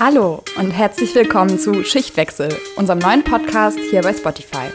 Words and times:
Hallo 0.00 0.44
und 0.56 0.70
herzlich 0.70 1.12
willkommen 1.16 1.58
zu 1.58 1.82
Schichtwechsel, 1.82 2.56
unserem 2.76 3.00
neuen 3.00 3.24
Podcast 3.24 3.76
hier 3.90 4.00
bei 4.00 4.12
Spotify. 4.12 4.68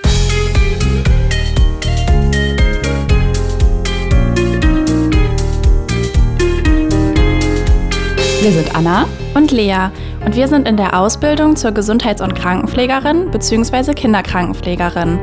Wir 8.41 8.52
sind 8.52 8.75
Anna 8.75 9.07
und 9.34 9.52
Lea 9.54 9.91
und 10.25 10.36
wir 10.36 10.49
sind 10.49 10.67
in 10.67 10.75
der 10.75 10.99
Ausbildung 10.99 11.55
zur 11.55 11.71
Gesundheits- 11.71 12.21
und 12.21 12.35
Krankenpflegerin 12.35 13.31
bzw. 13.31 13.94
Kinderkrankenpflegerin. 13.94 15.21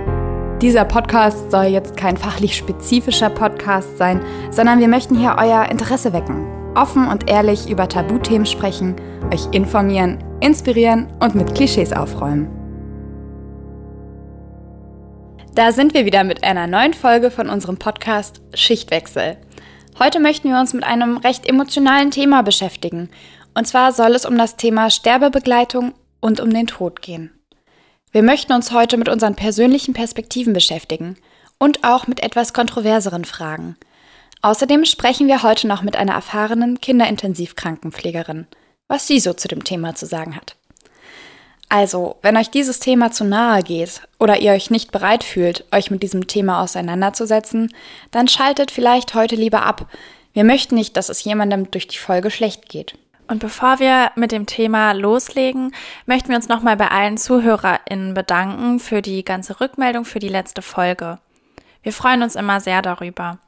Dieser 0.62 0.86
Podcast 0.86 1.50
soll 1.50 1.64
jetzt 1.64 1.98
kein 1.98 2.16
fachlich 2.16 2.56
spezifischer 2.56 3.28
Podcast 3.28 3.98
sein, 3.98 4.22
sondern 4.50 4.78
wir 4.78 4.88
möchten 4.88 5.18
hier 5.18 5.36
euer 5.38 5.66
Interesse 5.70 6.14
wecken, 6.14 6.46
offen 6.74 7.08
und 7.08 7.28
ehrlich 7.30 7.68
über 7.68 7.88
Tabuthemen 7.88 8.46
sprechen, 8.46 8.96
euch 9.32 9.46
informieren, 9.52 10.22
inspirieren 10.40 11.08
und 11.20 11.34
mit 11.34 11.54
Klischees 11.54 11.92
aufräumen. 11.92 12.48
Da 15.54 15.72
sind 15.72 15.94
wir 15.94 16.06
wieder 16.06 16.24
mit 16.24 16.44
einer 16.44 16.66
neuen 16.66 16.94
Folge 16.94 17.30
von 17.30 17.48
unserem 17.48 17.76
Podcast 17.76 18.40
Schichtwechsel. 18.54 19.36
Heute 19.98 20.20
möchten 20.20 20.48
wir 20.48 20.60
uns 20.60 20.72
mit 20.72 20.84
einem 20.84 21.16
recht 21.16 21.46
emotionalen 21.46 22.10
Thema 22.10 22.42
beschäftigen. 22.42 23.10
Und 23.54 23.66
zwar 23.66 23.92
soll 23.92 24.14
es 24.14 24.24
um 24.24 24.38
das 24.38 24.56
Thema 24.56 24.90
Sterbebegleitung 24.90 25.92
und 26.20 26.40
um 26.40 26.50
den 26.50 26.66
Tod 26.66 27.02
gehen. 27.02 27.32
Wir 28.12 28.22
möchten 28.22 28.52
uns 28.52 28.72
heute 28.72 28.96
mit 28.96 29.08
unseren 29.08 29.34
persönlichen 29.34 29.92
Perspektiven 29.92 30.52
beschäftigen 30.52 31.16
und 31.58 31.84
auch 31.84 32.06
mit 32.06 32.22
etwas 32.22 32.52
kontroverseren 32.52 33.24
Fragen. 33.24 33.76
Außerdem 34.42 34.86
sprechen 34.86 35.26
wir 35.26 35.42
heute 35.42 35.68
noch 35.68 35.82
mit 35.82 35.96
einer 35.96 36.14
erfahrenen 36.14 36.80
Kinderintensivkrankenpflegerin, 36.80 38.46
was 38.88 39.06
sie 39.06 39.20
so 39.20 39.34
zu 39.34 39.48
dem 39.48 39.64
Thema 39.64 39.94
zu 39.94 40.06
sagen 40.06 40.34
hat. 40.34 40.56
Also, 41.68 42.16
wenn 42.22 42.36
euch 42.36 42.50
dieses 42.50 42.80
Thema 42.80 43.12
zu 43.12 43.22
nahe 43.24 43.62
geht 43.62 44.02
oder 44.18 44.40
ihr 44.40 44.52
euch 44.52 44.70
nicht 44.70 44.90
bereit 44.90 45.22
fühlt, 45.22 45.64
euch 45.72 45.90
mit 45.90 46.02
diesem 46.02 46.26
Thema 46.26 46.62
auseinanderzusetzen, 46.62 47.72
dann 48.10 48.28
schaltet 48.28 48.70
vielleicht 48.70 49.14
heute 49.14 49.36
lieber 49.36 49.62
ab. 49.62 49.86
Wir 50.32 50.42
möchten 50.42 50.74
nicht, 50.74 50.96
dass 50.96 51.10
es 51.10 51.22
jemandem 51.22 51.70
durch 51.70 51.86
die 51.86 51.98
Folge 51.98 52.30
schlecht 52.30 52.68
geht. 52.68 52.98
Und 53.28 53.38
bevor 53.38 53.78
wir 53.78 54.10
mit 54.16 54.32
dem 54.32 54.46
Thema 54.46 54.92
loslegen, 54.92 55.72
möchten 56.06 56.30
wir 56.30 56.36
uns 56.36 56.48
nochmal 56.48 56.76
bei 56.76 56.88
allen 56.88 57.18
ZuhörerInnen 57.18 58.14
bedanken 58.14 58.80
für 58.80 59.02
die 59.02 59.24
ganze 59.24 59.60
Rückmeldung 59.60 60.04
für 60.04 60.18
die 60.18 60.28
letzte 60.28 60.62
Folge. 60.62 61.18
Wir 61.84 61.92
freuen 61.92 62.22
uns 62.22 62.34
immer 62.34 62.58
sehr 62.58 62.82
darüber. 62.82 63.38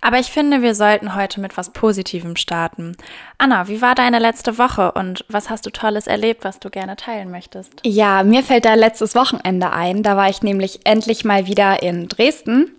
Aber 0.00 0.18
ich 0.18 0.26
finde, 0.26 0.62
wir 0.62 0.74
sollten 0.74 1.14
heute 1.14 1.40
mit 1.40 1.56
was 1.56 1.70
Positivem 1.70 2.36
starten. 2.36 2.96
Anna, 3.38 3.68
wie 3.68 3.82
war 3.82 3.94
deine 3.94 4.18
letzte 4.18 4.58
Woche 4.58 4.92
und 4.92 5.24
was 5.28 5.50
hast 5.50 5.66
du 5.66 5.70
Tolles 5.70 6.06
erlebt, 6.06 6.44
was 6.44 6.58
du 6.60 6.70
gerne 6.70 6.96
teilen 6.96 7.30
möchtest? 7.30 7.80
Ja, 7.84 8.22
mir 8.22 8.42
fällt 8.42 8.64
da 8.64 8.74
letztes 8.74 9.14
Wochenende 9.14 9.72
ein. 9.72 10.02
Da 10.02 10.16
war 10.16 10.28
ich 10.28 10.42
nämlich 10.42 10.80
endlich 10.84 11.24
mal 11.24 11.46
wieder 11.46 11.82
in 11.82 12.08
Dresden, 12.08 12.70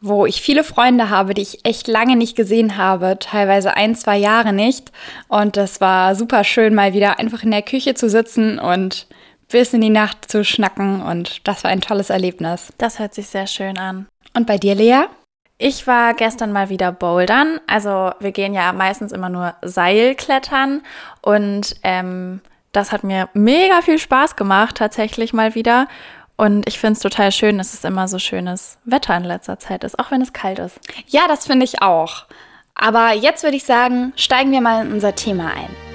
wo 0.00 0.26
ich 0.26 0.40
viele 0.42 0.64
Freunde 0.64 1.10
habe, 1.10 1.34
die 1.34 1.42
ich 1.42 1.64
echt 1.64 1.88
lange 1.88 2.16
nicht 2.16 2.36
gesehen 2.36 2.76
habe, 2.76 3.18
teilweise 3.18 3.76
ein, 3.76 3.94
zwei 3.94 4.16
Jahre 4.16 4.52
nicht. 4.52 4.92
Und 5.28 5.56
das 5.56 5.80
war 5.80 6.14
super 6.14 6.44
schön, 6.44 6.74
mal 6.74 6.92
wieder 6.92 7.18
einfach 7.18 7.42
in 7.42 7.50
der 7.50 7.62
Küche 7.62 7.94
zu 7.94 8.08
sitzen 8.08 8.58
und 8.58 9.06
bis 9.50 9.72
in 9.72 9.80
die 9.80 9.90
Nacht 9.90 10.30
zu 10.30 10.44
schnacken. 10.44 11.02
Und 11.02 11.46
das 11.46 11.64
war 11.64 11.70
ein 11.70 11.80
tolles 11.80 12.10
Erlebnis. 12.10 12.72
Das 12.78 12.98
hört 12.98 13.14
sich 13.14 13.28
sehr 13.28 13.46
schön 13.46 13.78
an. 13.78 14.06
Und 14.34 14.46
bei 14.46 14.58
dir, 14.58 14.74
Lea? 14.74 15.04
Ich 15.58 15.86
war 15.86 16.12
gestern 16.14 16.52
mal 16.52 16.68
wieder 16.68 16.92
bouldern. 16.92 17.60
Also 17.66 18.12
wir 18.20 18.32
gehen 18.32 18.52
ja 18.52 18.72
meistens 18.72 19.12
immer 19.12 19.30
nur 19.30 19.54
Seilklettern 19.62 20.82
und 21.22 21.76
ähm, 21.82 22.40
das 22.72 22.92
hat 22.92 23.04
mir 23.04 23.30
mega 23.32 23.80
viel 23.80 23.98
Spaß 23.98 24.36
gemacht, 24.36 24.76
tatsächlich 24.76 25.32
mal 25.32 25.54
wieder. 25.54 25.88
Und 26.36 26.68
ich 26.68 26.78
finde 26.78 26.92
es 26.92 26.98
total 26.98 27.32
schön, 27.32 27.56
dass 27.56 27.72
es 27.72 27.84
immer 27.84 28.06
so 28.08 28.18
schönes 28.18 28.76
Wetter 28.84 29.16
in 29.16 29.24
letzter 29.24 29.58
Zeit 29.58 29.84
ist, 29.84 29.98
auch 29.98 30.10
wenn 30.10 30.20
es 30.20 30.34
kalt 30.34 30.58
ist. 30.58 30.78
Ja, 31.06 31.26
das 31.26 31.46
finde 31.46 31.64
ich 31.64 31.80
auch. 31.80 32.26
Aber 32.74 33.14
jetzt 33.14 33.42
würde 33.42 33.56
ich 33.56 33.64
sagen, 33.64 34.12
steigen 34.16 34.52
wir 34.52 34.60
mal 34.60 34.84
in 34.84 34.92
unser 34.92 35.14
Thema 35.14 35.46
ein. 35.46 35.85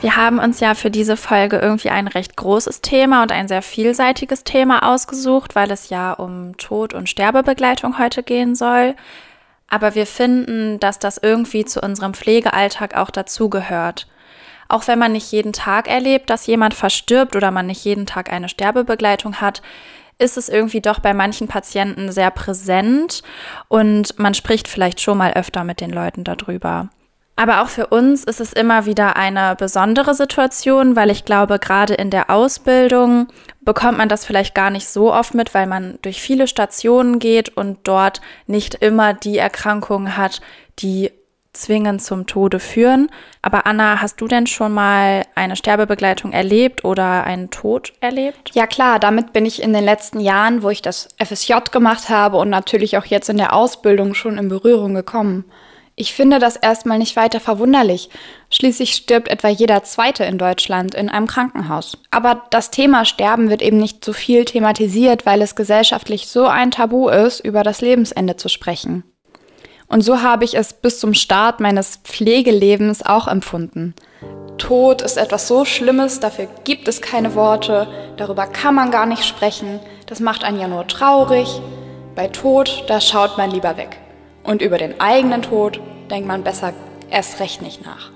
Wir 0.00 0.16
haben 0.16 0.38
uns 0.38 0.60
ja 0.60 0.74
für 0.74 0.90
diese 0.90 1.18
Folge 1.18 1.58
irgendwie 1.58 1.90
ein 1.90 2.08
recht 2.08 2.34
großes 2.34 2.80
Thema 2.80 3.22
und 3.22 3.32
ein 3.32 3.48
sehr 3.48 3.60
vielseitiges 3.60 4.44
Thema 4.44 4.90
ausgesucht, 4.90 5.54
weil 5.54 5.70
es 5.70 5.90
ja 5.90 6.14
um 6.14 6.56
Tod- 6.56 6.94
und 6.94 7.10
Sterbebegleitung 7.10 7.98
heute 7.98 8.22
gehen 8.22 8.54
soll. 8.54 8.94
Aber 9.68 9.94
wir 9.94 10.06
finden, 10.06 10.80
dass 10.80 10.98
das 10.98 11.18
irgendwie 11.18 11.66
zu 11.66 11.82
unserem 11.82 12.14
Pflegealltag 12.14 12.96
auch 12.96 13.10
dazugehört. 13.10 14.08
Auch 14.68 14.88
wenn 14.88 14.98
man 14.98 15.12
nicht 15.12 15.30
jeden 15.32 15.52
Tag 15.52 15.86
erlebt, 15.86 16.30
dass 16.30 16.46
jemand 16.46 16.72
verstirbt 16.72 17.36
oder 17.36 17.50
man 17.50 17.66
nicht 17.66 17.84
jeden 17.84 18.06
Tag 18.06 18.32
eine 18.32 18.48
Sterbebegleitung 18.48 19.42
hat, 19.42 19.60
ist 20.16 20.38
es 20.38 20.48
irgendwie 20.48 20.80
doch 20.80 21.00
bei 21.00 21.12
manchen 21.12 21.46
Patienten 21.46 22.10
sehr 22.10 22.30
präsent 22.30 23.22
und 23.68 24.18
man 24.18 24.32
spricht 24.32 24.66
vielleicht 24.66 25.00
schon 25.00 25.18
mal 25.18 25.34
öfter 25.34 25.62
mit 25.64 25.80
den 25.80 25.90
Leuten 25.90 26.24
darüber. 26.24 26.88
Aber 27.40 27.62
auch 27.62 27.68
für 27.68 27.86
uns 27.86 28.24
ist 28.24 28.38
es 28.38 28.52
immer 28.52 28.84
wieder 28.84 29.16
eine 29.16 29.56
besondere 29.56 30.14
Situation, 30.14 30.94
weil 30.94 31.08
ich 31.08 31.24
glaube, 31.24 31.58
gerade 31.58 31.94
in 31.94 32.10
der 32.10 32.28
Ausbildung 32.28 33.28
bekommt 33.62 33.96
man 33.96 34.10
das 34.10 34.26
vielleicht 34.26 34.54
gar 34.54 34.68
nicht 34.68 34.86
so 34.86 35.10
oft 35.10 35.32
mit, 35.32 35.54
weil 35.54 35.66
man 35.66 35.98
durch 36.02 36.20
viele 36.20 36.46
Stationen 36.46 37.18
geht 37.18 37.48
und 37.48 37.78
dort 37.84 38.20
nicht 38.46 38.74
immer 38.74 39.14
die 39.14 39.38
Erkrankungen 39.38 40.18
hat, 40.18 40.42
die 40.80 41.12
zwingend 41.54 42.02
zum 42.02 42.26
Tode 42.26 42.60
führen. 42.60 43.08
Aber 43.40 43.64
Anna, 43.64 44.02
hast 44.02 44.20
du 44.20 44.28
denn 44.28 44.46
schon 44.46 44.74
mal 44.74 45.24
eine 45.34 45.56
Sterbebegleitung 45.56 46.32
erlebt 46.32 46.84
oder 46.84 47.24
einen 47.24 47.48
Tod 47.48 47.94
erlebt? 48.00 48.50
Ja 48.52 48.66
klar, 48.66 48.98
damit 48.98 49.32
bin 49.32 49.46
ich 49.46 49.62
in 49.62 49.72
den 49.72 49.84
letzten 49.84 50.20
Jahren, 50.20 50.62
wo 50.62 50.68
ich 50.68 50.82
das 50.82 51.08
FSJ 51.16 51.54
gemacht 51.72 52.10
habe 52.10 52.36
und 52.36 52.50
natürlich 52.50 52.98
auch 52.98 53.06
jetzt 53.06 53.30
in 53.30 53.38
der 53.38 53.54
Ausbildung 53.54 54.12
schon 54.12 54.36
in 54.36 54.50
Berührung 54.50 54.94
gekommen. 54.94 55.46
Ich 56.00 56.14
finde 56.14 56.38
das 56.38 56.56
erstmal 56.56 56.96
nicht 56.96 57.14
weiter 57.14 57.40
verwunderlich. 57.40 58.08
Schließlich 58.48 58.94
stirbt 58.94 59.28
etwa 59.28 59.48
jeder 59.48 59.82
Zweite 59.82 60.24
in 60.24 60.38
Deutschland 60.38 60.94
in 60.94 61.10
einem 61.10 61.26
Krankenhaus. 61.26 61.98
Aber 62.10 62.46
das 62.48 62.70
Thema 62.70 63.04
Sterben 63.04 63.50
wird 63.50 63.60
eben 63.60 63.76
nicht 63.76 64.02
so 64.02 64.14
viel 64.14 64.46
thematisiert, 64.46 65.26
weil 65.26 65.42
es 65.42 65.56
gesellschaftlich 65.56 66.26
so 66.26 66.46
ein 66.46 66.70
Tabu 66.70 67.10
ist, 67.10 67.40
über 67.40 67.64
das 67.64 67.82
Lebensende 67.82 68.36
zu 68.36 68.48
sprechen. 68.48 69.04
Und 69.88 70.00
so 70.00 70.22
habe 70.22 70.46
ich 70.46 70.54
es 70.54 70.72
bis 70.72 71.00
zum 71.00 71.12
Start 71.12 71.60
meines 71.60 71.98
Pflegelebens 72.02 73.04
auch 73.04 73.28
empfunden. 73.28 73.94
Tod 74.56 75.02
ist 75.02 75.18
etwas 75.18 75.48
so 75.48 75.66
Schlimmes, 75.66 76.18
dafür 76.18 76.48
gibt 76.64 76.88
es 76.88 77.02
keine 77.02 77.34
Worte, 77.34 77.86
darüber 78.16 78.46
kann 78.46 78.74
man 78.74 78.90
gar 78.90 79.04
nicht 79.04 79.26
sprechen, 79.26 79.80
das 80.06 80.18
macht 80.18 80.44
einen 80.44 80.60
ja 80.60 80.66
nur 80.66 80.86
traurig. 80.86 81.60
Bei 82.14 82.26
Tod, 82.26 82.84
da 82.86 83.02
schaut 83.02 83.36
man 83.36 83.50
lieber 83.50 83.76
weg. 83.76 83.98
Und 84.42 84.62
über 84.62 84.78
den 84.78 85.00
eigenen 85.00 85.42
Tod 85.42 85.80
denkt 86.10 86.26
man 86.26 86.42
besser 86.42 86.72
erst 87.10 87.40
recht 87.40 87.62
nicht 87.62 87.84
nach. 87.84 88.10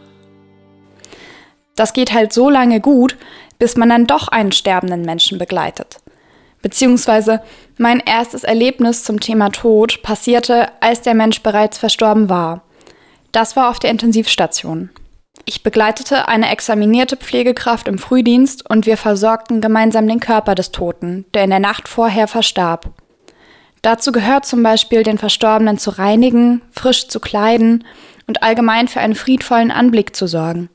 Das 1.77 1.93
geht 1.93 2.13
halt 2.13 2.33
so 2.33 2.51
lange 2.51 2.81
gut, 2.81 3.17
bis 3.59 3.77
man 3.77 3.89
dann 3.89 4.07
doch 4.07 4.29
einen 4.29 4.53
sterbenden 4.53 5.03
Menschen 5.03 5.39
begleitet. 5.39 5.99
Beziehungsweise 6.63 7.43
mein 7.77 8.01
erstes 8.01 8.45
Erlebnis 8.45 9.05
zum 9.05 9.21
Thema 9.21 9.51
Tod 9.51 10.03
passierte, 10.03 10.69
als 10.81 11.03
der 11.03 11.15
Mensch 11.15 11.43
bereits 11.43 11.79
verstorben 11.79 12.29
war. 12.29 12.63
Das 13.33 13.57
war 13.57 13.69
auf 13.69 13.79
der 13.79 13.91
Intensivstation. 13.91 14.91
Ich 15.45 15.63
begleitete 15.63 16.27
eine 16.29 16.51
examinierte 16.51 17.17
Pflegekraft 17.17 17.87
im 17.87 17.99
Frühdienst 17.99 18.69
und 18.69 18.87
wir 18.87 18.97
versorgten 18.97 19.61
gemeinsam 19.61 20.09
den 20.09 20.21
Körper 20.21 20.55
des 20.55 20.71
Toten, 20.71 21.27
der 21.35 21.45
in 21.45 21.51
der 21.51 21.59
Nacht 21.59 21.87
vorher 21.87 22.29
verstarb. 22.29 22.91
Dazu 23.85 24.13
gehört 24.13 24.47
zum 24.47 24.63
Beispiel, 24.63 25.03
den 25.03 25.19
Verstorbenen 25.19 25.77
zu 25.77 25.91
reinigen, 25.91 26.63
frisch 26.71 27.09
zu 27.09 27.21
kleiden 27.21 27.85
und 28.27 28.43
allgemein 28.43 28.89
für 28.89 29.01
einen 29.01 29.15
friedvollen 29.15 29.71
Anblick 29.71 30.17
zu 30.17 30.27
sorgen. 30.27 30.71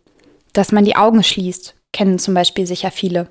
Dass 0.53 0.71
man 0.71 0.85
die 0.85 0.95
Augen 0.95 1.23
schließt, 1.23 1.73
kennen 1.91 2.19
zum 2.19 2.35
Beispiel 2.35 2.67
sicher 2.67 2.91
viele. 2.91 3.27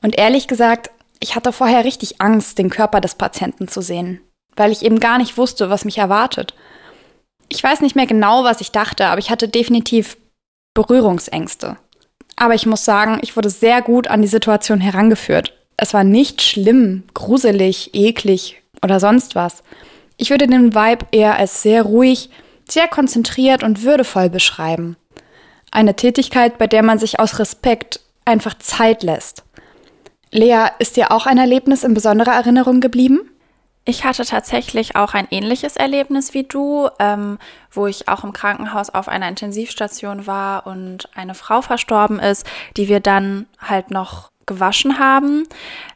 Und 0.00 0.16
ehrlich 0.16 0.46
gesagt, 0.46 0.92
ich 1.18 1.34
hatte 1.34 1.50
vorher 1.50 1.84
richtig 1.84 2.20
Angst, 2.20 2.56
den 2.56 2.70
Körper 2.70 3.00
des 3.00 3.16
Patienten 3.16 3.66
zu 3.66 3.80
sehen, 3.80 4.20
weil 4.54 4.70
ich 4.70 4.84
eben 4.84 5.00
gar 5.00 5.18
nicht 5.18 5.36
wusste, 5.36 5.70
was 5.70 5.84
mich 5.84 5.98
erwartet. 5.98 6.54
Ich 7.48 7.60
weiß 7.60 7.80
nicht 7.80 7.96
mehr 7.96 8.06
genau, 8.06 8.44
was 8.44 8.60
ich 8.60 8.70
dachte, 8.70 9.06
aber 9.06 9.18
ich 9.18 9.30
hatte 9.30 9.48
definitiv 9.48 10.16
Berührungsängste. 10.74 11.78
Aber 12.36 12.54
ich 12.54 12.64
muss 12.64 12.84
sagen, 12.84 13.18
ich 13.22 13.34
wurde 13.34 13.50
sehr 13.50 13.82
gut 13.82 14.06
an 14.06 14.22
die 14.22 14.28
Situation 14.28 14.80
herangeführt. 14.80 15.52
Es 15.76 15.94
war 15.94 16.04
nicht 16.04 16.42
schlimm, 16.42 17.02
gruselig, 17.12 17.92
eklig 17.92 18.62
oder 18.82 19.00
sonst 19.00 19.34
was. 19.34 19.62
Ich 20.16 20.30
würde 20.30 20.46
den 20.46 20.74
Vibe 20.74 21.06
eher 21.12 21.36
als 21.36 21.62
sehr 21.62 21.82
ruhig, 21.82 22.30
sehr 22.68 22.88
konzentriert 22.88 23.62
und 23.62 23.82
würdevoll 23.82 24.28
beschreiben. 24.30 24.96
Eine 25.70 25.96
Tätigkeit, 25.96 26.58
bei 26.58 26.66
der 26.66 26.82
man 26.82 26.98
sich 26.98 27.20
aus 27.20 27.38
Respekt 27.38 28.00
einfach 28.24 28.54
Zeit 28.58 29.02
lässt. 29.02 29.44
Lea, 30.30 30.66
ist 30.78 30.96
dir 30.96 31.10
auch 31.10 31.26
ein 31.26 31.38
Erlebnis 31.38 31.84
in 31.84 31.94
besonderer 31.94 32.32
Erinnerung 32.32 32.80
geblieben? 32.80 33.20
Ich 33.84 34.04
hatte 34.04 34.26
tatsächlich 34.26 34.96
auch 34.96 35.14
ein 35.14 35.26
ähnliches 35.30 35.76
Erlebnis 35.76 36.34
wie 36.34 36.42
du, 36.42 36.90
ähm, 36.98 37.38
wo 37.70 37.86
ich 37.86 38.06
auch 38.06 38.22
im 38.22 38.34
Krankenhaus 38.34 38.90
auf 38.90 39.08
einer 39.08 39.28
Intensivstation 39.28 40.26
war 40.26 40.66
und 40.66 41.08
eine 41.16 41.34
Frau 41.34 41.62
verstorben 41.62 42.18
ist, 42.18 42.46
die 42.76 42.88
wir 42.88 43.00
dann 43.00 43.46
halt 43.58 43.90
noch 43.90 44.28
gewaschen 44.48 44.98
haben. 44.98 45.44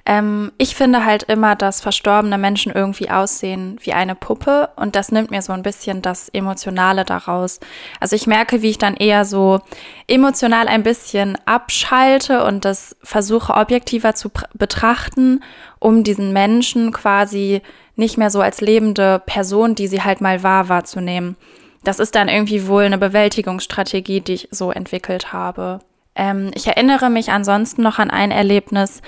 Ähm, 0.07 0.53
ich 0.59 0.77
finde 0.77 1.05
halt 1.05 1.25
immer, 1.25 1.57
dass 1.57 1.81
verstorbene 1.81 2.39
Menschen 2.39 2.71
irgendwie 2.71 3.11
aussehen 3.11 3.79
wie 3.83 3.93
eine 3.93 4.15
Puppe 4.15 4.71
und 4.77 4.95
das 4.95 5.11
nimmt 5.11 5.33
mir 5.33 5.43
so 5.43 5.53
ein 5.53 5.63
bisschen 5.63 6.03
das 6.03 6.29
Emotionale 6.29 7.05
daraus. 7.05 7.59
Also 7.99 8.15
ich 8.15 8.29
merke, 8.29 8.63
wie 8.63 8.71
ich 8.71 8.79
dann 8.79 8.95
eher 8.95 9.25
so 9.25 9.61
emotional 10.07 10.69
ein 10.69 10.85
bisschen 10.85 11.37
abschalte 11.47 12.45
und 12.45 12.65
das 12.65 12.97
versuche 13.03 13.55
objektiver 13.55 14.15
zu 14.15 14.31
betrachten, 14.55 15.43
um 15.81 16.05
diesen 16.05 16.33
Menschen 16.33 16.93
quasi 16.93 17.63
nicht 17.97 18.19
mehr 18.19 18.31
so 18.31 18.41
als 18.41 18.61
lebende 18.61 19.21
Person, 19.27 19.75
die 19.75 19.89
sie 19.89 20.03
halt 20.03 20.21
mal 20.21 20.43
war, 20.43 20.69
wahrzunehmen. 20.69 21.37
Das 21.85 21.99
ist 21.99 22.15
dann 22.15 22.29
irgendwie 22.29 22.67
wohl 22.69 22.85
eine 22.85 22.99
Bewältigungsstrategie, 22.99 24.21
die 24.21 24.35
ich 24.35 24.49
so 24.51 24.71
entwickelt 24.71 25.33
habe. 25.33 25.81
Ähm, 26.15 26.51
ich 26.55 26.67
erinnere 26.67 27.11
mich 27.11 27.31
ansonsten 27.31 27.83
noch 27.83 27.99
an 27.99 28.11
ein 28.11 28.31
Erlebnis 28.31 29.03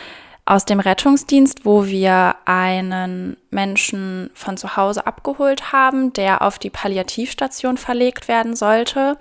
aus 0.47 0.65
dem 0.65 0.81
Rettungsdienst, 0.81 1.65
wo 1.65 1.87
wir 1.87 2.37
einen 2.45 3.37
Menschen 3.51 4.31
von 4.35 4.57
zu 4.57 4.77
Hause 4.77 5.07
abgeholt 5.07 5.73
haben, 5.73 6.13
der 6.13 6.43
auf 6.43 6.59
die 6.59 6.71
Palliativstation 6.71 7.79
verlegt 7.79 8.29
werden 8.29 8.55
sollte. 8.55 9.17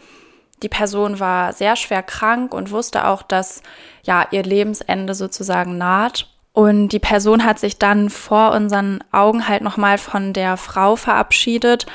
Die 0.64 0.70
Person 0.70 1.20
war 1.20 1.54
sehr 1.54 1.76
schwer 1.76 2.04
krank 2.04 2.54
und 2.54 2.72
wusste 2.72 3.08
auch, 3.08 3.22
dass 3.22 3.64
ja 4.04 4.28
ihr 4.32 4.44
Lebensende 4.44 5.14
sozusagen 5.14 5.78
naht. 5.78 6.28
Und 6.52 6.90
die 6.90 7.00
Person 7.00 7.44
hat 7.46 7.58
sich 7.58 7.80
dann 7.80 8.10
vor 8.10 8.52
unseren 8.52 9.04
Augen 9.12 9.48
halt 9.48 9.64
nochmal 9.64 9.98
von 9.98 10.34
der 10.34 10.56
Frau 10.58 10.96
verabschiedet. 10.96 11.86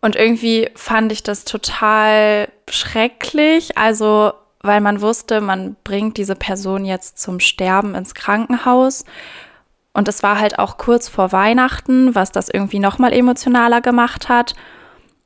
Und 0.00 0.16
irgendwie 0.16 0.70
fand 0.76 1.12
ich 1.12 1.22
das 1.22 1.44
total 1.44 2.48
schrecklich. 2.70 3.76
Also 3.76 4.32
weil 4.66 4.80
man 4.80 5.00
wusste, 5.00 5.40
man 5.40 5.76
bringt 5.84 6.16
diese 6.16 6.36
Person 6.36 6.84
jetzt 6.84 7.18
zum 7.18 7.40
Sterben 7.40 7.94
ins 7.94 8.14
Krankenhaus. 8.14 9.04
Und 9.92 10.08
es 10.08 10.22
war 10.22 10.38
halt 10.38 10.58
auch 10.58 10.76
kurz 10.76 11.08
vor 11.08 11.32
Weihnachten, 11.32 12.14
was 12.14 12.30
das 12.30 12.48
irgendwie 12.48 12.78
nochmal 12.78 13.12
emotionaler 13.12 13.80
gemacht 13.80 14.28
hat. 14.28 14.54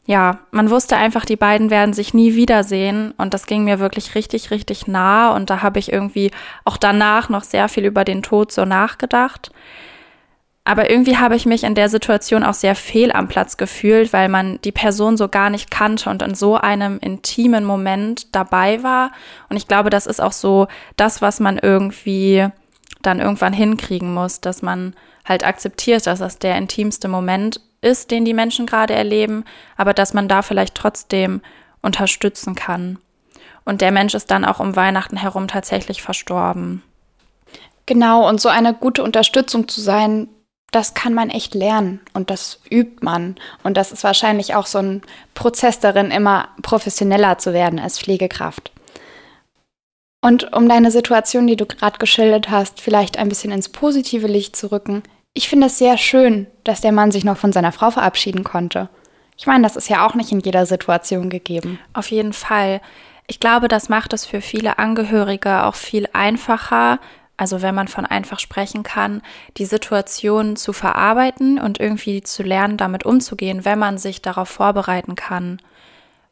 Ja, 0.07 0.41
man 0.51 0.71
wusste 0.71 0.97
einfach, 0.97 1.25
die 1.25 1.37
beiden 1.37 1.71
werden 1.71 1.93
sich 1.93 2.15
nie 2.15 2.35
wiedersehen. 2.35 3.13
Und 3.17 3.35
das 3.35 3.47
ging 3.47 3.65
mir 3.65 3.79
wirklich 3.79 4.15
richtig, 4.15 4.51
richtig 4.51 4.87
nah. 4.87 5.35
Und 5.35 5.51
da 5.51 5.63
habe 5.63 5.79
ich 5.79 5.93
irgendwie 5.93 6.31
auch 6.65 6.77
danach 6.77 7.29
noch 7.29 7.43
sehr 7.43 7.69
viel 7.69 7.85
über 7.85 8.05
den 8.05 8.23
Tod 8.23 8.53
so 8.53 8.65
nachgedacht. 8.65 9.51
Aber 10.71 10.89
irgendwie 10.89 11.17
habe 11.17 11.35
ich 11.35 11.47
mich 11.47 11.65
in 11.65 11.75
der 11.75 11.89
Situation 11.89 12.45
auch 12.45 12.55
sehr 12.55 12.77
fehl 12.77 13.11
am 13.11 13.27
Platz 13.27 13.57
gefühlt, 13.57 14.13
weil 14.13 14.29
man 14.29 14.61
die 14.63 14.71
Person 14.71 15.17
so 15.17 15.27
gar 15.27 15.51
nicht 15.51 15.69
kannte 15.69 16.09
und 16.09 16.23
in 16.23 16.37
so 16.37 16.55
einem 16.55 17.01
intimen 17.01 17.65
Moment 17.65 18.33
dabei 18.37 18.81
war. 18.85 19.11
Und 19.49 19.57
ich 19.57 19.67
glaube, 19.67 19.91
das 19.91 20.07
ist 20.07 20.21
auch 20.21 20.31
so 20.31 20.69
das, 20.97 21.23
was 21.23 21.41
man 21.41 21.59
irgendwie 21.59 22.47
dann 23.03 23.19
irgendwann 23.19 23.53
hinkriegen 23.53 24.15
muss, 24.15 24.41
dass 24.41 24.63
man 24.63 24.95
halt 25.25 25.45
akzeptiert, 25.45 26.07
dass 26.07 26.21
das 26.21 26.39
der 26.39 26.57
intimste 26.57 27.09
Moment 27.09 27.61
ist, 27.81 28.13
den 28.13 28.25
die 28.25 28.33
Menschen 28.33 28.67
gerade 28.67 28.95
erleben, 28.95 29.45
aber 29.77 29.93
dass 29.93 30.15
man 30.15 30.29
da 30.29 30.41
vielleicht 30.41 30.77
trotzdem 30.77 31.41
unterstützen 31.83 32.55
kann. 32.55 32.99
Und 33.65 33.81
der 33.81 33.91
Mensch 33.91 34.15
ist 34.15 34.31
dann 34.31 34.45
auch 34.45 34.61
um 34.61 34.77
Weihnachten 34.77 35.17
herum 35.17 35.49
tatsächlich 35.49 36.01
verstorben. 36.01 36.85
Genau, 37.87 38.29
und 38.29 38.41
so 38.41 38.49
eine 38.49 38.73
gute 38.73 39.03
Unterstützung 39.03 39.67
zu 39.67 39.81
sein, 39.81 40.29
das 40.71 40.95
kann 40.95 41.15
man 41.15 41.31
echt 41.31 41.55
lernen 41.55 42.01
und 42.13 42.31
das 42.31 42.61
übt 42.71 43.05
man. 43.05 43.37
Und 43.63 43.77
das 43.77 43.93
ist 43.93 44.05
wahrscheinlich 44.05 44.55
auch 44.55 44.67
so 44.67 44.79
ein 44.79 45.03
Prozess 45.35 45.81
darin, 45.81 46.11
immer 46.11 46.49
professioneller 46.63 47.39
zu 47.39 47.53
werden 47.53 47.79
als 47.79 47.99
Pflegekraft. 47.99 48.71
Und 50.23 50.53
um 50.53 50.69
deine 50.69 50.91
Situation, 50.91 51.47
die 51.47 51.57
du 51.57 51.67
gerade 51.67 51.99
geschildert 51.99 52.51
hast, 52.51 52.81
vielleicht 52.81 53.19
ein 53.19 53.29
bisschen 53.29 53.53
ins 53.53 53.71
positive 53.71 54.27
Licht 54.27 54.55
zu 54.55 54.71
rücken, 54.71 55.03
ich 55.33 55.49
finde 55.49 55.69
es 55.69 55.79
sehr 55.79 55.97
schön, 55.97 56.47
dass 56.65 56.81
der 56.81 56.93
Mann 56.93 57.11
sich 57.11 57.25
noch 57.25 57.37
von 57.37 57.53
seiner 57.53 57.73
Frau 57.73 57.91
verabschieden 57.91 58.45
konnte. 58.45 58.89
Ich 59.39 59.47
meine, 59.47 59.63
das 59.63 59.77
ist 59.77 59.89
ja 59.89 60.07
auch 60.07 60.15
nicht 60.15 60.33
in 60.33 60.41
jeder 60.41 60.67
Situation 60.67 61.31
gegeben. 61.31 61.79
Auf 61.95 62.11
jeden 62.11 62.35
Fall. 62.35 62.83
Ich 63.27 63.41
glaube, 63.41 63.69
das 63.69 63.89
macht 63.89 64.13
es 64.13 64.27
für 64.27 64.41
viele 64.41 64.79
Angehörige 64.79 65.65
auch 65.65 65.77
viel 65.77 66.09
einfacher, 66.13 66.99
also 67.41 67.63
wenn 67.63 67.75
man 67.75 67.89
von 67.89 68.05
einfach 68.05 68.39
sprechen 68.39 68.83
kann, 68.83 69.23
die 69.57 69.65
Situation 69.65 70.57
zu 70.57 70.75
verarbeiten 70.75 71.59
und 71.59 71.81
irgendwie 71.81 72.21
zu 72.21 72.43
lernen, 72.43 72.77
damit 72.77 73.07
umzugehen, 73.07 73.65
wenn 73.65 73.79
man 73.79 73.97
sich 73.97 74.21
darauf 74.21 74.51
vorbereiten 74.51 75.15
kann. 75.15 75.57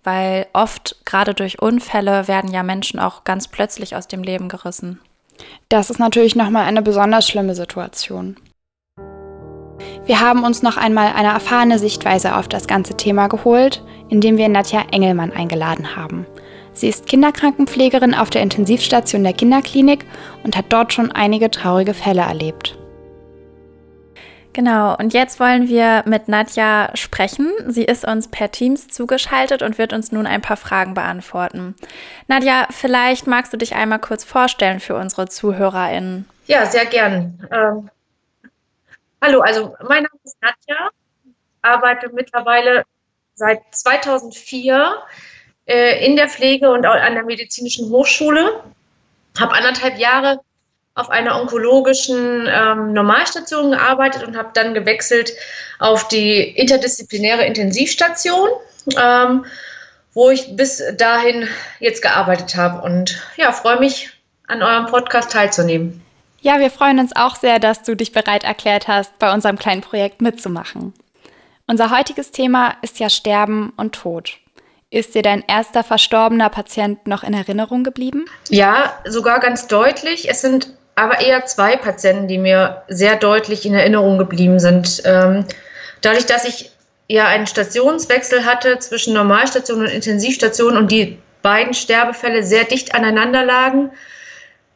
Weil 0.05 0.49
oft, 0.53 1.01
gerade 1.07 1.33
durch 1.33 1.63
Unfälle, 1.63 2.29
werden 2.29 2.53
ja 2.53 2.63
Menschen 2.63 3.01
auch 3.01 3.25
ganz 3.25 3.49
plötzlich 3.49 3.97
aus 3.97 4.07
dem 4.07 4.23
Leben 4.23 4.51
gerissen. 4.51 5.01
Das 5.71 5.89
ist 5.89 5.99
natürlich 5.99 6.37
nochmal 6.37 6.67
eine 6.67 6.83
besonders 6.83 7.27
schlimme 7.27 7.55
Situation. 7.55 8.37
Wir 10.05 10.21
haben 10.21 10.45
uns 10.45 10.63
noch 10.63 10.77
einmal 10.77 11.15
eine 11.15 11.29
erfahrene 11.29 11.79
Sichtweise 11.79 12.37
auf 12.37 12.49
das 12.49 12.67
ganze 12.67 12.99
Thema 12.99 13.29
geholt, 13.29 13.83
indem 14.11 14.37
wir 14.37 14.51
Nadja 14.51 14.85
Engelmann 14.93 15.33
eingeladen 15.33 15.97
haben. 15.97 16.27
Sie 16.79 16.89
ist 16.89 17.09
Kinderkrankenpflegerin 17.09 18.15
auf 18.15 18.31
der 18.31 18.43
Intensivstation 18.43 19.25
der 19.25 19.33
Kinderklinik 19.33 20.07
und 20.45 20.57
hat 20.57 20.67
dort 20.69 20.93
schon 20.93 21.11
einige 21.11 21.51
traurige 21.51 21.93
Fälle 21.93 22.21
erlebt. 22.21 22.79
Genau, 24.53 24.97
und 24.97 25.13
jetzt 25.13 25.41
wollen 25.41 25.69
wir 25.69 26.05
mit 26.07 26.29
Nadja 26.29 26.91
sprechen. 26.95 27.53
Sie 27.67 27.85
ist 27.85 28.05
uns 28.05 28.29
per 28.29 28.53
Teams 28.53 28.89
zugeschaltet 28.89 29.63
und 29.63 29.77
wird 29.77 29.93
uns 29.93 30.13
nun 30.13 30.27
ein 30.27 30.41
paar 30.41 30.57
Fragen 30.57 30.95
beantworten. 30.95 31.75
Nadja, 32.29 32.69
vielleicht 32.71 33.27
magst 33.27 33.53
du 33.53 33.57
dich 33.57 33.75
einmal 33.75 33.99
kurz 33.99 34.23
vorstellen 34.23 34.79
für 34.79 34.95
unsere 34.95 35.29
ZuhörerInnen. 35.29 36.29
Ja, 36.47 36.65
sehr 36.67 36.87
gern. 36.87 37.47
Ähm, 37.51 37.91
hallo, 39.21 39.41
also 39.41 39.75
mein 39.81 40.05
Name 40.05 40.21
ist 40.23 40.37
Nadja, 40.41 40.91
arbeite 41.63 42.11
mittlerweile 42.13 42.85
seit 43.35 43.63
2004 43.73 44.97
äh, 45.69 46.05
in 46.05 46.17
der 46.17 46.29
Pflege 46.29 46.71
und 46.71 46.85
an 46.85 47.15
der 47.15 47.25
medizinischen 47.25 47.91
Hochschule. 47.91 48.63
Habe 49.39 49.53
anderthalb 49.53 49.99
Jahre 49.99 50.41
auf 50.95 51.11
einer 51.11 51.41
onkologischen 51.41 52.49
ähm, 52.49 52.93
Normalstation 52.93 53.71
gearbeitet 53.71 54.25
und 54.25 54.37
habe 54.37 54.51
dann 54.55 54.75
gewechselt 54.75 55.33
auf 55.79 56.09
die 56.09 56.41
interdisziplinäre 56.41 57.45
Intensivstation, 57.45 58.49
ähm, 59.01 59.45
wo 60.13 60.31
ich 60.31 60.57
bis 60.57 60.83
dahin 60.97 61.47
jetzt 61.79 62.03
gearbeitet 62.03 62.57
habe. 62.57 62.83
Und 62.83 63.23
ja, 63.37 63.53
freue 63.53 63.79
mich, 63.79 64.11
an 64.49 64.63
eurem 64.63 64.87
Podcast 64.87 65.31
teilzunehmen. 65.31 66.03
Ja, 66.41 66.59
wir 66.59 66.71
freuen 66.71 66.99
uns 66.99 67.15
auch 67.15 67.37
sehr, 67.37 67.61
dass 67.61 67.83
du 67.83 67.95
dich 67.95 68.13
bereit 68.13 68.43
erklärt 68.43 68.89
hast, 68.89 69.17
bei 69.19 69.33
unserem 69.33 69.59
kleinen 69.59 69.83
Projekt 69.83 70.21
mitzumachen. 70.21 70.95
Unser 71.67 71.91
heutiges 71.91 72.31
Thema 72.31 72.77
ist 72.83 72.99
ja 72.99 73.11
Sterben 73.11 73.73
und 73.77 73.95
Tod. 73.95 74.39
Ist 74.91 75.15
dir 75.15 75.23
dein 75.23 75.45
erster 75.47 75.85
verstorbener 75.85 76.49
Patient 76.49 77.07
noch 77.07 77.23
in 77.23 77.35
Erinnerung 77.35 77.85
geblieben? 77.85 78.25
Ja, 78.49 78.99
sogar 79.05 79.39
ganz 79.39 79.67
deutlich. 79.67 80.31
Es 80.31 80.41
sind 80.41 80.75
aber 80.95 81.21
eher 81.21 81.45
zwei 81.45 81.77
Patienten, 81.77 82.27
die 82.27 82.39
mir 82.39 82.83
sehr 82.89 83.17
deutlich 83.17 83.67
in 83.67 83.75
Erinnerung 83.75 84.17
geblieben 84.17 84.59
sind. 84.59 85.03
Ähm, 85.05 85.45
dadurch, 86.01 86.25
dass 86.25 86.47
ich 86.47 86.71
ja 87.07 87.27
einen 87.27 87.47
Stationswechsel 87.47 88.47
hatte 88.47 88.79
zwischen 88.79 89.13
Normalstation 89.13 89.81
und 89.81 89.89
Intensivstation 89.89 90.79
und 90.79 90.91
die 90.91 91.19
beiden 91.43 91.75
Sterbefälle 91.75 92.43
sehr 92.43 92.65
dicht 92.65 92.95
aneinander 92.95 93.45
lagen, 93.45 93.91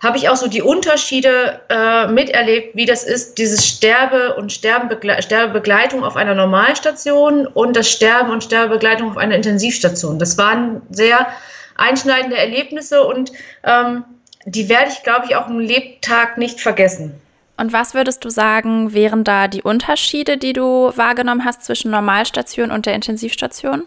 habe 0.02 0.18
ich 0.18 0.28
auch 0.28 0.37
so 0.37 0.49
die 0.49 0.62
Unterschiede 0.62 1.61
äh, 1.68 2.09
miterlebt, 2.09 2.75
wie 2.75 2.87
das 2.87 3.04
ist, 3.04 3.38
dieses 3.38 3.66
Sterbe- 3.66 4.35
und 4.35 4.52
Sterbenbegle 4.52 5.23
Sterbebegleitung 5.23 6.02
auf 6.02 6.16
einer 6.16 6.35
Normalstation 6.35 7.47
und 7.47 7.76
das 7.76 7.88
Sterben 7.88 8.30
und 8.30 8.42
Sterbebegleitung 8.42 9.11
auf 9.11 9.16
einer 9.16 9.37
Intensivstation. 9.37 10.18
Das 10.18 10.37
waren 10.37 10.82
sehr 10.90 11.28
einschneidende 11.76 12.37
Erlebnisse 12.37 13.04
und 13.04 13.32
ähm, 13.62 14.04
die 14.44 14.68
werde 14.68 14.90
ich, 14.90 15.04
glaube 15.04 15.26
ich, 15.28 15.37
auch 15.37 15.49
im 15.49 15.61
Lebtag 15.61 16.37
nicht 16.37 16.61
vergessen. 16.61 17.14
Und 17.56 17.73
was 17.73 17.94
würdest 17.94 18.25
du 18.25 18.30
sagen, 18.30 18.92
wären 18.92 19.23
da 19.23 19.47
die 19.47 19.62
Unterschiede, 19.62 20.37
die 20.37 20.52
du 20.52 20.90
wahrgenommen 20.97 21.44
hast 21.44 21.62
zwischen 21.62 21.92
Normalstation 21.92 22.73
und 22.73 22.87
der 22.87 22.94
Intensivstation? 22.94 23.85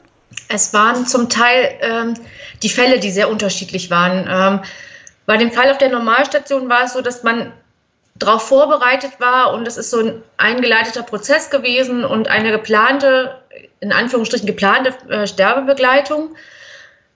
Es 0.47 0.73
waren 0.73 1.05
zum 1.05 1.27
Teil 1.27 1.71
ähm, 1.81 2.13
die 2.63 2.69
Fälle, 2.69 2.99
die 2.99 3.11
sehr 3.11 3.29
unterschiedlich 3.29 3.89
waren. 3.89 4.27
Ähm, 4.29 4.59
bei 5.25 5.37
dem 5.37 5.51
Fall 5.51 5.71
auf 5.71 5.77
der 5.77 5.89
Normalstation 5.89 6.69
war 6.69 6.83
es 6.83 6.93
so, 6.93 7.01
dass 7.01 7.23
man 7.23 7.51
darauf 8.15 8.47
vorbereitet 8.47 9.19
war 9.19 9.53
und 9.53 9.67
es 9.67 9.77
ist 9.77 9.91
so 9.91 9.99
ein 9.99 10.23
eingeleiteter 10.37 11.03
Prozess 11.03 11.49
gewesen 11.49 12.05
und 12.05 12.29
eine 12.29 12.51
geplante, 12.51 13.41
in 13.81 13.91
Anführungsstrichen 13.91 14.47
geplante 14.47 14.93
äh, 15.09 15.27
Sterbebegleitung. 15.27 16.35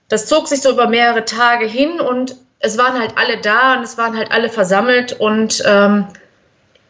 Das 0.08 0.26
zog 0.26 0.48
sich 0.48 0.60
so 0.60 0.70
über 0.70 0.88
mehrere 0.88 1.24
Tage 1.24 1.66
hin 1.66 2.00
und 2.00 2.36
es 2.58 2.76
waren 2.76 2.98
halt 3.00 3.16
alle 3.16 3.38
da 3.38 3.74
und 3.74 3.82
es 3.82 3.96
waren 3.96 4.16
halt 4.16 4.30
alle 4.32 4.50
versammelt 4.50 5.18
und 5.18 5.62
ähm, 5.66 6.06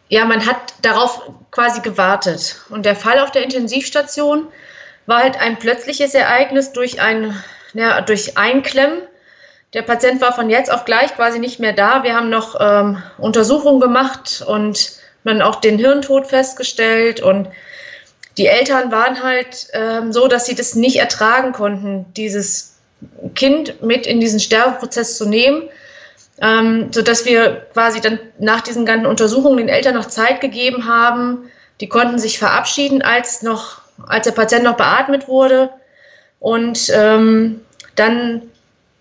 ja, 0.09 0.25
man 0.25 0.45
hat 0.45 0.73
darauf 0.81 1.21
quasi 1.51 1.79
gewartet. 1.79 2.61
Und 2.69 2.85
der 2.85 2.97
Fall 2.97 3.19
auf 3.19 3.31
der 3.31 3.43
Intensivstation 3.43 4.49
war 5.05 5.19
halt 5.19 5.39
ein 5.39 5.57
plötzliches 5.57 6.13
Ereignis 6.13 6.73
durch 6.73 7.01
ein, 7.01 7.33
ja, 7.73 8.01
durch 8.01 8.37
Einklemmen. 8.37 9.03
Der 9.73 9.83
Patient 9.83 10.21
war 10.21 10.33
von 10.33 10.49
jetzt 10.49 10.71
auf 10.71 10.85
gleich 10.85 11.15
quasi 11.15 11.39
nicht 11.39 11.59
mehr 11.59 11.73
da. 11.73 12.03
Wir 12.03 12.15
haben 12.15 12.29
noch 12.29 12.57
ähm, 12.59 13.01
Untersuchungen 13.17 13.79
gemacht 13.79 14.43
und 14.45 14.93
dann 15.23 15.41
auch 15.41 15.55
den 15.55 15.77
Hirntod 15.77 16.27
festgestellt. 16.27 17.21
Und 17.21 17.47
die 18.37 18.47
Eltern 18.47 18.91
waren 18.91 19.23
halt 19.23 19.67
ähm, 19.73 20.11
so, 20.11 20.27
dass 20.27 20.45
sie 20.45 20.55
das 20.55 20.75
nicht 20.75 20.97
ertragen 20.97 21.53
konnten, 21.53 22.05
dieses 22.17 22.77
Kind 23.35 23.81
mit 23.81 24.05
in 24.07 24.19
diesen 24.19 24.39
Sterbeprozess 24.39 25.17
zu 25.17 25.27
nehmen 25.27 25.69
ähm, 26.41 26.91
sodass 26.91 27.25
wir 27.25 27.67
quasi 27.73 28.01
dann 28.01 28.19
nach 28.39 28.61
diesen 28.61 28.85
ganzen 28.85 29.05
Untersuchungen 29.05 29.57
den 29.57 29.69
Eltern 29.69 29.93
noch 29.93 30.07
Zeit 30.07 30.41
gegeben 30.41 30.87
haben. 30.87 31.49
Die 31.79 31.87
konnten 31.87 32.19
sich 32.19 32.39
verabschieden, 32.39 33.01
als, 33.01 33.43
noch, 33.43 33.81
als 34.07 34.25
der 34.25 34.33
Patient 34.33 34.63
noch 34.63 34.75
beatmet 34.75 35.27
wurde. 35.27 35.69
Und 36.39 36.91
ähm, 36.93 37.61
dann 37.95 38.41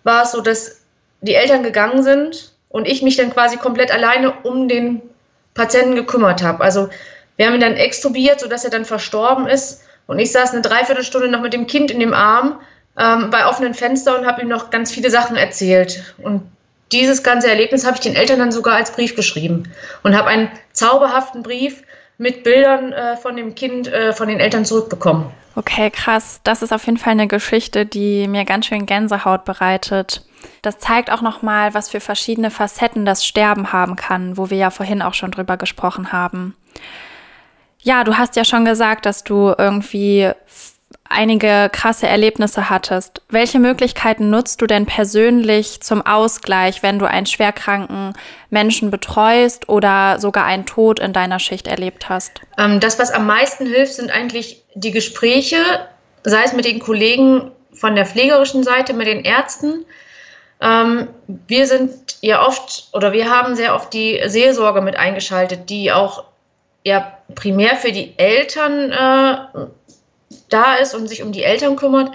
war 0.05 0.25
es 0.25 0.33
so, 0.33 0.41
dass 0.41 0.81
die 1.21 1.35
Eltern 1.35 1.63
gegangen 1.63 2.03
sind 2.03 2.53
und 2.69 2.87
ich 2.87 3.03
mich 3.03 3.17
dann 3.17 3.33
quasi 3.33 3.57
komplett 3.57 3.93
alleine 3.93 4.33
um 4.43 4.69
den 4.69 5.03
Patienten 5.55 5.95
gekümmert 5.95 6.43
habe. 6.43 6.63
Also 6.63 6.89
wir 7.37 7.47
haben 7.47 7.55
ihn 7.55 7.61
dann 7.61 7.77
extubiert, 7.77 8.41
sodass 8.41 8.65
er 8.65 8.71
dann 8.71 8.85
verstorben 8.85 9.47
ist. 9.47 9.83
Und 10.07 10.19
ich 10.19 10.33
saß 10.33 10.53
eine 10.53 10.63
Dreiviertelstunde 10.63 11.29
noch 11.29 11.41
mit 11.41 11.53
dem 11.53 11.67
Kind 11.67 11.91
in 11.91 12.01
dem 12.01 12.15
Arm 12.15 12.61
ähm, 12.99 13.31
bei 13.31 13.47
offenen 13.47 13.75
Fenster 13.75 14.19
und 14.19 14.27
habe 14.27 14.43
ihm 14.43 14.49
noch 14.49 14.71
ganz 14.71 14.93
viele 14.93 15.11
Sachen 15.11 15.37
erzählt. 15.37 16.15
Und 16.19 16.43
dieses 16.93 17.23
ganze 17.23 17.49
Erlebnis 17.49 17.85
habe 17.85 17.95
ich 17.97 18.01
den 18.01 18.17
Eltern 18.17 18.41
dann 18.41 18.53
sogar 18.53 18.75
als 18.75 18.91
Brief 18.91 19.15
geschrieben 19.15 19.73
und 20.03 20.17
habe 20.17 20.29
einen 20.29 20.51
zauberhaften 20.73 21.43
Brief 21.43 21.83
mit 22.21 22.45
Bildern 22.45 22.93
äh, 22.93 23.17
von 23.17 23.35
dem 23.35 23.55
Kind, 23.55 23.89
äh, 23.89 24.13
von 24.13 24.29
den 24.29 24.41
Eltern 24.41 24.67
zurückbekommen. 24.67 25.25
Okay, 25.57 25.91
krass. 25.91 26.41
Das 26.45 26.63
ist 26.63 26.71
auf 26.71 26.85
jeden 26.85 26.99
Fall 26.99 27.13
eine 27.13 27.27
Geschichte, 27.27 27.87
die 27.87 28.29
mir 28.29 28.45
ganz 28.45 28.67
schön 28.67 28.85
Gänsehaut 28.85 29.47
bereitet. 29.47 30.23
Das 30.61 30.79
zeigt 30.79 31.11
auch 31.11 31.23
nochmal, 31.23 31.73
was 31.73 31.89
für 31.89 32.01
verschiedene 32.01 32.51
Facetten 32.51 33.07
das 33.07 33.25
Sterben 33.25 33.73
haben 33.73 33.97
kann, 33.97 34.37
wo 34.37 34.51
wir 34.51 34.59
ja 34.59 34.69
vorhin 34.71 35.01
auch 35.01 35.15
schon 35.15 35.31
drüber 35.31 35.57
gesprochen 35.57 36.13
haben. 36.13 36.55
Ja, 37.83 38.05
du 38.05 38.19
hast 38.19 38.37
ja 38.37 38.45
schon 38.45 38.67
gesagt, 38.67 39.07
dass 39.07 39.25
du 39.25 39.55
irgendwie 39.57 40.31
einige 41.11 41.69
krasse 41.73 42.07
Erlebnisse 42.07 42.71
hattest. 42.71 43.21
Welche 43.29 43.59
Möglichkeiten 43.59 44.31
nutzt 44.31 44.63
du 44.63 44.67
denn 44.67 44.87
persönlich 44.87 45.81
zum 45.83 46.05
Ausgleich, 46.07 46.83
wenn 46.83 46.99
du 46.99 47.07
einen 47.07 47.27
schwerkranken 47.27 48.15
Menschen 48.49 48.91
betreust 48.91 49.69
oder 49.69 50.19
sogar 50.19 50.45
einen 50.45 50.67
Tod 50.67 51.01
in 51.01 51.13
deiner 51.13 51.39
Schicht 51.39 51.67
erlebt 51.67 52.09
hast? 52.09 52.41
Ähm, 52.59 52.81
das, 52.81 52.99
was 52.99 53.11
am 53.11 53.27
meisten 53.27 53.67
hilft, 53.67 53.95
sind 53.95 54.11
eigentlich 54.11 54.63
die 54.75 54.93
Gespräche, 54.93 55.57
sei 56.25 56.45
es 56.45 56.53
mit 56.53 56.65
den 56.65 56.79
Kollegen 56.79 57.51
von 57.73 57.97
der 57.97 58.07
pflegerischen 58.07 58.63
Seite, 58.63 58.95
mit 58.95 59.07
den 59.07 59.25
Ärzten. 59.25 59.85
Ähm, 60.61 61.09
wir 61.27 61.67
sind 61.67 61.93
ja 62.21 62.47
oft 62.47 62.89
oder 62.93 63.13
wir 63.13 63.31
haben 63.31 63.57
sehr 63.57 63.75
oft 63.75 63.93
die 63.93 64.21
Seelsorge 64.27 64.81
mit 64.81 64.97
eingeschaltet, 64.97 65.71
die 65.71 65.91
auch 65.91 66.25
ja 66.85 67.19
primär 67.35 67.77
für 67.77 67.93
die 67.93 68.19
Eltern 68.19 68.93
äh, 68.93 69.67
da 70.49 70.75
ist 70.75 70.95
und 70.95 71.09
sich 71.09 71.23
um 71.23 71.33
die 71.33 71.45
Eltern 71.45 71.77
kümmert, 71.77 72.13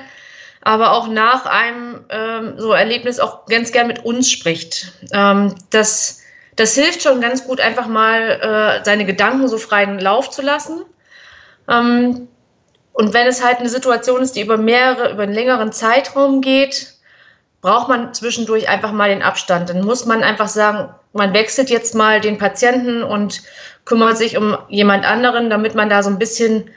aber 0.61 0.93
auch 0.93 1.07
nach 1.07 1.45
einem 1.45 2.05
ähm, 2.09 2.53
so 2.57 2.73
Erlebnis 2.73 3.19
auch 3.19 3.45
ganz 3.45 3.71
gern 3.71 3.87
mit 3.87 4.03
uns 4.03 4.29
spricht. 4.29 4.93
Ähm, 5.13 5.55
das, 5.69 6.21
das 6.55 6.73
hilft 6.73 7.03
schon 7.03 7.21
ganz 7.21 7.45
gut, 7.45 7.59
einfach 7.59 7.87
mal 7.87 8.79
äh, 8.81 8.85
seine 8.85 9.05
Gedanken 9.05 9.47
so 9.47 9.57
freien 9.57 9.99
Lauf 9.99 10.29
zu 10.29 10.41
lassen. 10.41 10.85
Ähm, 11.69 12.27
und 12.93 13.13
wenn 13.13 13.27
es 13.27 13.43
halt 13.43 13.59
eine 13.59 13.69
Situation 13.69 14.21
ist, 14.21 14.35
die 14.35 14.41
über 14.41 14.57
mehrere, 14.57 15.11
über 15.11 15.23
einen 15.23 15.33
längeren 15.33 15.71
Zeitraum 15.73 16.41
geht, 16.41 16.93
braucht 17.61 17.89
man 17.89 18.13
zwischendurch 18.13 18.69
einfach 18.69 18.91
mal 18.91 19.09
den 19.09 19.23
Abstand. 19.23 19.69
Dann 19.69 19.81
muss 19.81 20.05
man 20.05 20.23
einfach 20.23 20.47
sagen, 20.47 20.93
man 21.11 21.33
wechselt 21.33 21.69
jetzt 21.69 21.95
mal 21.95 22.21
den 22.21 22.37
Patienten 22.37 23.03
und 23.03 23.41
kümmert 23.85 24.17
sich 24.17 24.37
um 24.37 24.57
jemand 24.69 25.03
anderen, 25.03 25.49
damit 25.49 25.75
man 25.75 25.89
da 25.89 26.03
so 26.03 26.09
ein 26.09 26.19
bisschen 26.19 26.69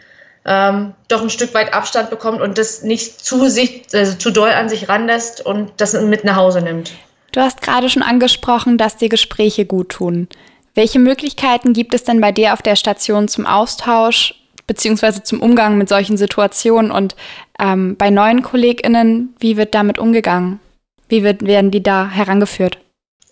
ähm, 0.45 0.95
doch 1.09 1.23
ein 1.23 1.31
Stück 1.31 1.55
weit 1.55 1.75
Abstand 1.75 2.11
bekommt 2.11 2.41
und 2.41 2.59
das 2.59 2.83
nicht 2.83 3.25
zu 3.25 3.49
sich, 3.49 3.83
also 3.93 4.17
zu 4.17 4.31
doll 4.31 4.51
an 4.51 4.69
sich 4.69 4.89
ranlässt 4.89 5.45
und 5.45 5.73
das 5.77 5.93
mit 5.95 6.25
nach 6.25 6.37
Hause 6.37 6.63
nimmt. 6.63 6.93
Du 7.33 7.41
hast 7.41 7.61
gerade 7.63 7.89
schon 7.91 8.03
angesprochen, 8.03 8.79
dass 8.79 8.97
dir 8.97 9.09
Gespräche 9.09 9.67
gut 9.67 9.91
tun. 9.91 10.29
Welche 10.75 10.99
Möglichkeiten 10.99 11.73
gibt 11.73 11.95
es 11.95 12.05
denn 12.05 12.21
bei 12.21 12.33
dir 12.33 12.53
auf 12.53 12.63
der 12.63 12.77
Station 12.77 13.29
zum 13.29 13.47
Austausch 13.47 14.35
bzw. 14.67 15.23
zum 15.23 15.41
Umgang 15.41 15.77
mit 15.77 15.89
solchen 15.89 16.17
Situationen 16.17 16.91
und 16.91 17.17
ähm, 17.59 17.97
bei 17.97 18.11
neuen 18.11 18.43
KollegInnen, 18.43 19.35
wie 19.41 19.57
wird 19.57 19.75
damit 19.75 19.99
umgegangen? 19.99 20.61
Wie 21.09 21.25
wird, 21.25 21.45
werden 21.45 21.71
die 21.71 21.83
da 21.83 22.09
herangeführt? 22.09 22.79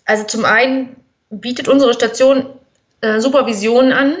Also 0.05 0.25
zum 0.25 0.45
einen 0.45 0.95
bietet 1.29 1.67
unsere 1.67 1.93
Station 1.93 2.47
äh, 3.01 3.19
Supervision 3.19 3.91
an, 3.91 4.15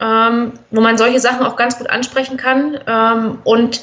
ähm, 0.00 0.52
wo 0.70 0.80
man 0.80 0.98
solche 0.98 1.20
Sachen 1.20 1.46
auch 1.46 1.56
ganz 1.56 1.78
gut 1.78 1.88
ansprechen 1.88 2.36
kann. 2.36 2.78
Ähm, 2.86 3.38
und 3.44 3.80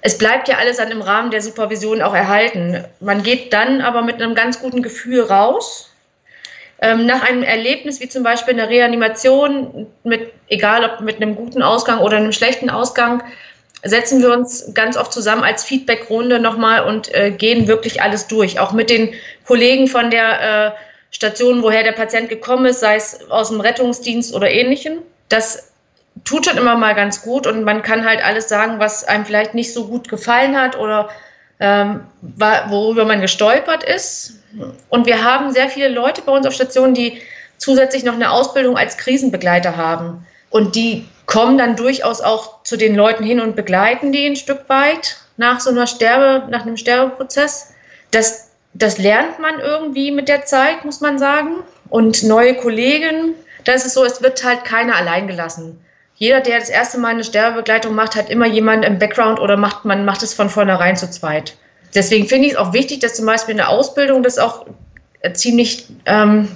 es 0.00 0.18
bleibt 0.18 0.48
ja 0.48 0.56
alles 0.58 0.76
dann 0.78 0.90
im 0.90 1.02
Rahmen 1.02 1.30
der 1.30 1.42
Supervision 1.42 2.02
auch 2.02 2.14
erhalten. 2.14 2.84
Man 3.00 3.22
geht 3.22 3.52
dann 3.52 3.80
aber 3.80 4.02
mit 4.02 4.16
einem 4.16 4.34
ganz 4.34 4.60
guten 4.60 4.82
Gefühl 4.82 5.22
raus. 5.22 5.90
Ähm, 6.80 7.06
nach 7.06 7.28
einem 7.28 7.42
Erlebnis 7.42 8.00
wie 8.00 8.08
zum 8.08 8.22
Beispiel 8.22 8.54
einer 8.54 8.68
Reanimation, 8.68 9.88
mit, 10.04 10.32
egal 10.48 10.84
ob 10.84 11.00
mit 11.00 11.16
einem 11.16 11.34
guten 11.34 11.62
Ausgang 11.62 11.98
oder 11.98 12.16
einem 12.18 12.32
schlechten 12.32 12.70
Ausgang, 12.70 13.22
setzen 13.82 14.22
wir 14.22 14.32
uns 14.32 14.72
ganz 14.74 14.96
oft 14.96 15.12
zusammen 15.12 15.42
als 15.42 15.64
Feedbackrunde 15.64 16.38
nochmal 16.38 16.84
und 16.84 17.12
äh, 17.14 17.30
gehen 17.30 17.66
wirklich 17.66 18.00
alles 18.02 18.28
durch. 18.28 18.60
Auch 18.60 18.72
mit 18.72 18.90
den 18.90 19.12
Kollegen 19.46 19.88
von 19.88 20.10
der 20.10 20.40
äh, 20.66 20.70
Stationen, 21.10 21.62
woher 21.62 21.82
der 21.82 21.92
Patient 21.92 22.28
gekommen 22.28 22.66
ist, 22.66 22.80
sei 22.80 22.96
es 22.96 23.30
aus 23.30 23.48
dem 23.48 23.60
Rettungsdienst 23.60 24.34
oder 24.34 24.50
ähnlichem. 24.50 24.98
Das 25.28 25.72
tut 26.24 26.46
schon 26.46 26.58
immer 26.58 26.76
mal 26.76 26.94
ganz 26.94 27.22
gut 27.22 27.46
und 27.46 27.64
man 27.64 27.82
kann 27.82 28.04
halt 28.04 28.22
alles 28.22 28.48
sagen, 28.48 28.78
was 28.78 29.04
einem 29.04 29.24
vielleicht 29.24 29.54
nicht 29.54 29.72
so 29.72 29.86
gut 29.86 30.08
gefallen 30.08 30.56
hat 30.56 30.76
oder 30.78 31.08
ähm, 31.60 32.00
worüber 32.20 33.04
man 33.04 33.20
gestolpert 33.20 33.84
ist. 33.84 34.34
Und 34.88 35.06
wir 35.06 35.24
haben 35.24 35.52
sehr 35.52 35.68
viele 35.68 35.88
Leute 35.88 36.22
bei 36.22 36.32
uns 36.32 36.46
auf 36.46 36.54
Stationen, 36.54 36.94
die 36.94 37.20
zusätzlich 37.58 38.04
noch 38.04 38.14
eine 38.14 38.30
Ausbildung 38.30 38.76
als 38.76 38.96
Krisenbegleiter 38.96 39.76
haben. 39.76 40.26
Und 40.50 40.76
die 40.76 41.06
kommen 41.26 41.58
dann 41.58 41.76
durchaus 41.76 42.20
auch 42.20 42.62
zu 42.62 42.76
den 42.76 42.94
Leuten 42.94 43.24
hin 43.24 43.40
und 43.40 43.56
begleiten 43.56 44.12
die 44.12 44.26
ein 44.26 44.36
Stück 44.36 44.68
weit 44.68 45.18
nach 45.36 45.60
so 45.60 45.70
einer 45.70 45.86
Sterbe, 45.86 46.48
nach 46.48 46.62
einem 46.62 46.76
Sterbeprozess. 46.76 47.74
Das 48.10 48.47
das 48.78 48.98
lernt 48.98 49.38
man 49.40 49.58
irgendwie 49.58 50.10
mit 50.10 50.28
der 50.28 50.44
Zeit, 50.44 50.84
muss 50.84 51.00
man 51.00 51.18
sagen. 51.18 51.56
Und 51.90 52.22
neue 52.22 52.54
Kollegen, 52.54 53.34
da 53.64 53.72
ist 53.72 53.92
so, 53.92 54.04
es 54.04 54.22
wird 54.22 54.42
halt 54.44 54.64
keiner 54.64 54.96
allein 54.96 55.26
gelassen. 55.26 55.80
Jeder, 56.14 56.40
der 56.40 56.58
das 56.58 56.68
erste 56.68 56.98
Mal 56.98 57.08
eine 57.08 57.24
Sterbebegleitung 57.24 57.94
macht, 57.94 58.16
hat 58.16 58.30
immer 58.30 58.46
jemanden 58.46 58.84
im 58.84 58.98
Background 58.98 59.40
oder 59.40 59.56
macht, 59.56 59.84
man 59.84 60.04
macht 60.04 60.22
es 60.22 60.34
von 60.34 60.48
vornherein 60.48 60.96
zu 60.96 61.10
zweit. 61.10 61.56
Deswegen 61.94 62.26
finde 62.26 62.46
ich 62.46 62.52
es 62.52 62.58
auch 62.58 62.72
wichtig, 62.72 63.00
dass 63.00 63.14
zum 63.14 63.26
Beispiel 63.26 63.52
in 63.52 63.58
der 63.58 63.68
Ausbildung 63.68 64.22
das 64.22 64.38
auch 64.38 64.66
ziemlich, 65.32 65.86
ähm, 66.06 66.48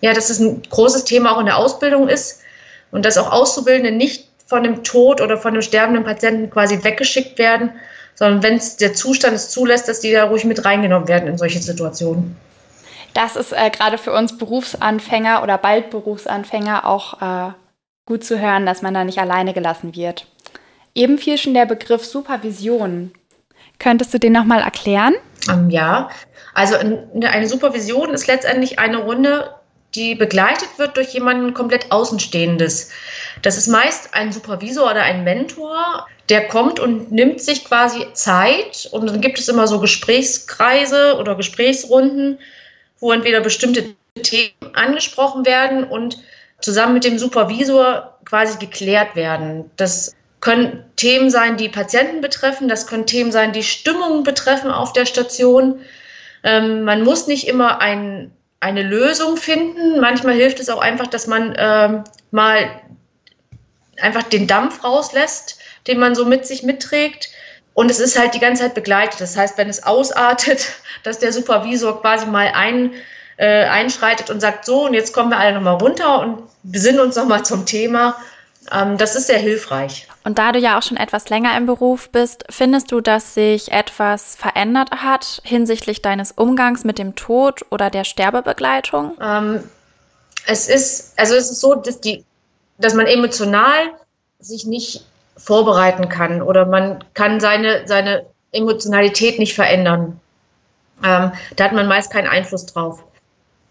ja, 0.00 0.12
dass 0.12 0.30
es 0.30 0.38
ein 0.38 0.62
großes 0.70 1.04
Thema 1.04 1.34
auch 1.34 1.40
in 1.40 1.46
der 1.46 1.56
Ausbildung 1.56 2.08
ist 2.08 2.40
und 2.90 3.04
dass 3.04 3.18
auch 3.18 3.30
Auszubildende 3.30 3.92
nicht 3.92 4.29
von 4.50 4.64
dem 4.64 4.82
Tod 4.82 5.20
oder 5.20 5.38
von 5.38 5.54
dem 5.54 5.62
sterbenden 5.62 6.02
Patienten 6.02 6.50
quasi 6.50 6.82
weggeschickt 6.82 7.38
werden, 7.38 7.70
sondern 8.16 8.42
wenn 8.42 8.56
es 8.56 8.76
der 8.76 8.92
Zustand 8.94 9.34
es 9.34 9.48
zulässt, 9.48 9.88
dass 9.88 10.00
die 10.00 10.10
da 10.10 10.24
ruhig 10.24 10.44
mit 10.44 10.64
reingenommen 10.64 11.06
werden 11.06 11.28
in 11.28 11.38
solche 11.38 11.60
Situationen. 11.60 12.36
Das 13.14 13.36
ist 13.36 13.52
äh, 13.52 13.70
gerade 13.70 13.96
für 13.96 14.12
uns 14.12 14.36
Berufsanfänger 14.36 15.44
oder 15.44 15.56
bald 15.56 15.90
Berufsanfänger 15.90 16.84
auch 16.84 17.22
äh, 17.22 17.52
gut 18.06 18.24
zu 18.24 18.40
hören, 18.40 18.66
dass 18.66 18.82
man 18.82 18.92
da 18.92 19.04
nicht 19.04 19.18
alleine 19.18 19.54
gelassen 19.54 19.94
wird. 19.94 20.26
Eben 20.96 21.16
fiel 21.16 21.38
schon 21.38 21.54
der 21.54 21.66
Begriff 21.66 22.04
Supervision. 22.04 23.12
Könntest 23.78 24.12
du 24.12 24.18
den 24.18 24.32
nochmal 24.32 24.62
erklären? 24.62 25.14
Um, 25.48 25.70
ja, 25.70 26.10
also 26.54 26.74
eine 26.76 27.46
Supervision 27.46 28.10
ist 28.10 28.26
letztendlich 28.26 28.80
eine 28.80 28.98
Runde, 28.98 29.54
die 29.94 30.14
begleitet 30.14 30.68
wird 30.76 30.96
durch 30.96 31.12
jemanden 31.14 31.54
komplett 31.54 31.90
Außenstehendes. 31.90 32.90
Das 33.42 33.56
ist 33.56 33.66
meist 33.66 34.14
ein 34.14 34.32
Supervisor 34.32 34.90
oder 34.90 35.02
ein 35.02 35.24
Mentor, 35.24 36.06
der 36.28 36.46
kommt 36.48 36.78
und 36.78 37.10
nimmt 37.10 37.40
sich 37.40 37.64
quasi 37.64 38.06
Zeit 38.12 38.88
und 38.92 39.08
dann 39.08 39.20
gibt 39.20 39.38
es 39.38 39.48
immer 39.48 39.66
so 39.66 39.80
Gesprächskreise 39.80 41.16
oder 41.18 41.34
Gesprächsrunden, 41.34 42.38
wo 43.00 43.12
entweder 43.12 43.40
bestimmte 43.40 43.94
Themen 44.22 44.74
angesprochen 44.74 45.44
werden 45.44 45.84
und 45.84 46.18
zusammen 46.60 46.94
mit 46.94 47.04
dem 47.04 47.18
Supervisor 47.18 48.18
quasi 48.24 48.58
geklärt 48.58 49.16
werden. 49.16 49.70
Das 49.76 50.14
können 50.40 50.84
Themen 50.96 51.30
sein, 51.30 51.56
die 51.56 51.68
Patienten 51.68 52.20
betreffen, 52.20 52.68
das 52.68 52.86
können 52.86 53.06
Themen 53.06 53.32
sein, 53.32 53.52
die 53.52 53.62
Stimmung 53.62 54.22
betreffen 54.22 54.70
auf 54.70 54.92
der 54.92 55.06
Station. 55.06 55.80
Ähm, 56.42 56.84
man 56.84 57.02
muss 57.02 57.26
nicht 57.26 57.46
immer 57.48 57.80
ein 57.80 58.30
eine 58.60 58.82
Lösung 58.82 59.36
finden. 59.36 60.00
Manchmal 60.00 60.34
hilft 60.34 60.60
es 60.60 60.68
auch 60.68 60.80
einfach, 60.80 61.06
dass 61.06 61.26
man 61.26 61.54
ähm, 61.58 62.04
mal 62.30 62.70
einfach 63.98 64.22
den 64.22 64.46
Dampf 64.46 64.84
rauslässt, 64.84 65.58
den 65.86 65.98
man 65.98 66.14
so 66.14 66.26
mit 66.26 66.46
sich 66.46 66.62
mitträgt. 66.62 67.30
Und 67.72 67.90
es 67.90 67.98
ist 67.98 68.18
halt 68.18 68.34
die 68.34 68.40
ganze 68.40 68.62
Zeit 68.62 68.74
begleitet. 68.74 69.20
Das 69.20 69.36
heißt, 69.36 69.56
wenn 69.56 69.68
es 69.68 69.82
ausartet, 69.82 70.66
dass 71.02 71.18
der 71.18 71.32
Supervisor 71.32 72.00
quasi 72.00 72.26
mal 72.26 72.52
ein, 72.54 72.92
äh, 73.38 73.64
einschreitet 73.64 74.28
und 74.28 74.40
sagt, 74.40 74.66
so, 74.66 74.84
und 74.86 74.94
jetzt 74.94 75.14
kommen 75.14 75.30
wir 75.30 75.38
alle 75.38 75.54
nochmal 75.54 75.76
runter 75.76 76.20
und 76.20 76.42
besinnen 76.62 77.00
uns 77.00 77.16
nochmal 77.16 77.44
zum 77.44 77.64
Thema. 77.64 78.16
Ähm, 78.72 78.98
das 78.98 79.16
ist 79.16 79.26
sehr 79.26 79.38
hilfreich. 79.38 80.06
Und 80.24 80.38
da 80.38 80.52
du 80.52 80.58
ja 80.58 80.78
auch 80.78 80.82
schon 80.82 80.96
etwas 80.96 81.28
länger 81.30 81.56
im 81.56 81.66
Beruf 81.66 82.10
bist, 82.10 82.44
findest 82.50 82.92
du, 82.92 83.00
dass 83.00 83.34
sich 83.34 83.72
etwas 83.72 84.36
verändert 84.36 84.90
hat 84.90 85.40
hinsichtlich 85.44 86.02
deines 86.02 86.32
Umgangs 86.32 86.84
mit 86.84 86.98
dem 86.98 87.16
Tod 87.16 87.64
oder 87.70 87.90
der 87.90 88.04
Sterbebegleitung? 88.04 89.16
Ähm, 89.20 89.64
es 90.46 90.68
ist, 90.68 91.18
also 91.18 91.34
es 91.34 91.50
ist 91.50 91.60
so, 91.60 91.74
dass 91.74 92.00
die, 92.00 92.24
dass 92.78 92.94
man 92.94 93.06
emotional 93.06 93.92
sich 94.38 94.66
nicht 94.66 95.04
vorbereiten 95.36 96.08
kann 96.08 96.42
oder 96.42 96.66
man 96.66 97.02
kann 97.14 97.40
seine, 97.40 97.86
seine 97.86 98.26
Emotionalität 98.52 99.38
nicht 99.38 99.54
verändern. 99.54 100.20
Ähm, 101.02 101.32
da 101.56 101.64
hat 101.64 101.72
man 101.72 101.88
meist 101.88 102.12
keinen 102.12 102.28
Einfluss 102.28 102.66
drauf. 102.66 103.02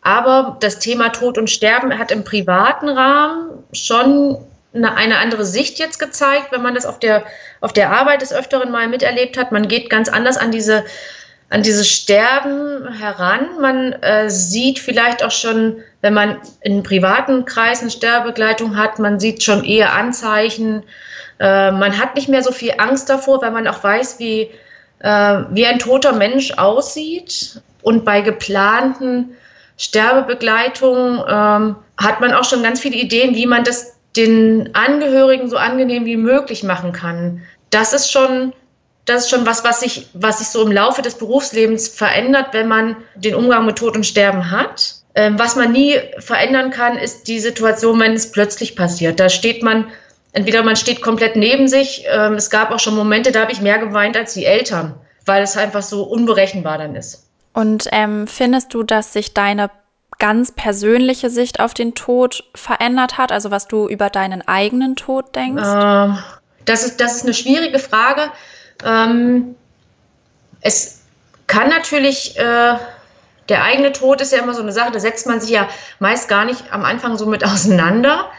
Aber 0.01 0.58
das 0.62 0.79
Thema 0.79 1.10
Tod 1.10 1.38
und 1.38 1.50
Sterben 1.50 1.98
hat 1.98 2.12
im 2.12 2.24
privaten 2.24 2.89
Rahmen 2.89 3.63
schon 3.74 4.38
eine, 4.73 4.95
eine, 4.95 5.17
andere 5.17 5.45
Sicht 5.45 5.79
jetzt 5.79 5.99
gezeigt, 5.99 6.51
wenn 6.51 6.61
man 6.61 6.75
das 6.75 6.85
auf 6.85 6.99
der, 6.99 7.23
auf 7.61 7.73
der 7.73 7.91
Arbeit 7.91 8.21
des 8.21 8.33
Öfteren 8.33 8.71
mal 8.71 8.88
miterlebt 8.88 9.38
hat. 9.38 9.51
Man 9.51 9.67
geht 9.67 9.89
ganz 9.89 10.09
anders 10.09 10.38
an 10.38 10.51
diese, 10.51 10.85
an 11.49 11.63
dieses 11.63 11.89
Sterben 11.89 12.91
heran. 12.93 13.59
Man 13.59 13.93
äh, 13.93 14.29
sieht 14.29 14.79
vielleicht 14.79 15.23
auch 15.23 15.31
schon, 15.31 15.77
wenn 16.01 16.13
man 16.13 16.38
in 16.61 16.83
privaten 16.83 17.45
Kreisen 17.45 17.89
Sterbegleitung 17.89 18.77
hat, 18.77 18.99
man 18.99 19.19
sieht 19.19 19.43
schon 19.43 19.63
eher 19.63 19.93
Anzeichen. 19.93 20.83
Äh, 21.39 21.71
man 21.71 21.97
hat 21.97 22.15
nicht 22.15 22.29
mehr 22.29 22.43
so 22.43 22.51
viel 22.51 22.73
Angst 22.77 23.09
davor, 23.09 23.41
weil 23.41 23.51
man 23.51 23.67
auch 23.67 23.83
weiß, 23.83 24.19
wie, 24.19 24.51
äh, 24.99 25.39
wie 25.49 25.65
ein 25.65 25.79
toter 25.79 26.13
Mensch 26.13 26.51
aussieht. 26.57 27.61
Und 27.81 28.05
bei 28.05 28.21
geplanten 28.21 29.35
Sterbebegleitungen 29.77 31.23
ähm, 31.27 31.75
hat 31.97 32.19
man 32.19 32.33
auch 32.33 32.43
schon 32.43 32.61
ganz 32.61 32.81
viele 32.81 32.97
Ideen, 32.97 33.35
wie 33.35 33.45
man 33.45 33.63
das 33.63 33.99
den 34.19 34.75
Angehörigen 34.75 35.49
so 35.49 35.57
angenehm 35.57 36.05
wie 36.05 36.17
möglich 36.17 36.63
machen 36.63 36.91
kann. 36.91 37.41
Das 37.69 37.93
ist 37.93 38.11
schon, 38.11 38.53
das 39.05 39.23
ist 39.23 39.29
schon 39.29 39.45
was, 39.45 39.63
was 39.63 39.79
sich, 39.79 40.07
was 40.13 40.39
sich 40.39 40.49
so 40.49 40.65
im 40.65 40.71
Laufe 40.71 41.01
des 41.01 41.15
Berufslebens 41.15 41.88
verändert, 41.88 42.47
wenn 42.51 42.67
man 42.67 42.97
den 43.15 43.35
Umgang 43.35 43.65
mit 43.65 43.77
Tod 43.77 43.95
und 43.95 44.05
Sterben 44.05 44.51
hat. 44.51 44.95
Ähm, 45.15 45.39
was 45.39 45.55
man 45.55 45.71
nie 45.71 45.95
verändern 46.19 46.71
kann, 46.71 46.97
ist 46.97 47.27
die 47.27 47.39
Situation, 47.39 47.99
wenn 47.99 48.13
es 48.13 48.31
plötzlich 48.31 48.75
passiert. 48.75 49.19
Da 49.19 49.29
steht 49.29 49.63
man, 49.63 49.88
entweder 50.33 50.63
man 50.63 50.75
steht 50.75 51.01
komplett 51.01 51.35
neben 51.35 51.67
sich. 51.67 52.05
Ähm, 52.09 52.33
es 52.33 52.49
gab 52.49 52.71
auch 52.71 52.79
schon 52.79 52.95
Momente, 52.95 53.31
da 53.31 53.41
habe 53.41 53.51
ich 53.51 53.61
mehr 53.61 53.79
geweint 53.79 54.17
als 54.17 54.33
die 54.33 54.45
Eltern, 54.45 54.95
weil 55.25 55.43
es 55.43 55.57
einfach 55.57 55.81
so 55.81 56.03
unberechenbar 56.03 56.77
dann 56.77 56.95
ist. 56.95 57.27
Und 57.53 57.88
ähm, 57.91 58.27
findest 58.27 58.73
du, 58.73 58.83
dass 58.83 59.13
sich 59.13 59.33
deine 59.33 59.71
ganz 60.17 60.51
persönliche 60.51 61.29
Sicht 61.29 61.59
auf 61.59 61.73
den 61.73 61.95
Tod 61.95 62.43
verändert 62.55 63.17
hat? 63.17 63.31
Also 63.31 63.51
was 63.51 63.67
du 63.67 63.87
über 63.87 64.09
deinen 64.09 64.45
eigenen 64.47 64.95
Tod 64.95 65.35
denkst? 65.35 65.63
Ähm, 65.65 66.17
das, 66.65 66.83
ist, 66.83 66.99
das 66.99 67.15
ist 67.17 67.23
eine 67.23 67.33
schwierige 67.33 67.79
Frage. 67.79 68.31
Ähm, 68.83 69.55
es 70.61 71.01
kann 71.47 71.69
natürlich, 71.69 72.37
äh, 72.37 72.75
der 73.49 73.63
eigene 73.63 73.91
Tod 73.91 74.21
ist 74.21 74.31
ja 74.31 74.39
immer 74.39 74.53
so 74.53 74.61
eine 74.61 74.71
Sache, 74.71 74.91
da 74.91 74.99
setzt 74.99 75.25
man 75.25 75.41
sich 75.41 75.49
ja 75.49 75.67
meist 75.99 76.27
gar 76.27 76.45
nicht 76.45 76.71
am 76.71 76.85
Anfang 76.85 77.17
so 77.17 77.25
mit 77.25 77.43
auseinander. 77.43 78.29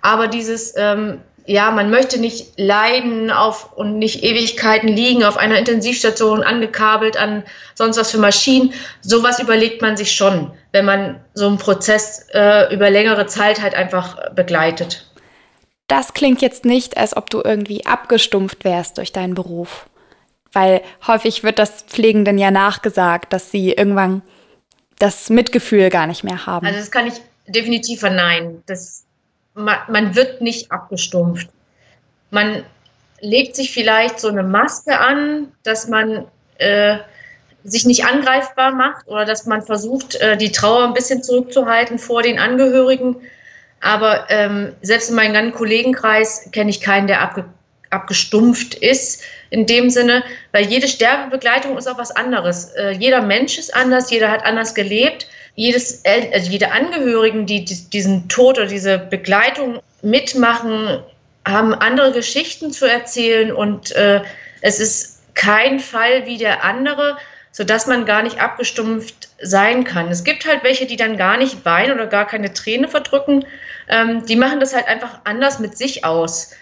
Aber 0.00 0.26
dieses, 0.26 0.74
ähm, 0.76 1.20
ja, 1.46 1.70
man 1.70 1.90
möchte 1.90 2.20
nicht 2.20 2.58
leiden 2.58 3.30
auf 3.30 3.72
und 3.72 3.98
nicht 3.98 4.22
Ewigkeiten 4.22 4.88
liegen 4.88 5.24
auf 5.24 5.36
einer 5.36 5.58
Intensivstation 5.58 6.42
angekabelt 6.42 7.16
an 7.16 7.42
sonst 7.74 7.96
was 7.96 8.10
für 8.10 8.18
Maschinen. 8.18 8.72
Sowas 9.00 9.40
überlegt 9.40 9.82
man 9.82 9.96
sich 9.96 10.12
schon, 10.12 10.52
wenn 10.72 10.84
man 10.84 11.20
so 11.34 11.48
einen 11.48 11.58
Prozess 11.58 12.26
äh, 12.32 12.72
über 12.72 12.90
längere 12.90 13.26
Zeit 13.26 13.60
halt 13.60 13.74
einfach 13.74 14.32
begleitet. 14.34 15.10
Das 15.88 16.14
klingt 16.14 16.40
jetzt 16.40 16.64
nicht, 16.64 16.96
als 16.96 17.16
ob 17.16 17.28
du 17.28 17.42
irgendwie 17.44 17.86
abgestumpft 17.86 18.64
wärst 18.64 18.98
durch 18.98 19.12
deinen 19.12 19.34
Beruf. 19.34 19.86
Weil 20.52 20.82
häufig 21.06 21.42
wird 21.44 21.58
das 21.58 21.82
Pflegenden 21.82 22.38
ja 22.38 22.50
nachgesagt, 22.50 23.32
dass 23.32 23.50
sie 23.50 23.72
irgendwann 23.72 24.22
das 24.98 25.30
Mitgefühl 25.30 25.90
gar 25.90 26.06
nicht 26.06 26.24
mehr 26.24 26.46
haben. 26.46 26.66
Also 26.66 26.78
das 26.78 26.90
kann 26.90 27.06
ich 27.06 27.14
definitiv 27.48 28.00
verneinen. 28.00 28.62
Das 28.66 29.04
man, 29.54 29.78
man 29.88 30.14
wird 30.14 30.40
nicht 30.40 30.70
abgestumpft. 30.72 31.48
Man 32.30 32.64
legt 33.20 33.56
sich 33.56 33.72
vielleicht 33.72 34.18
so 34.18 34.28
eine 34.28 34.42
Maske 34.42 34.98
an, 34.98 35.52
dass 35.62 35.88
man 35.88 36.26
äh, 36.58 36.98
sich 37.64 37.86
nicht 37.86 38.04
angreifbar 38.04 38.72
macht 38.72 39.06
oder 39.06 39.24
dass 39.24 39.46
man 39.46 39.62
versucht, 39.62 40.16
äh, 40.16 40.36
die 40.36 40.52
Trauer 40.52 40.84
ein 40.84 40.94
bisschen 40.94 41.22
zurückzuhalten 41.22 41.98
vor 41.98 42.22
den 42.22 42.38
Angehörigen. 42.38 43.16
Aber 43.80 44.26
ähm, 44.30 44.74
selbst 44.82 45.10
in 45.10 45.16
meinem 45.16 45.34
ganzen 45.34 45.54
Kollegenkreis 45.54 46.48
kenne 46.52 46.70
ich 46.70 46.80
keinen, 46.80 47.06
der 47.06 47.20
abge 47.20 47.44
abgestumpft 47.90 48.74
ist 48.76 49.22
in 49.50 49.66
dem 49.66 49.90
Sinne, 49.90 50.24
weil 50.52 50.64
jede 50.64 50.88
Sterbebegleitung 50.88 51.76
ist 51.76 51.86
auch 51.86 51.98
was 51.98 52.10
anderes. 52.10 52.70
Äh, 52.70 52.92
jeder 52.92 53.20
Mensch 53.20 53.58
ist 53.58 53.76
anders, 53.76 54.10
jeder 54.10 54.30
hat 54.30 54.46
anders 54.46 54.74
gelebt 54.74 55.26
jedes, 55.54 56.02
also 56.04 56.50
jede 56.50 56.72
Angehörigen, 56.72 57.46
die 57.46 57.64
diesen 57.64 58.28
Tod 58.28 58.58
oder 58.58 58.66
diese 58.66 58.98
Begleitung 58.98 59.80
mitmachen, 60.02 61.02
haben 61.46 61.74
andere 61.74 62.12
Geschichten 62.12 62.70
zu 62.70 62.86
erzählen 62.86 63.52
und 63.52 63.92
äh, 63.92 64.20
es 64.60 64.80
ist 64.80 65.20
kein 65.34 65.80
Fall 65.80 66.26
wie 66.26 66.38
der 66.38 66.64
andere, 66.64 67.16
sodass 67.50 67.86
man 67.86 68.06
gar 68.06 68.22
nicht 68.22 68.40
abgestumpft 68.40 69.28
sein 69.42 69.84
kann. 69.84 70.08
Es 70.08 70.24
gibt 70.24 70.46
halt 70.46 70.62
welche, 70.62 70.86
die 70.86 70.96
dann 70.96 71.16
gar 71.16 71.36
nicht 71.36 71.64
weinen 71.64 71.92
oder 71.92 72.06
gar 72.06 72.26
keine 72.26 72.52
Träne 72.52 72.88
verdrücken. 72.88 73.44
Ähm, 73.88 74.24
die 74.26 74.36
machen 74.36 74.60
das 74.60 74.74
halt 74.74 74.86
einfach 74.86 75.20
anders 75.24 75.58
mit 75.58 75.76
sich 75.76 76.04
aus 76.04 76.52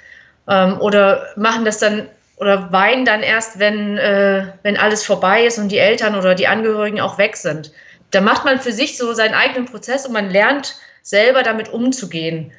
ähm, 0.48 0.80
oder 0.80 1.26
machen 1.36 1.64
das 1.64 1.78
dann 1.78 2.08
oder 2.36 2.72
weinen 2.72 3.04
dann 3.04 3.22
erst, 3.22 3.58
wenn, 3.58 3.98
äh, 3.98 4.46
wenn 4.62 4.78
alles 4.78 5.04
vorbei 5.04 5.44
ist 5.44 5.58
und 5.58 5.68
die 5.68 5.76
Eltern 5.76 6.16
oder 6.16 6.34
die 6.34 6.46
Angehörigen 6.46 7.00
auch 7.00 7.18
weg 7.18 7.36
sind 7.36 7.70
da 8.10 8.20
macht 8.20 8.44
man 8.44 8.60
für 8.60 8.72
sich 8.72 8.96
so 8.98 9.12
seinen 9.12 9.34
eigenen 9.34 9.66
Prozess 9.66 10.06
und 10.06 10.12
man 10.12 10.30
lernt 10.30 10.76
selber 11.02 11.42
damit 11.42 11.68
umzugehen. 11.72 12.52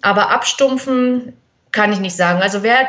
Aber 0.00 0.30
abstumpfen 0.30 1.36
kann 1.70 1.92
ich 1.92 2.00
nicht 2.00 2.16
sagen. 2.16 2.42
Also 2.42 2.62
wer 2.62 2.88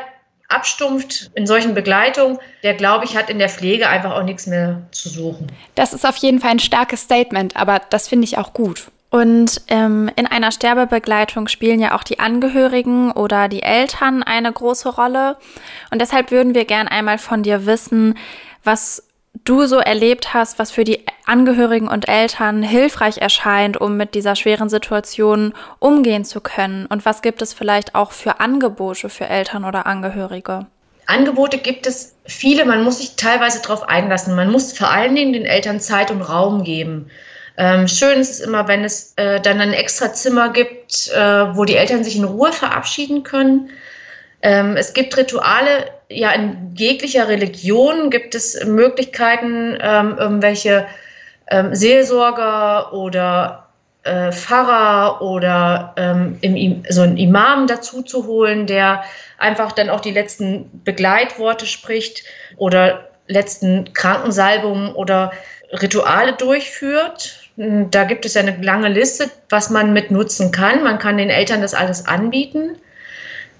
abstumpft 0.50 1.32
in 1.36 1.48
solchen 1.48 1.74
Begleitungen, 1.74 2.38
der 2.64 2.76
glaube 2.76 3.06
ich 3.06 3.18
hat 3.18 3.30
in 3.30 3.40
der 3.40 3.50
Pflege 3.50 3.88
einfach 3.90 4.12
auch 4.12 4.24
nichts 4.24 4.46
mehr 4.46 4.84
zu 4.92 5.10
suchen. 5.10 5.48
Das 5.76 5.94
ist 5.94 6.06
auf 6.06 6.18
jeden 6.18 6.40
Fall 6.40 6.52
ein 6.52 6.60
starkes 6.60 7.02
Statement, 7.02 7.56
aber 7.56 7.82
das 7.90 8.08
finde 8.08 8.26
ich 8.26 8.38
auch 8.38 8.54
gut. 8.54 8.92
Und 9.10 9.62
ähm, 9.68 10.10
in 10.16 10.26
einer 10.26 10.52
Sterbebegleitung 10.52 11.48
spielen 11.48 11.80
ja 11.80 11.96
auch 11.96 12.04
die 12.04 12.20
Angehörigen 12.20 13.12
oder 13.12 13.48
die 13.48 13.62
Eltern 13.62 14.24
eine 14.24 14.52
große 14.52 14.90
Rolle. 14.90 15.38
Und 15.92 16.02
deshalb 16.02 16.32
würden 16.32 16.56
wir 16.56 16.66
gern 16.66 16.88
einmal 16.88 17.20
von 17.20 17.44
dir 17.44 17.68
wissen, 17.68 18.18
was 18.64 19.04
du 19.44 19.66
so 19.66 19.78
erlebt 19.78 20.34
hast, 20.34 20.60
was 20.60 20.72
für 20.72 20.84
die 20.84 21.06
Angehörigen 21.26 21.88
und 21.88 22.08
Eltern 22.08 22.64
hilfreich 22.64 23.18
erscheint, 23.18 23.80
um 23.80 23.98
mit 23.98 24.16
dieser 24.16 24.36
schweren 24.36 24.70
Situation 24.70 25.54
umgehen 25.80 26.26
zu 26.26 26.42
können? 26.42 26.86
Und 26.86 27.06
was 27.06 27.22
gibt 27.22 27.42
es 27.42 27.54
vielleicht 27.54 27.96
auch 27.96 28.12
für 28.12 28.40
Angebote 28.40 29.10
für 29.10 29.28
Eltern 29.28 29.66
oder 29.66 29.86
Angehörige? 29.86 30.68
Angebote 31.06 31.58
gibt 31.58 31.86
es 31.86 32.16
viele, 32.26 32.66
man 32.66 32.84
muss 32.84 33.00
sich 33.00 33.16
teilweise 33.16 33.62
darauf 33.62 33.88
einlassen. 33.90 34.36
Man 34.36 34.52
muss 34.52 34.78
vor 34.78 34.90
allen 34.90 35.16
Dingen 35.16 35.34
den 35.34 35.46
Eltern 35.46 35.80
Zeit 35.80 36.12
und 36.12 36.22
Raum 36.22 36.64
geben. 36.64 37.10
Ähm, 37.58 37.88
schön 37.88 38.20
ist 38.20 38.32
es 38.32 38.40
immer, 38.40 38.68
wenn 38.68 38.84
es 38.84 39.14
äh, 39.18 39.40
dann 39.40 39.62
ein 39.62 39.74
extra 39.74 40.14
Zimmer 40.14 40.50
gibt, 40.50 41.10
äh, 41.10 41.56
wo 41.56 41.66
die 41.66 41.76
Eltern 41.76 42.04
sich 42.04 42.16
in 42.16 42.24
Ruhe 42.24 42.52
verabschieden 42.52 43.24
können. 43.24 43.70
Ähm, 44.42 44.76
es 44.76 44.94
gibt 44.94 45.16
Rituale, 45.16 45.86
ja, 46.14 46.32
in 46.32 46.74
jeglicher 46.76 47.28
Religion 47.28 48.10
gibt 48.10 48.36
es 48.36 48.66
Möglichkeiten, 48.66 49.78
ähm, 49.82 50.16
irgendwelche 50.18 50.86
ähm, 51.50 51.76
Seelsorger 51.76 52.94
oder 52.94 53.68
äh, 54.04 54.32
Pfarrer 54.32 55.22
oder 55.22 55.94
ähm, 55.98 56.38
im, 56.42 56.84
so 56.90 57.02
einen 57.02 57.18
Imam 57.18 57.68
dazu 57.68 58.02
zu 58.02 58.26
holen, 58.26 58.68
der 58.68 59.04
einfach 59.38 59.72
dann 59.72 59.90
auch 59.90 60.02
die 60.02 60.12
letzten 60.12 60.84
Begleitworte 60.84 61.66
spricht 61.66 62.24
oder 62.58 63.10
letzten 63.28 63.94
Krankensalbungen 63.94 64.94
oder 64.94 65.32
Rituale 65.72 66.34
durchführt. 66.34 67.40
Da 67.56 68.04
gibt 68.04 68.26
es 68.26 68.34
ja 68.34 68.42
eine 68.42 68.58
lange 68.62 68.90
Liste, 68.90 69.30
was 69.50 69.70
man 69.70 69.94
mit 69.94 70.12
nutzen 70.12 70.52
kann. 70.52 70.84
Man 70.84 71.00
kann 71.00 71.18
den 71.18 71.30
Eltern 71.30 71.62
das 71.62 71.74
alles 71.74 72.06
anbieten. 72.08 72.78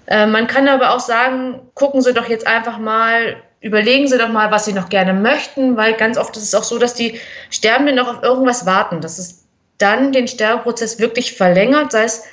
Äh, 0.06 0.26
man 0.26 0.46
kann 0.46 0.68
aber 0.68 0.94
auch 0.94 1.00
sagen, 1.00 1.60
gucken 1.74 2.02
Sie 2.02 2.12
doch 2.12 2.28
jetzt 2.28 2.46
einfach 2.46 2.78
mal, 2.78 3.36
überlegen 3.60 4.06
Sie 4.06 4.18
doch 4.18 4.28
mal, 4.28 4.50
was 4.50 4.66
Sie 4.66 4.72
noch 4.72 4.88
gerne 4.88 5.12
möchten, 5.12 5.76
weil 5.76 5.94
ganz 5.94 6.18
oft 6.18 6.36
ist 6.36 6.42
es 6.44 6.54
auch 6.54 6.64
so, 6.64 6.78
dass 6.78 6.94
die 6.94 7.18
Sterbenden 7.50 7.96
noch 7.96 8.08
auf 8.08 8.22
irgendwas 8.22 8.66
warten. 8.66 9.00
Das 9.00 9.18
ist 9.18 9.44
dann 9.78 10.12
den 10.12 10.28
Sterbeprozess 10.28 10.98
wirklich 10.98 11.34
verlängert, 11.34 11.92
sei 11.92 12.04
es 12.04 12.24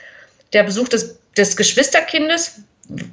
der 0.53 0.63
Besuch 0.63 0.89
des, 0.89 1.19
des 1.37 1.55
Geschwisterkindes, 1.55 2.61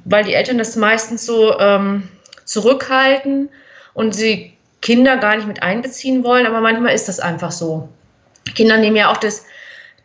weil 0.05 0.23
die 0.23 0.33
Eltern 0.33 0.57
das 0.57 0.75
meistens 0.75 1.25
so 1.25 1.57
ähm, 1.59 2.09
zurückhalten 2.45 3.49
und 3.93 4.13
sie 4.13 4.53
Kinder 4.81 5.17
gar 5.17 5.35
nicht 5.35 5.47
mit 5.47 5.63
einbeziehen 5.63 6.23
wollen, 6.23 6.45
aber 6.45 6.61
manchmal 6.61 6.93
ist 6.93 7.07
das 7.07 7.19
einfach 7.19 7.51
so. 7.51 7.89
Kinder 8.55 8.77
nehmen 8.77 8.95
ja 8.95 9.11
auch 9.11 9.17
das 9.17 9.45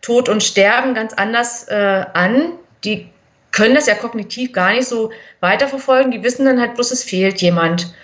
Tod 0.02 0.28
und 0.28 0.42
Sterben 0.42 0.94
ganz 0.94 1.12
anders 1.14 1.68
äh, 1.68 2.04
an. 2.12 2.52
Die 2.84 3.08
können 3.54 3.76
das 3.76 3.86
ja 3.86 3.94
kognitiv 3.94 4.52
gar 4.52 4.72
nicht 4.72 4.88
so 4.88 5.12
weiterverfolgen. 5.40 6.10
Die 6.10 6.24
wissen 6.24 6.44
dann 6.44 6.60
halt 6.60 6.74
bloß, 6.74 6.90
es 6.90 7.04
fehlt 7.04 7.40
jemand. 7.40 7.94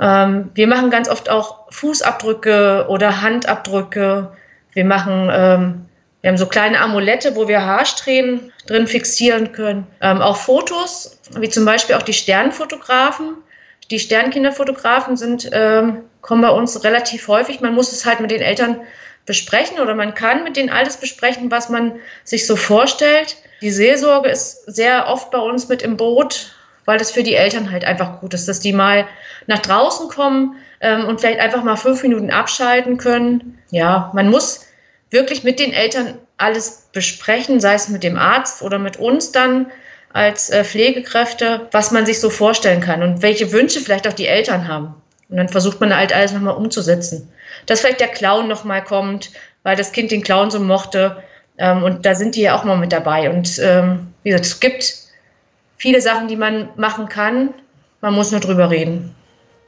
Ähm, 0.00 0.50
wir 0.54 0.66
machen 0.66 0.90
ganz 0.90 1.10
oft 1.10 1.28
auch 1.28 1.70
Fußabdrücke 1.70 2.86
oder 2.88 3.20
Handabdrücke. 3.20 4.32
Wir 4.72 4.84
machen, 4.84 5.28
ähm, 5.30 5.84
wir 6.22 6.30
haben 6.30 6.38
so 6.38 6.46
kleine 6.46 6.80
Amulette, 6.80 7.36
wo 7.36 7.48
wir 7.48 7.64
Haarsträhnen 7.64 8.50
drin 8.66 8.86
fixieren 8.86 9.52
können. 9.52 9.86
Ähm, 10.00 10.22
auch 10.22 10.38
Fotos, 10.38 11.20
wie 11.38 11.50
zum 11.50 11.66
Beispiel 11.66 11.96
auch 11.96 12.02
die 12.02 12.14
Sternfotografen. 12.14 13.36
Die 13.90 13.98
Sternkinderfotografen 13.98 15.18
sind, 15.18 15.50
ähm, 15.52 15.98
kommen 16.22 16.40
bei 16.40 16.48
uns 16.48 16.82
relativ 16.82 17.28
häufig. 17.28 17.60
Man 17.60 17.74
muss 17.74 17.92
es 17.92 18.06
halt 18.06 18.20
mit 18.20 18.30
den 18.30 18.40
Eltern 18.40 18.80
besprechen 19.26 19.80
oder 19.80 19.94
man 19.94 20.14
kann 20.14 20.44
mit 20.44 20.56
denen 20.56 20.70
alles 20.70 20.96
besprechen, 20.96 21.50
was 21.50 21.68
man 21.68 21.92
sich 22.24 22.46
so 22.46 22.56
vorstellt. 22.56 23.36
Die 23.64 23.70
Seelsorge 23.70 24.28
ist 24.28 24.66
sehr 24.66 25.08
oft 25.08 25.30
bei 25.30 25.38
uns 25.38 25.70
mit 25.70 25.80
im 25.80 25.96
Boot, 25.96 26.52
weil 26.84 26.98
das 26.98 27.10
für 27.10 27.22
die 27.22 27.34
Eltern 27.34 27.72
halt 27.72 27.86
einfach 27.86 28.20
gut 28.20 28.34
ist, 28.34 28.46
dass 28.46 28.60
die 28.60 28.74
mal 28.74 29.06
nach 29.46 29.60
draußen 29.60 30.10
kommen 30.10 30.56
ähm, 30.82 31.06
und 31.06 31.22
vielleicht 31.22 31.40
einfach 31.40 31.64
mal 31.64 31.76
fünf 31.76 32.02
Minuten 32.02 32.30
abschalten 32.30 32.98
können. 32.98 33.58
Ja, 33.70 34.10
man 34.12 34.28
muss 34.28 34.66
wirklich 35.08 35.44
mit 35.44 35.60
den 35.60 35.72
Eltern 35.72 36.18
alles 36.36 36.90
besprechen, 36.92 37.58
sei 37.58 37.72
es 37.72 37.88
mit 37.88 38.02
dem 38.04 38.18
Arzt 38.18 38.60
oder 38.60 38.78
mit 38.78 38.98
uns 38.98 39.32
dann 39.32 39.70
als 40.12 40.50
äh, 40.50 40.62
Pflegekräfte, 40.62 41.66
was 41.72 41.90
man 41.90 42.04
sich 42.04 42.20
so 42.20 42.28
vorstellen 42.28 42.82
kann 42.82 43.02
und 43.02 43.22
welche 43.22 43.50
Wünsche 43.50 43.80
vielleicht 43.80 44.06
auch 44.06 44.12
die 44.12 44.26
Eltern 44.26 44.68
haben. 44.68 44.94
Und 45.30 45.38
dann 45.38 45.48
versucht 45.48 45.80
man 45.80 45.96
halt 45.96 46.14
alles 46.14 46.32
nochmal 46.32 46.56
umzusetzen. 46.56 47.32
Dass 47.64 47.80
vielleicht 47.80 48.00
der 48.00 48.08
Clown 48.08 48.46
nochmal 48.46 48.84
kommt, 48.84 49.30
weil 49.62 49.74
das 49.74 49.92
Kind 49.92 50.10
den 50.10 50.22
Clown 50.22 50.50
so 50.50 50.60
mochte. 50.60 51.22
Ähm, 51.58 51.82
und 51.82 52.04
da 52.04 52.14
sind 52.14 52.34
die 52.34 52.42
ja 52.42 52.56
auch 52.56 52.64
mal 52.64 52.76
mit 52.76 52.92
dabei. 52.92 53.30
Und 53.30 53.58
ähm, 53.62 54.12
wie 54.22 54.30
gesagt, 54.30 54.46
es 54.46 54.60
gibt 54.60 54.94
viele 55.76 56.00
Sachen, 56.00 56.28
die 56.28 56.36
man 56.36 56.68
machen 56.76 57.08
kann. 57.08 57.54
Man 58.00 58.14
muss 58.14 58.30
nur 58.30 58.40
drüber 58.40 58.70
reden. 58.70 59.14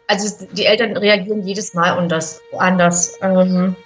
Also 0.09 0.47
die 0.53 0.67
Eltern 0.67 0.97
reagieren 0.97 1.43
jedes 1.43 1.75
Mal 1.75 1.91
anders. 1.91 2.41
anders. 2.59 3.19
Ähm, 3.23 3.77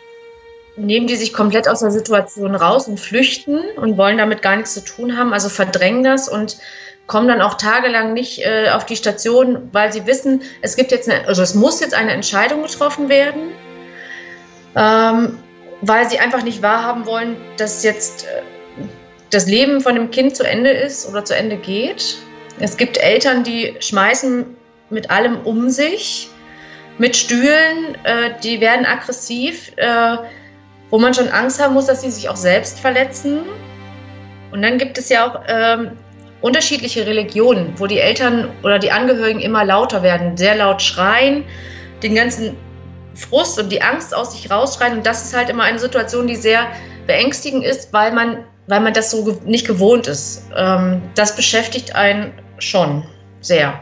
nehmen 0.77 1.07
die 1.07 1.17
sich 1.17 1.33
komplett 1.33 1.69
aus 1.69 1.81
der 1.81 1.91
Situation 1.91 2.55
raus 2.55 2.89
und 2.89 2.99
flüchten 2.99 3.61
und 3.77 3.97
wollen 3.97 4.19
damit 4.19 4.43
gar 4.43 4.57
nichts 4.57 4.75
zu 4.75 4.85
tun 4.85 5.17
haben, 5.17 5.33
also 5.33 5.49
verdrängen 5.49 6.05
das 6.05 6.29
und 6.29 6.59
kommen 7.07 7.29
dann 7.29 7.41
auch 7.41 7.55
tagelang 7.55 8.13
nicht 8.13 8.45
äh, 8.45 8.71
auf 8.71 8.87
die 8.87 8.97
Station, 8.97 9.69
weil 9.73 9.93
sie 9.93 10.07
wissen, 10.07 10.43
es 10.63 10.77
gibt 10.77 10.93
jetzt 10.93 11.09
eine, 11.09 11.27
also 11.27 11.43
es 11.43 11.55
muss 11.55 11.81
jetzt 11.81 11.95
eine 11.95 12.13
Entscheidung 12.13 12.63
getroffen 12.63 13.09
werden, 13.09 13.51
ähm, 14.77 15.39
weil 15.83 16.09
sie 16.09 16.19
einfach 16.19 16.43
nicht 16.43 16.63
wahrhaben 16.63 17.07
wollen, 17.07 17.37
dass 17.57 17.83
jetzt 17.83 18.25
äh, 18.25 18.43
das 19.31 19.47
Leben 19.47 19.81
von 19.81 19.95
dem 19.95 20.11
Kind 20.11 20.37
zu 20.37 20.45
Ende 20.45 20.71
ist 20.71 21.09
oder 21.09 21.25
zu 21.25 21.35
Ende 21.35 21.57
geht. 21.57 22.19
Es 22.59 22.77
gibt 22.77 22.99
Eltern, 22.99 23.45
die 23.45 23.75
schmeißen 23.81 24.45
mit 24.91 25.11
allem 25.11 25.41
um 25.45 25.71
sich, 25.71 26.29
mit 26.99 27.17
Stühlen, 27.17 27.97
äh, 28.05 28.33
die 28.43 28.61
werden 28.61 28.85
aggressiv. 28.85 29.73
Äh, 29.77 30.17
wo 30.91 30.99
man 30.99 31.15
schon 31.15 31.29
Angst 31.29 31.63
haben 31.63 31.75
muss, 31.75 31.87
dass 31.87 32.03
sie 32.03 32.11
sich 32.11 32.29
auch 32.29 32.37
selbst 32.37 32.81
verletzen. 32.81 33.43
Und 34.51 34.63
dann 34.63 34.79
gibt 34.79 34.99
es 34.99 35.09
ja 35.09 35.27
auch 35.27 35.41
ähm, 35.47 35.93
unterschiedliche 36.41 37.07
Religionen, 37.07 37.73
wo 37.77 37.87
die 37.87 37.99
Eltern 37.99 38.51
oder 38.63 38.79
die 38.79 38.91
Angehörigen 38.91 39.41
immer 39.41 39.65
lauter 39.65 40.03
werden, 40.03 40.37
sehr 40.37 40.57
laut 40.57 40.83
schreien, 40.83 41.45
den 42.03 42.15
ganzen 42.15 42.57
Frust 43.15 43.59
und 43.59 43.71
die 43.71 43.83
Angst 43.83 44.15
aus 44.15 44.33
sich 44.33 44.51
rausschreien. 44.51 44.99
Und 44.99 45.07
das 45.07 45.25
ist 45.25 45.37
halt 45.37 45.49
immer 45.49 45.65
eine 45.65 45.79
Situation, 45.79 46.27
die 46.27 46.37
sehr 46.37 46.67
beängstigend 47.07 47.65
ist, 47.65 47.93
weil 47.93 48.13
man, 48.13 48.45
weil 48.67 48.81
man 48.81 48.95
das 48.95 49.11
so 49.11 49.39
nicht 49.45 49.67
gewohnt 49.67 50.07
ist. 50.07 50.45
Ähm, 50.57 51.03
das 51.15 51.35
beschäftigt 51.35 51.95
einen 51.95 52.33
schon 52.59 53.05
sehr. 53.41 53.79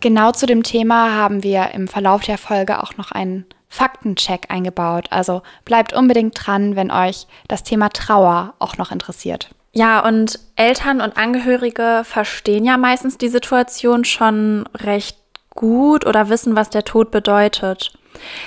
Genau 0.00 0.32
zu 0.32 0.46
dem 0.46 0.62
Thema 0.62 1.14
haben 1.14 1.42
wir 1.42 1.72
im 1.74 1.86
Verlauf 1.86 2.22
der 2.22 2.38
Folge 2.38 2.82
auch 2.82 2.96
noch 2.96 3.12
einen 3.12 3.44
Faktencheck 3.68 4.46
eingebaut. 4.48 5.06
Also 5.10 5.42
bleibt 5.64 5.92
unbedingt 5.92 6.34
dran, 6.34 6.74
wenn 6.74 6.90
euch 6.90 7.26
das 7.48 7.62
Thema 7.62 7.90
Trauer 7.90 8.54
auch 8.58 8.78
noch 8.78 8.90
interessiert. 8.90 9.50
Ja, 9.72 10.00
und 10.00 10.40
Eltern 10.56 11.00
und 11.00 11.16
Angehörige 11.16 12.02
verstehen 12.04 12.64
ja 12.64 12.76
meistens 12.76 13.18
die 13.18 13.28
Situation 13.28 14.04
schon 14.04 14.68
recht 14.74 15.16
gut 15.50 16.04
oder 16.06 16.28
wissen, 16.28 16.56
was 16.56 16.70
der 16.70 16.84
Tod 16.84 17.10
bedeutet. 17.10 17.92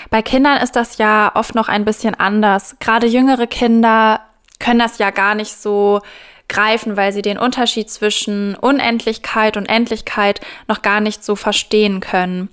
Bei 0.10 0.22
Kindern 0.22 0.58
ist 0.58 0.76
das 0.76 0.98
ja 0.98 1.32
oft 1.36 1.56
noch 1.56 1.70
ein 1.70 1.86
bisschen 1.86 2.16
anders. 2.16 2.76
Gerade 2.80 3.08
jüngere 3.08 3.48
Kinder 3.48 4.22
können 4.60 4.80
das 4.80 4.98
ja 4.98 5.10
gar 5.10 5.36
nicht 5.36 5.56
so 5.56 6.02
greifen, 6.48 6.98
weil 6.98 7.12
sie 7.12 7.22
den 7.22 7.38
Unterschied 7.38 7.90
zwischen 7.90 8.56
Unendlichkeit 8.56 9.58
und 9.58 9.66
Endlichkeit 9.66 10.40
noch 10.68 10.82
gar 10.82 11.02
nicht 11.02 11.24
so 11.24 11.36
verstehen 11.36 12.00
können. 12.00 12.50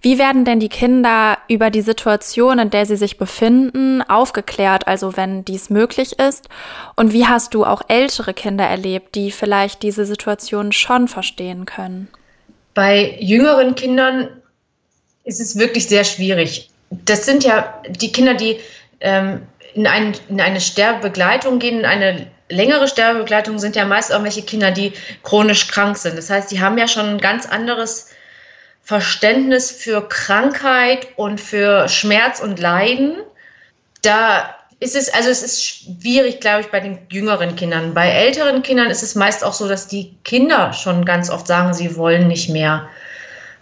Wie 0.00 0.18
werden 0.18 0.44
denn 0.44 0.60
die 0.60 0.68
Kinder 0.68 1.38
über 1.48 1.70
die 1.70 1.80
Situation, 1.80 2.58
in 2.58 2.70
der 2.70 2.86
sie 2.86 2.96
sich 2.96 3.18
befinden, 3.18 4.00
aufgeklärt, 4.02 4.86
also 4.86 5.16
wenn 5.16 5.44
dies 5.44 5.70
möglich 5.70 6.18
ist? 6.18 6.48
Und 6.94 7.12
wie 7.12 7.26
hast 7.26 7.52
du 7.54 7.64
auch 7.64 7.82
ältere 7.88 8.32
Kinder 8.32 8.64
erlebt, 8.64 9.16
die 9.16 9.32
vielleicht 9.32 9.82
diese 9.82 10.04
Situation 10.04 10.70
schon 10.70 11.08
verstehen 11.08 11.66
können? 11.66 12.08
Bei 12.74 13.16
jüngeren 13.18 13.74
Kindern 13.74 14.28
ist 15.28 15.40
es 15.40 15.58
wirklich 15.58 15.86
sehr 15.88 16.04
schwierig. 16.04 16.70
Das 16.90 17.26
sind 17.26 17.44
ja 17.44 17.82
die 17.86 18.10
Kinder, 18.10 18.32
die 18.32 18.58
ähm, 19.00 19.42
in, 19.74 19.86
ein, 19.86 20.16
in 20.30 20.40
eine 20.40 20.60
Sterbebegleitung 20.60 21.58
gehen, 21.58 21.80
in 21.80 21.84
eine 21.84 22.26
längere 22.48 22.88
Sterbebegleitung 22.88 23.58
sind 23.58 23.76
ja 23.76 23.84
meist 23.84 24.10
irgendwelche 24.10 24.42
Kinder, 24.42 24.70
die 24.70 24.94
chronisch 25.22 25.68
krank 25.68 25.98
sind. 25.98 26.16
Das 26.16 26.30
heißt, 26.30 26.50
die 26.50 26.60
haben 26.60 26.78
ja 26.78 26.88
schon 26.88 27.06
ein 27.06 27.18
ganz 27.18 27.44
anderes 27.44 28.08
Verständnis 28.82 29.70
für 29.70 30.08
Krankheit 30.08 31.08
und 31.16 31.42
für 31.42 31.90
Schmerz 31.90 32.40
und 32.40 32.58
Leiden. 32.58 33.18
Da 34.00 34.54
ist 34.80 34.96
es, 34.96 35.12
also 35.12 35.28
es 35.28 35.42
ist 35.42 35.62
schwierig, 35.62 36.40
glaube 36.40 36.62
ich, 36.62 36.68
bei 36.68 36.80
den 36.80 37.00
jüngeren 37.10 37.54
Kindern. 37.54 37.92
Bei 37.92 38.08
älteren 38.08 38.62
Kindern 38.62 38.88
ist 38.88 39.02
es 39.02 39.14
meist 39.14 39.44
auch 39.44 39.52
so, 39.52 39.68
dass 39.68 39.88
die 39.88 40.14
Kinder 40.24 40.72
schon 40.72 41.04
ganz 41.04 41.28
oft 41.28 41.46
sagen, 41.46 41.74
sie 41.74 41.96
wollen 41.96 42.28
nicht 42.28 42.48
mehr. 42.48 42.88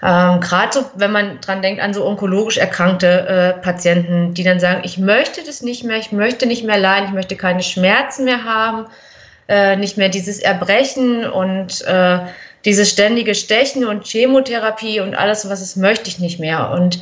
Ähm, 0.03 0.41
Gerade 0.41 0.73
so, 0.73 0.85
wenn 0.95 1.13
man 1.13 1.41
dran 1.41 1.63
denkt 1.63 1.81
an 1.81 1.95
so 1.95 2.05
onkologisch 2.07 2.59
erkrankte 2.59 3.55
äh, 3.57 3.63
Patienten, 3.63 4.35
die 4.35 4.45
dann 4.45 4.61
sagen, 4.61 4.83
ich 4.85 4.99
möchte 4.99 5.43
das 5.43 5.63
nicht 5.63 5.85
mehr, 5.85 5.97
ich 5.99 6.13
möchte 6.13 6.47
nicht 6.47 6.65
mehr 6.65 6.79
leiden, 6.79 7.09
ich 7.09 7.15
möchte 7.15 7.37
keine 7.37 7.63
Schmerzen 7.63 8.25
mehr 8.25 8.45
haben, 8.45 8.87
äh, 9.49 9.77
nicht 9.77 9.97
mehr 9.97 10.09
dieses 10.09 10.39
Erbrechen 10.39 11.29
und 11.29 11.83
äh, 11.87 12.19
dieses 12.65 12.91
ständige 12.91 13.35
Stechen 13.35 13.87
und 13.87 14.07
Chemotherapie 14.07 15.01
und 15.01 15.15
alles, 15.15 15.49
was 15.49 15.61
es 15.61 15.77
möchte 15.77 16.09
ich 16.09 16.19
nicht 16.19 16.41
mehr. 16.41 16.71
Und 16.71 17.01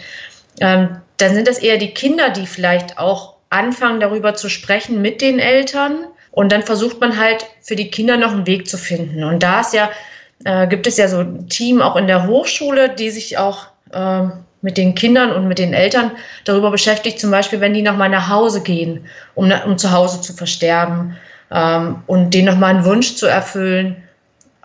ähm, 0.60 1.00
dann 1.16 1.34
sind 1.34 1.48
das 1.48 1.58
eher 1.58 1.78
die 1.78 1.94
Kinder, 1.94 2.30
die 2.30 2.46
vielleicht 2.46 2.98
auch 2.98 3.34
anfangen, 3.50 4.00
darüber 4.00 4.34
zu 4.34 4.48
sprechen 4.48 5.00
mit 5.00 5.20
den 5.20 5.38
Eltern. 5.38 6.06
Und 6.30 6.52
dann 6.52 6.62
versucht 6.62 7.00
man 7.00 7.18
halt 7.18 7.46
für 7.62 7.76
die 7.76 7.90
Kinder 7.90 8.16
noch 8.16 8.32
einen 8.32 8.46
Weg 8.46 8.68
zu 8.68 8.76
finden. 8.76 9.24
Und 9.24 9.42
da 9.42 9.60
ist 9.60 9.72
ja, 9.72 9.90
äh, 10.44 10.66
gibt 10.66 10.86
es 10.86 10.96
ja 10.96 11.08
so 11.08 11.20
ein 11.20 11.48
Team 11.48 11.80
auch 11.80 11.96
in 11.96 12.06
der 12.06 12.26
Hochschule, 12.26 12.90
die 12.90 13.10
sich 13.10 13.38
auch 13.38 13.66
äh, 13.92 14.22
mit 14.62 14.78
den 14.78 14.94
Kindern 14.94 15.30
und 15.32 15.46
mit 15.46 15.58
den 15.58 15.74
Eltern 15.74 16.12
darüber 16.44 16.70
beschäftigt, 16.70 17.20
zum 17.20 17.30
Beispiel, 17.30 17.60
wenn 17.60 17.74
die 17.74 17.82
nochmal 17.82 18.08
nach 18.08 18.30
Hause 18.30 18.62
gehen, 18.62 19.06
um, 19.34 19.52
um 19.66 19.76
zu 19.76 19.92
Hause 19.92 20.20
zu 20.22 20.32
versterben 20.32 21.16
ähm, 21.50 22.02
und 22.06 22.32
denen 22.32 22.46
nochmal 22.46 22.70
einen 22.74 22.84
Wunsch 22.84 23.14
zu 23.14 23.26
erfüllen. 23.26 24.02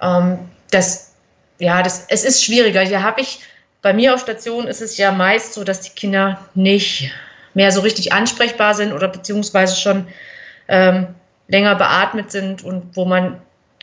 Ähm, 0.01 0.39
das, 0.71 1.13
ja, 1.60 1.84
das, 1.84 2.05
es 2.08 2.23
ist 2.23 2.43
schwieriger. 2.43 2.82
Hier 2.82 3.03
habe 3.03 3.21
ich, 3.21 3.39
bei 3.82 3.93
mir 3.93 4.13
auf 4.13 4.21
Station 4.21 4.67
ist 4.67 4.82
es 4.82 4.97
ja 4.97 5.12
meist 5.12 5.53
so, 5.53 5.63
dass 5.63 5.82
die 5.82 5.91
Kinder 5.91 6.39
nicht 6.55 7.12
mehr 7.53 7.71
so 7.71 7.82
richtig 7.82 8.13
ansprechbar 8.13 8.73
sind 8.75 8.93
oder 8.93 9.10
beziehungsweise 9.10 9.75
schon 9.75 10.08
ähm, 10.69 11.08
länger 11.49 11.75
beatmet 11.75 12.32
sind 12.32 12.63
und 12.63 12.95
wo 12.95 13.05
man 13.05 13.41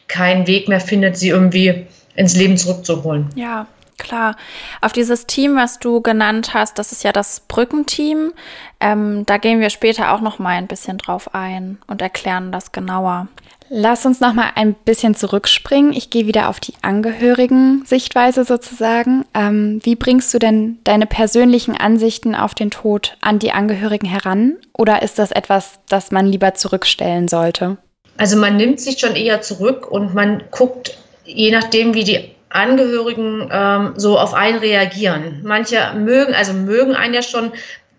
keinen 0.08 0.46
Weg 0.46 0.68
mehr 0.68 0.80
findet, 0.80 1.16
sie 1.16 1.28
irgendwie 1.28 1.86
ins 2.14 2.36
Leben 2.36 2.56
zurückzuholen. 2.56 3.30
Ja, 3.34 3.66
Klar. 3.98 4.36
Auf 4.82 4.92
dieses 4.92 5.26
Team, 5.26 5.56
was 5.56 5.78
du 5.78 6.02
genannt 6.02 6.52
hast, 6.52 6.78
das 6.78 6.92
ist 6.92 7.02
ja 7.02 7.12
das 7.12 7.40
Brückenteam. 7.40 8.32
Ähm, 8.78 9.24
da 9.24 9.38
gehen 9.38 9.60
wir 9.60 9.70
später 9.70 10.12
auch 10.12 10.20
noch 10.20 10.38
mal 10.38 10.50
ein 10.50 10.66
bisschen 10.66 10.98
drauf 10.98 11.34
ein 11.34 11.78
und 11.86 12.02
erklären 12.02 12.52
das 12.52 12.72
genauer. 12.72 13.28
Lass 13.68 14.06
uns 14.06 14.20
noch 14.20 14.32
mal 14.32 14.50
ein 14.54 14.74
bisschen 14.74 15.14
zurückspringen. 15.14 15.92
Ich 15.92 16.10
gehe 16.10 16.26
wieder 16.26 16.48
auf 16.48 16.60
die 16.60 16.74
Angehörigen-Sichtweise 16.82 18.44
sozusagen. 18.44 19.24
Ähm, 19.34 19.80
wie 19.82 19.96
bringst 19.96 20.32
du 20.32 20.38
denn 20.38 20.78
deine 20.84 21.06
persönlichen 21.06 21.76
Ansichten 21.76 22.34
auf 22.36 22.54
den 22.54 22.70
Tod 22.70 23.16
an 23.22 23.40
die 23.40 23.50
Angehörigen 23.50 24.06
heran? 24.06 24.56
Oder 24.72 25.02
ist 25.02 25.18
das 25.18 25.32
etwas, 25.32 25.80
das 25.88 26.12
man 26.12 26.26
lieber 26.26 26.54
zurückstellen 26.54 27.26
sollte? 27.26 27.78
Also 28.16 28.36
man 28.36 28.56
nimmt 28.56 28.80
sich 28.80 28.98
schon 28.98 29.16
eher 29.16 29.42
zurück 29.42 29.90
und 29.90 30.14
man 30.14 30.44
guckt, 30.50 30.96
je 31.24 31.50
nachdem, 31.50 31.94
wie 31.94 32.04
die 32.04 32.30
Angehörigen 32.48 33.48
ähm, 33.52 33.94
so 33.96 34.18
auf 34.18 34.32
einen 34.32 34.58
reagieren. 34.58 35.40
Manche 35.44 35.92
mögen, 35.94 36.34
also 36.34 36.52
mögen 36.52 36.94
einen 36.94 37.14
ja 37.14 37.22
schon 37.22 37.52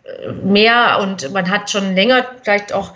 äh, 0.04 0.32
mehr 0.44 1.00
und 1.02 1.32
man 1.34 1.50
hat 1.50 1.70
schon 1.70 1.96
länger 1.96 2.26
vielleicht 2.42 2.74
auch 2.74 2.94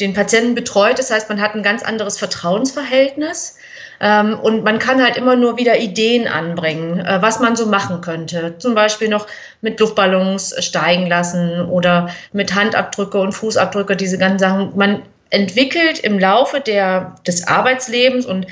den 0.00 0.14
Patienten 0.14 0.54
betreut. 0.54 0.98
Das 0.98 1.10
heißt, 1.10 1.28
man 1.28 1.40
hat 1.40 1.54
ein 1.54 1.62
ganz 1.62 1.82
anderes 1.82 2.18
Vertrauensverhältnis. 2.18 3.58
Ähm, 4.00 4.38
und 4.40 4.64
man 4.64 4.78
kann 4.78 5.02
halt 5.02 5.16
immer 5.16 5.36
nur 5.36 5.56
wieder 5.56 5.78
Ideen 5.78 6.26
anbringen, 6.26 6.98
äh, 6.98 7.22
was 7.22 7.38
man 7.38 7.54
so 7.54 7.66
machen 7.66 8.00
könnte. 8.00 8.54
Zum 8.58 8.74
Beispiel 8.74 9.08
noch 9.08 9.26
mit 9.60 9.78
Luftballons 9.78 10.54
steigen 10.64 11.06
lassen 11.06 11.60
oder 11.66 12.08
mit 12.32 12.54
Handabdrücke 12.54 13.18
und 13.18 13.32
Fußabdrücke, 13.32 13.94
diese 13.94 14.18
ganzen 14.18 14.38
Sachen. 14.40 14.72
Man 14.76 15.02
entwickelt 15.34 15.98
im 15.98 16.18
Laufe 16.18 16.60
der, 16.60 17.16
des 17.26 17.46
Arbeitslebens 17.46 18.24
und 18.26 18.46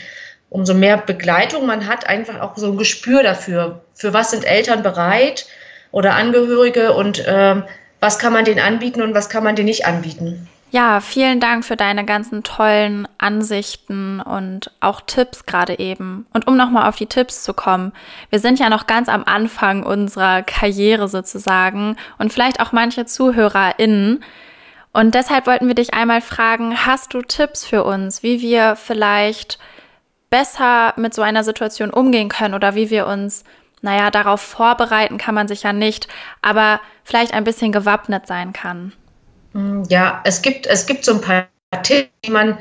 umso 0.51 0.75
mehr 0.75 0.99
Begleitung 0.99 1.65
man 1.67 1.87
hat, 1.87 2.07
einfach 2.07 2.41
auch 2.41 2.57
so 2.57 2.73
ein 2.73 2.77
Gespür 2.77 3.23
dafür, 3.23 3.81
für 3.95 4.13
was 4.13 4.33
sind 4.33 4.45
Eltern 4.45 4.83
bereit 4.83 5.47
oder 5.93 6.15
Angehörige 6.15 6.93
und 6.93 7.27
äh, 7.27 7.63
was 8.01 8.19
kann 8.19 8.33
man 8.33 8.45
denen 8.45 8.61
anbieten 8.61 9.01
und 9.01 9.15
was 9.15 9.31
kann 9.31 9.45
man 9.45 9.57
denen 9.57 9.69
nicht 9.69 9.87
anbieten. 9.87 10.49
Ja, 10.73 11.01
vielen 11.01 11.39
Dank 11.39 11.67
für 11.67 11.77
deine 11.77 12.07
ganzen 12.07 12.43
tollen 12.43 13.07
Ansichten 13.19 14.21
und 14.21 14.71
auch 14.81 15.03
Tipps 15.03 15.45
gerade 15.45 15.79
eben. 15.79 16.27
Und 16.33 16.47
um 16.47 16.57
nochmal 16.57 16.89
auf 16.89 16.97
die 16.97 17.07
Tipps 17.07 17.45
zu 17.45 17.53
kommen, 17.53 17.93
wir 18.31 18.39
sind 18.39 18.59
ja 18.59 18.71
noch 18.71 18.87
ganz 18.87 19.11
am 19.11 19.25
Anfang 19.25 19.83
unserer 19.83 20.43
Karriere 20.43 21.09
sozusagen 21.09 21.97
und 22.17 22.33
vielleicht 22.33 22.59
auch 22.59 22.73
manche 22.73 23.05
ZuhörerInnen. 23.05 24.25
Und 24.93 25.15
deshalb 25.15 25.47
wollten 25.47 25.69
wir 25.69 25.75
dich 25.75 25.95
einmal 25.95 26.21
fragen, 26.21 26.85
hast 26.85 27.15
du 27.15 27.23
Tipps 27.23 27.65
für 27.65 27.85
uns, 27.85 28.23
wie 28.23 28.41
wir 28.41 28.77
vielleicht 28.77 29.59
besser 30.29 30.93
mit 30.97 31.15
so 31.15 31.23
einer 31.23 31.45
Situation 31.45 31.91
umgehen 31.91 32.29
können 32.29 32.55
oder 32.55 32.75
wie 32.75 32.91
wir 32.91 33.07
uns, 33.07 33.45
naja, 33.81 34.11
darauf 34.11 34.41
vorbereiten 34.41 35.19
kann 35.19 35.35
man 35.35 35.49
sich 35.49 35.63
ja 35.63 35.73
nicht, 35.73 36.09
aber 36.41 36.81
vielleicht 37.05 37.35
ein 37.35 37.45
bisschen 37.45 37.73
gewappnet 37.73 38.27
sein 38.27 38.53
kann. 38.53 38.93
Mm, 39.53 39.83
ja, 39.89 40.21
es 40.25 40.43
gibt, 40.43 40.67
es 40.67 40.87
gibt 40.87 41.05
so 41.05 41.15
ein 41.15 41.21
paar 41.21 41.49
Tipps, 41.83 42.11
die 42.25 42.31
man 42.31 42.59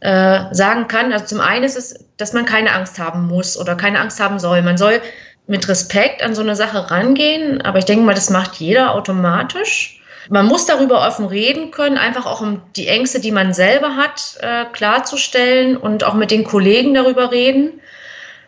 äh, 0.00 0.54
sagen 0.54 0.88
kann. 0.88 1.12
Also 1.12 1.26
zum 1.26 1.40
einen 1.40 1.64
ist 1.64 1.76
es, 1.76 2.06
dass 2.16 2.32
man 2.32 2.44
keine 2.44 2.72
Angst 2.72 2.98
haben 2.98 3.26
muss 3.26 3.58
oder 3.58 3.74
keine 3.76 4.00
Angst 4.00 4.20
haben 4.20 4.38
soll. 4.38 4.62
Man 4.62 4.78
soll 4.78 5.00
mit 5.46 5.68
Respekt 5.68 6.22
an 6.22 6.34
so 6.34 6.42
eine 6.42 6.56
Sache 6.56 6.90
rangehen, 6.90 7.62
aber 7.62 7.78
ich 7.78 7.84
denke 7.84 8.04
mal, 8.04 8.14
das 8.14 8.30
macht 8.30 8.56
jeder 8.56 8.94
automatisch. 8.94 9.95
Man 10.28 10.46
muss 10.46 10.66
darüber 10.66 11.06
offen 11.06 11.26
reden 11.26 11.70
können, 11.70 11.98
einfach 11.98 12.26
auch 12.26 12.40
um 12.40 12.62
die 12.74 12.88
Ängste, 12.88 13.20
die 13.20 13.32
man 13.32 13.52
selber 13.52 13.96
hat, 13.96 14.38
äh, 14.40 14.64
klarzustellen 14.72 15.76
und 15.76 16.04
auch 16.04 16.14
mit 16.14 16.30
den 16.30 16.44
Kollegen 16.44 16.94
darüber 16.94 17.30
reden. 17.30 17.80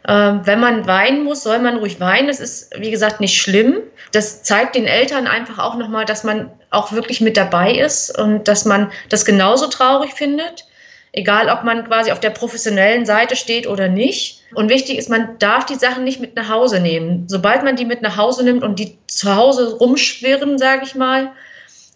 Äh, 0.07 0.35
wenn 0.45 0.61
man 0.61 0.87
weinen 0.87 1.25
muss, 1.25 1.43
soll 1.43 1.59
man 1.59 1.77
ruhig 1.79 2.01
weinen. 2.01 2.29
Das 2.29 2.41
ist, 2.41 2.73
wie 2.79 2.91
gesagt, 2.91 3.21
nicht 3.21 3.41
schlimm. 3.41 3.79
Das 4.13 4.43
zeigt 4.43 4.75
den 4.75 4.87
Eltern 4.87 5.27
einfach 5.27 5.59
auch 5.59 5.77
nochmal, 5.77 6.05
dass 6.05 6.25
man 6.25 6.51
auch 6.71 6.93
wirklich 6.93 7.21
mit 7.21 7.37
dabei 7.37 7.73
ist 7.73 8.19
und 8.19 8.49
dass 8.49 8.65
man 8.65 8.91
das 9.09 9.25
genauso 9.25 9.67
traurig 9.67 10.13
findet. 10.15 10.65
Egal, 11.13 11.49
ob 11.49 11.65
man 11.65 11.87
quasi 11.87 12.13
auf 12.13 12.21
der 12.21 12.31
professionellen 12.31 13.07
Seite 13.07 13.35
steht 13.35 13.67
oder 13.67 13.89
nicht. 13.89 14.43
Und 14.55 14.69
wichtig 14.69 14.99
ist, 14.99 15.09
man 15.09 15.39
darf 15.39 15.65
die 15.65 15.75
Sachen 15.75 16.05
nicht 16.05 16.21
mit 16.21 16.37
nach 16.37 16.49
Hause 16.49 16.81
nehmen. 16.81 17.25
Sobald 17.29 17.63
man 17.65 17.77
die 17.77 17.87
mit 17.87 18.03
nach 18.03 18.17
Hause 18.17 18.45
nimmt 18.45 18.63
und 18.63 18.79
die 18.79 18.99
zu 19.07 19.35
Hause 19.35 19.77
rumschwirren, 19.79 20.59
sage 20.59 20.83
ich 20.85 20.95
mal, 20.95 21.33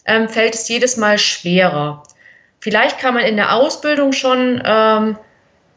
ähm, 0.04 0.28
fällt 0.28 0.54
es 0.54 0.68
jedes 0.68 0.96
Mal 0.96 1.18
schwerer. 1.18 2.02
Vielleicht 2.60 2.98
kann 2.98 3.14
man 3.14 3.24
in 3.24 3.36
der 3.36 3.54
Ausbildung 3.54 4.12
schon 4.12 4.62
ähm, 4.64 5.16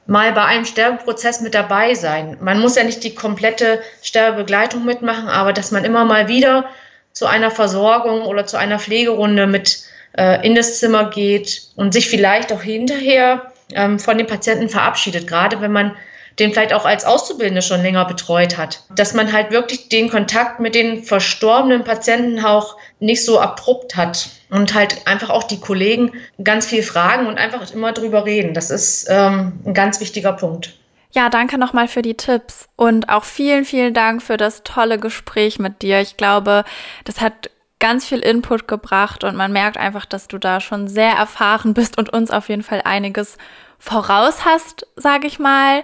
mal 0.08 0.32
bei 0.34 0.46
einem 0.46 0.66
Sterbeprozess 0.66 1.42
mit 1.42 1.56
dabei 1.56 1.96
sein. 1.96 2.38
Man 2.42 2.60
muss 2.60 2.76
ja 2.76 2.84
nicht 2.84 3.04
die 3.04 3.16
komplette 3.16 3.82
Sterbebegleitung 4.02 4.86
mitmachen, 4.86 5.28
aber 5.28 5.54
dass 5.54 5.72
man 5.72 5.84
immer 5.84 6.06
mal 6.06 6.28
wieder 6.28 6.66
zu 7.12 7.26
einer 7.26 7.50
Versorgung 7.50 8.24
oder 8.24 8.46
zu 8.46 8.58
einer 8.58 8.78
Pflegerunde 8.78 9.48
mit 9.48 9.84
äh, 10.18 10.46
in 10.46 10.54
das 10.54 10.80
Zimmer 10.80 11.10
geht 11.10 11.70
und 11.76 11.94
sich 11.94 12.10
vielleicht 12.10 12.52
auch 12.54 12.62
hinterher 12.62 13.52
ähm, 13.74 14.00
von 14.00 14.18
dem 14.18 14.28
Patienten 14.28 14.70
verabschiedet, 14.70 15.28
gerade 15.28 15.62
wenn 15.62 15.72
man 15.72 15.96
den 16.40 16.52
vielleicht 16.52 16.74
auch 16.74 16.86
als 16.86 17.06
Auszubildende 17.06 17.62
schon 17.62 17.82
länger 17.82 18.06
betreut 18.06 18.58
hat. 18.58 18.84
Dass 18.96 19.14
man 19.14 19.32
halt 19.32 19.52
wirklich 19.52 19.90
den 19.90 20.10
Kontakt 20.10 20.60
mit 20.60 20.76
den 20.76 21.04
verstorbenen 21.04 21.84
Patienten 21.84 22.44
auch 22.44 22.78
nicht 23.00 23.24
so 23.24 23.40
abrupt 23.40 23.96
hat 23.96 24.30
und 24.50 24.74
halt 24.74 25.08
einfach 25.08 25.30
auch 25.30 25.44
die 25.44 25.60
Kollegen 25.60 26.14
ganz 26.44 26.66
viel 26.68 26.84
fragen 26.84 27.28
und 27.28 27.38
einfach 27.38 27.72
immer 27.74 27.94
drüber 27.94 28.26
reden. 28.26 28.54
Das 28.54 28.70
ist 28.70 29.08
ähm, 29.10 29.60
ein 29.66 29.74
ganz 29.74 30.00
wichtiger 30.00 30.34
Punkt. 30.34 30.74
Ja, 31.12 31.30
danke 31.30 31.58
nochmal 31.58 31.88
für 31.88 32.02
die 32.02 32.16
Tipps 32.16 32.68
und 32.76 33.08
auch 33.08 33.24
vielen, 33.24 33.64
vielen 33.64 33.94
Dank 33.94 34.22
für 34.22 34.36
das 34.36 34.64
tolle 34.64 35.00
Gespräch 35.00 35.60
mit 35.60 35.82
dir. 35.82 36.02
Ich 36.02 36.18
glaube, 36.18 36.66
das 37.06 37.22
hat 37.22 37.50
ganz 37.80 38.06
viel 38.06 38.20
Input 38.20 38.68
gebracht 38.68 39.24
und 39.24 39.36
man 39.36 39.54
merkt 39.54 39.78
einfach, 39.78 40.06
dass 40.06 40.28
du 40.28 40.38
da 40.38 40.60
schon 40.60 40.88
sehr 40.88 41.12
erfahren 41.12 41.74
bist 41.74 41.98
und 41.98 42.10
uns 42.12 42.32
auf 42.32 42.50
jeden 42.50 42.64
Fall 42.64 42.82
einiges 42.84 43.38
voraus 43.80 44.44
hast, 44.44 44.88
sage 44.96 45.28
ich 45.28 45.40
mal. 45.40 45.84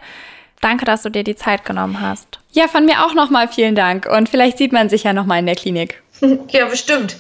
Danke, 0.62 0.86
dass 0.86 1.02
du 1.02 1.10
dir 1.10 1.24
die 1.24 1.36
Zeit 1.36 1.66
genommen 1.66 2.00
hast. 2.00 2.40
Ja, 2.52 2.68
von 2.68 2.86
mir 2.86 3.04
auch 3.04 3.16
nochmal 3.16 3.48
vielen 3.48 3.74
Dank. 3.76 4.06
Und 4.06 4.30
vielleicht 4.30 4.60
sieht 4.60 4.72
man 4.72 4.90
sich 4.90 5.04
ja 5.04 5.12
nochmal 5.12 5.40
in 5.40 5.48
der 5.48 5.56
Klinik. 5.56 6.02
Ja, 6.50 6.68
bestimmt. 6.68 7.18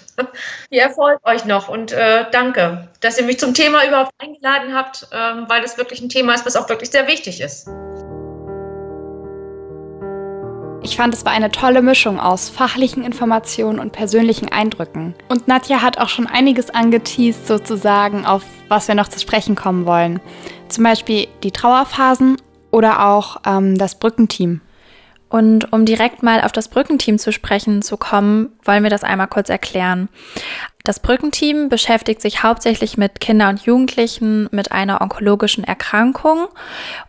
Ihr 0.69 0.84
erfolgt 0.84 1.25
euch 1.25 1.45
noch 1.45 1.69
und 1.69 1.91
äh, 1.91 2.25
danke, 2.32 2.88
dass 2.99 3.17
ihr 3.17 3.25
mich 3.25 3.39
zum 3.39 3.56
Thema 3.56 3.84
überhaupt 3.88 4.12
eingeladen 4.19 4.75
habt, 4.75 5.08
äh, 5.12 5.15
weil 5.15 5.63
es 5.63 5.80
wirklich 5.80 6.01
ein 6.01 6.10
Thema 6.10 6.36
ist, 6.36 6.45
was 6.45 6.56
auch 6.56 6.69
wirklich 6.69 6.91
sehr 6.91 7.08
wichtig 7.08 7.41
ist. 7.41 7.67
Ich 10.84 10.95
fand, 10.95 11.15
es 11.15 11.25
war 11.25 11.32
eine 11.32 11.49
tolle 11.49 11.82
Mischung 11.82 12.19
aus 12.19 12.49
fachlichen 12.49 13.04
Informationen 13.04 13.80
und 13.80 13.91
persönlichen 13.91 14.51
Eindrücken. 14.51 15.15
Und 15.30 15.47
Nadja 15.47 15.82
hat 15.82 15.97
auch 15.97 16.10
schon 16.10 16.27
einiges 16.27 16.69
angeteased, 16.69 17.47
sozusagen, 17.47 18.25
auf 18.25 18.43
was 18.67 18.88
wir 18.88 18.93
noch 18.93 19.08
zu 19.08 19.19
sprechen 19.19 19.56
kommen 19.56 19.88
wollen. 19.88 20.19
Zum 20.69 20.84
Beispiel 20.84 21.27
die 21.41 21.51
Trauerphasen 21.51 22.38
oder 22.71 23.05
auch 23.05 23.38
ähm, 23.45 23.77
das 23.77 23.95
Brückenteam. 23.95 24.62
Und 25.29 25.71
um 25.71 25.86
direkt 25.86 26.23
mal 26.23 26.41
auf 26.41 26.51
das 26.51 26.67
Brückenteam 26.67 27.17
zu 27.17 27.31
sprechen 27.31 27.81
zu 27.81 27.95
kommen, 27.95 28.49
wollen 28.65 28.84
wir 28.84 28.89
das 28.89 29.05
einmal 29.05 29.27
kurz 29.27 29.49
erklären. 29.49 30.10
Das 30.84 30.99
Brückenteam 30.99 31.69
beschäftigt 31.69 32.21
sich 32.21 32.43
hauptsächlich 32.43 32.97
mit 32.97 33.21
Kindern 33.21 33.51
und 33.51 33.65
Jugendlichen 33.65 34.49
mit 34.51 34.73
einer 34.73 34.99
onkologischen 34.99 35.63
Erkrankung 35.63 36.47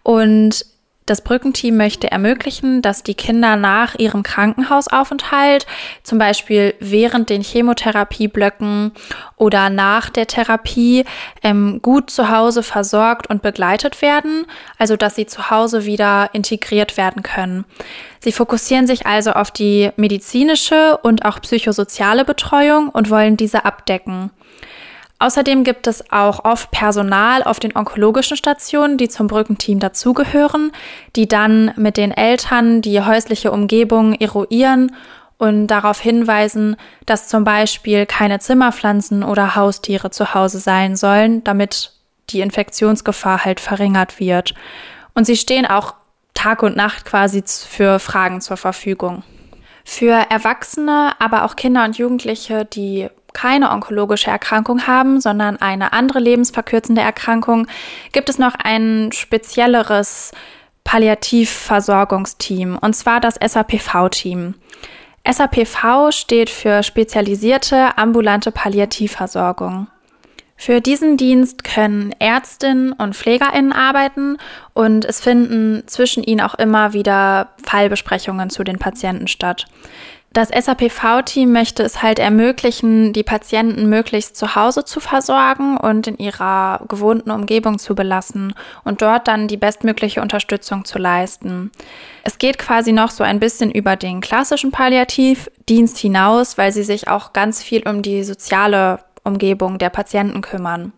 und 0.05 0.65
das 1.07 1.21
Brückenteam 1.21 1.77
möchte 1.77 2.11
ermöglichen, 2.11 2.81
dass 2.81 3.03
die 3.03 3.15
Kinder 3.15 3.57
nach 3.57 3.97
ihrem 3.99 4.23
Krankenhausaufenthalt, 4.23 5.67
zum 6.03 6.19
Beispiel 6.19 6.75
während 6.79 7.29
den 7.29 7.43
Chemotherapieblöcken 7.43 8.93
oder 9.37 9.69
nach 9.69 10.11
der 10.11 10.29
Therapie, 10.29 11.05
ähm, 11.43 11.81
gut 11.83 12.11
zu 12.11 12.31
Hause 12.31 12.63
versorgt 12.63 13.29
und 13.29 13.43
begleitet 13.43 14.01
werden, 14.01 14.47
also 14.79 14.97
dass 14.97 15.17
sie 15.17 15.27
zu 15.27 15.51
Hause 15.51 15.87
wieder 15.87 16.31
integriert 16.33 16.97
werden 16.97 17.23
können. 17.23 17.65
Sie 18.21 18.31
fokussieren 18.31 18.87
sich 18.87 19.05
also 19.05 19.33
auf 19.33 19.51
die 19.51 19.91
medizinische 19.97 20.97
und 20.99 21.25
auch 21.25 21.41
psychosoziale 21.41 22.25
Betreuung 22.25 22.89
und 22.89 23.11
wollen 23.11 23.37
diese 23.37 23.65
abdecken. 23.65 24.31
Außerdem 25.23 25.63
gibt 25.63 25.87
es 25.87 26.11
auch 26.11 26.45
oft 26.45 26.73
Personal 26.73 27.45
auf 27.45 27.61
den 27.61 27.77
onkologischen 27.77 28.37
Stationen, 28.37 28.99
die 28.99 29.09
zum 29.09 29.29
Brückenteam 29.29 29.79
dazugehören, 29.79 30.73
die 31.15 31.29
dann 31.29 31.73
mit 31.77 31.97
den 31.97 32.11
Eltern 32.11 32.83
die 32.83 33.01
häusliche 33.01 33.53
Umgebung 33.53 34.15
eruieren 34.15 34.91
und 35.39 35.69
darauf 35.69 36.01
hinweisen, 36.01 36.75
dass 37.07 37.29
zum 37.29 37.45
Beispiel 37.45 38.05
keine 38.05 38.41
Zimmerpflanzen 38.41 39.23
oder 39.23 39.55
Haustiere 39.55 40.11
zu 40.11 40.35
Hause 40.35 40.59
sein 40.59 40.97
sollen, 40.97 41.45
damit 41.45 41.93
die 42.31 42.41
Infektionsgefahr 42.41 43.45
halt 43.45 43.61
verringert 43.61 44.19
wird. 44.19 44.55
Und 45.15 45.25
sie 45.25 45.37
stehen 45.37 45.67
auch 45.67 45.95
Tag 46.35 46.65
und 46.65 46.75
Nacht 46.75 47.05
quasi 47.05 47.45
für 47.47 48.01
Fragen 48.01 48.41
zur 48.41 48.57
Verfügung. 48.57 49.23
Für 49.85 50.27
Erwachsene, 50.31 51.13
aber 51.21 51.45
auch 51.45 51.55
Kinder 51.55 51.85
und 51.85 51.97
Jugendliche, 51.97 52.65
die 52.65 53.09
keine 53.33 53.71
onkologische 53.71 54.31
Erkrankung 54.31 54.87
haben, 54.87 55.21
sondern 55.21 55.57
eine 55.57 55.93
andere 55.93 56.19
lebensverkürzende 56.19 57.03
Erkrankung, 57.03 57.67
gibt 58.13 58.29
es 58.29 58.39
noch 58.39 58.55
ein 58.63 59.11
spezielleres 59.13 60.33
Palliativversorgungsteam, 60.85 62.79
und 62.79 62.95
zwar 62.95 63.21
das 63.21 63.35
SAPV-Team. 63.35 64.55
SAPV 65.31 66.11
steht 66.11 66.51
für 66.51 66.83
spezialisierte 66.83 67.97
ambulante 67.97 68.51
Palliativversorgung. 68.51 69.87
Für 70.57 70.81
diesen 70.81 71.17
Dienst 71.17 71.65
können 71.65 72.15
Ärztinnen 72.21 72.93
und 72.93 73.17
Pflegerinnen 73.17 73.73
arbeiten 73.73 74.37
und 74.75 75.05
es 75.05 75.21
finden 75.21 75.83
zwischen 75.87 76.23
ihnen 76.23 76.41
auch 76.41 76.55
immer 76.55 76.93
wieder 76.93 77.49
Fallbesprechungen 77.65 78.49
zu 78.49 78.63
den 78.63 78.79
Patienten 78.79 79.27
statt. 79.27 79.67
Das 80.33 80.49
SAPV-Team 80.49 81.53
möchte 81.53 81.83
es 81.83 82.03
halt 82.03 82.19
ermöglichen, 82.19 83.13
die 83.13 83.23
Patienten 83.23 83.91
möglichst 83.91 84.35
zu 84.35 84.55
Hause 84.55 84.83
zu 84.85 84.99
versorgen 84.99 85.77
und 85.77 86.07
in 86.07 86.17
ihrer 86.17 86.81
gewohnten 86.89 87.31
Umgebung 87.31 87.79
zu 87.79 87.95
belassen 87.95 88.55
und 88.83 89.03
dort 89.03 89.29
dann 89.29 89.47
die 89.47 89.59
bestmögliche 89.59 90.23
Unterstützung 90.23 90.87
zu 90.87 90.99
leisten. 90.99 91.71
Es 92.25 92.39
geht 92.39 92.59
quasi 92.59 92.93
noch 92.93 93.11
so 93.11 93.23
ein 93.23 93.41
bisschen 93.41 93.71
über 93.71 93.97
den 93.97 94.23
klassischen 94.23 94.71
Palliativdienst 94.71 95.99
hinaus, 95.99 96.57
weil 96.57 96.73
sie 96.73 96.85
sich 96.85 97.09
auch 97.09 97.35
ganz 97.35 97.63
viel 97.63 97.87
um 97.87 98.01
die 98.01 98.25
soziale 98.25 99.01
Umgebung 99.25 99.77
der 99.77 99.91
Patienten 99.91 100.41
kümmern. 100.41 100.95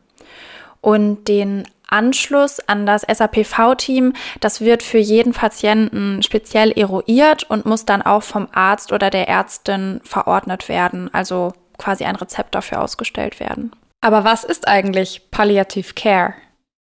Und 0.81 1.27
den 1.27 1.65
Anschluss 1.95 2.59
an 2.61 2.87
das 2.87 3.03
SAPV-Team, 3.03 4.15
das 4.41 4.61
wird 4.61 4.83
für 4.83 4.99
jeden 4.99 5.33
Patienten 5.33 6.23
speziell 6.23 6.73
eruiert 6.73 7.45
und 7.45 7.67
muss 7.67 7.87
dann 7.87 8.03
auch 8.03 8.25
vom 8.25 8.49
Arzt 8.53 8.93
oder 8.93 9.11
der 9.11 9.29
Ärztin 9.29 10.01
verordnet 10.03 10.69
werden, 10.69 11.09
also 11.15 11.53
quasi 11.79 12.05
ein 12.05 12.17
Rezept 12.17 12.55
dafür 12.55 12.83
ausgestellt 12.83 13.39
werden. 13.39 13.71
Aber 14.01 14.25
was 14.25 14.43
ist 14.43 14.67
eigentlich 14.67 15.31
Palliative 15.31 15.95
Care? 15.95 16.35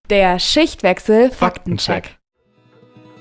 Der 0.10 0.40
Schichtwechsel 0.40 1.30
Faktencheck. 1.30 2.18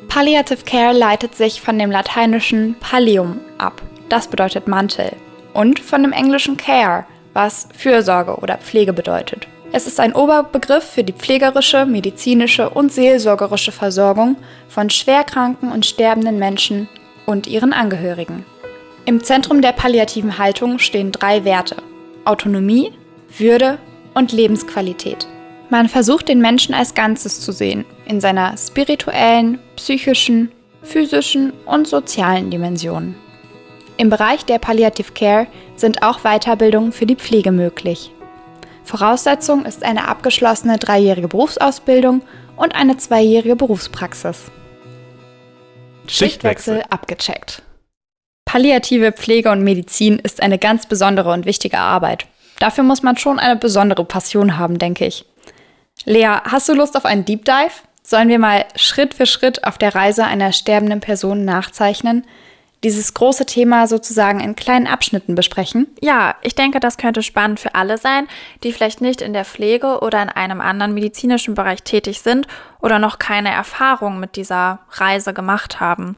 Palliative 0.09 0.65
Care 0.65 0.93
leitet 0.93 1.35
sich 1.35 1.61
von 1.61 1.79
dem 1.79 1.91
lateinischen 1.91 2.75
Pallium 2.81 3.41
ab, 3.59 3.83
das 4.09 4.29
bedeutet 4.29 4.67
Mantel, 4.67 5.13
und 5.53 5.79
von 5.79 6.03
dem 6.03 6.13
englischen 6.13 6.57
Care, 6.57 7.05
was 7.35 7.69
Fürsorge 7.77 8.37
oder 8.37 8.57
Pflege 8.59 8.93
bedeutet. 8.93 9.47
Es 9.75 9.87
ist 9.87 9.99
ein 10.01 10.15
Oberbegriff 10.15 10.85
für 10.85 11.03
die 11.03 11.15
pflegerische, 11.15 11.87
medizinische 11.87 12.69
und 12.69 12.93
seelsorgerische 12.93 13.73
Versorgung 13.73 14.37
von 14.69 14.91
schwerkranken 14.91 15.73
und 15.73 15.87
sterbenden 15.87 16.39
Menschen 16.39 16.91
und 17.25 17.47
ihren 17.47 17.73
Angehörigen. 17.73 18.45
Im 19.07 19.25
Zentrum 19.25 19.63
der 19.63 19.73
palliativen 19.73 20.37
Haltung 20.37 20.79
stehen 20.79 21.11
drei 21.11 21.45
Werte 21.45 21.77
Autonomie, 22.27 22.93
Würde 23.39 23.79
und 24.15 24.33
Lebensqualität. 24.33 25.27
Man 25.71 25.89
versucht 25.89 26.29
den 26.29 26.43
Menschen 26.43 26.75
als 26.75 26.93
Ganzes 26.93 27.41
zu 27.41 27.51
sehen, 27.51 27.87
in 28.05 28.21
seiner 28.21 28.55
spirituellen, 28.59 29.59
psychischen, 29.77 30.53
physischen 30.83 31.55
und 31.65 31.89
sozialen 31.89 32.51
Dimension. 32.51 33.15
Im 33.97 34.11
Bereich 34.11 34.45
der 34.45 34.59
Palliative 34.59 35.13
Care 35.13 35.47
sind 35.77 36.03
auch 36.03 36.21
Weiterbildungen 36.21 36.93
für 36.93 37.07
die 37.07 37.17
Pflege 37.17 37.53
möglich. 37.53 38.13
Voraussetzung 38.85 39.65
ist 39.65 39.85
eine 39.85 40.09
abgeschlossene 40.09 40.79
dreijährige 40.79 41.29
Berufsausbildung 41.29 42.23
und 42.57 42.75
eine 42.75 42.97
zweijährige 42.97 43.57
Berufspraxis. 43.57 44.51
Schichtwechsel 46.07 46.83
abgecheckt. 46.91 47.63
Palliative 48.45 49.13
Pflege 49.13 49.51
und 49.51 49.63
Medizin 49.63 50.19
ist 50.19 50.43
eine 50.43 50.59
ganz 50.59 50.87
besondere 50.87 51.33
und 51.33 51.47
wichtige 51.47 51.79
Arbeit. 51.79 52.27
Dafür 52.59 52.85
muss 52.85 53.03
man 53.03 53.17
schon 53.17 53.39
eine 53.39 53.57
besondere 53.57 54.05
Passion 54.05 54.59
haben, 54.59 54.79
denke 54.79 55.07
ich. 55.07 55.25
Lea, 56.05 56.39
hast 56.45 56.69
du 56.69 56.75
Lust 56.75 56.97
auf 56.97 57.05
einen 57.05 57.25
Deep 57.25 57.45
Dive? 57.45 57.73
Sollen 58.03 58.29
wir 58.29 58.39
mal 58.39 58.65
Schritt 58.77 59.15
für 59.15 59.27
Schritt 59.27 59.65
auf 59.65 59.79
der 59.79 59.95
Reise 59.95 60.25
einer 60.25 60.53
sterbenden 60.53 61.01
Person 61.01 61.45
nachzeichnen, 61.45 62.27
dieses 62.85 63.15
große 63.15 63.47
Thema 63.47 63.87
sozusagen 63.87 64.41
in 64.41 64.57
kleinen 64.57 64.87
Abschnitten 64.87 65.35
besprechen? 65.35 65.87
Ja, 66.01 66.35
ich 66.43 66.55
denke, 66.55 66.81
das 66.81 66.97
könnte 66.97 67.23
spannend 67.23 67.61
für 67.61 67.75
alle 67.75 67.99
sein, 67.99 68.27
die 68.63 68.73
vielleicht 68.73 69.01
nicht 69.01 69.21
in 69.21 69.33
der 69.33 69.45
Pflege 69.45 70.01
oder 70.01 70.23
in 70.23 70.29
einem 70.29 70.61
anderen 70.61 70.95
medizinischen 70.95 71.55
Bereich 71.55 71.83
tätig 71.83 72.21
sind 72.21 72.47
oder 72.81 72.99
noch 72.99 73.19
keine 73.19 73.51
Erfahrung 73.51 74.19
mit 74.19 74.37
dieser 74.37 74.81
Reise 74.91 75.33
gemacht 75.33 75.81
haben. 75.81 76.17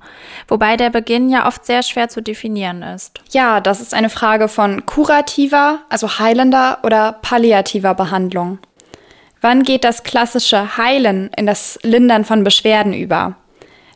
Wobei 0.49 0.77
der 0.77 0.91
Beginn 0.91 1.29
ja 1.29 1.47
oft 1.47 1.67
sehr 1.67 1.83
schwer 1.83 2.09
zu 2.09 2.23
definieren 2.23 2.83
ist. 2.83 3.21
Ja, 3.31 3.61
das 3.61 3.81
ist 3.81 3.93
eine 3.93 4.11
Frage 4.11 4.49
von 4.49 4.87
kurativer, 4.87 5.81
also 5.91 6.19
heilender 6.19 6.79
oder 6.83 7.13
palliativer 7.13 7.95
Behandlung. 7.95 8.59
Wann 9.43 9.63
geht 9.63 9.85
das 9.85 10.05
klassische 10.05 10.79
Heilen 10.79 11.31
in 11.37 11.45
das 11.45 11.79
Lindern 11.83 12.25
von 12.25 12.45
Beschwerden 12.45 12.95
über? 12.95 13.37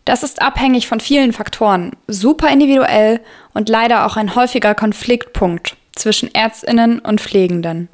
Das 0.09 0.23
ist 0.23 0.41
abhängig 0.41 0.89
von 0.89 1.01
vielen 1.01 1.35
Faktoren, 1.35 1.91
super 2.07 2.51
individuell 2.51 3.21
und 3.53 3.69
leider 3.69 4.07
auch 4.07 4.17
ein 4.17 4.35
häufiger 4.35 4.75
Konfliktpunkt 4.75 5.77
zwischen 5.95 6.35
Ärztinnen 6.35 6.99
und 7.01 7.21
Pflegenden. 7.21 7.91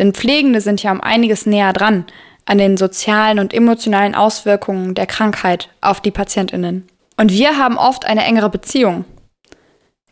Denn 0.00 0.12
Pflegende 0.12 0.60
sind 0.60 0.82
ja 0.82 0.90
um 0.90 1.00
einiges 1.00 1.46
näher 1.46 1.72
dran 1.72 2.04
an 2.46 2.58
den 2.58 2.76
sozialen 2.76 3.38
und 3.38 3.54
emotionalen 3.54 4.16
Auswirkungen 4.16 4.96
der 4.96 5.06
Krankheit 5.06 5.68
auf 5.80 6.00
die 6.00 6.10
Patientinnen. 6.10 6.88
Und 7.16 7.30
wir 7.30 7.58
haben 7.58 7.78
oft 7.78 8.06
eine 8.06 8.24
engere 8.24 8.50
Beziehung. 8.50 9.04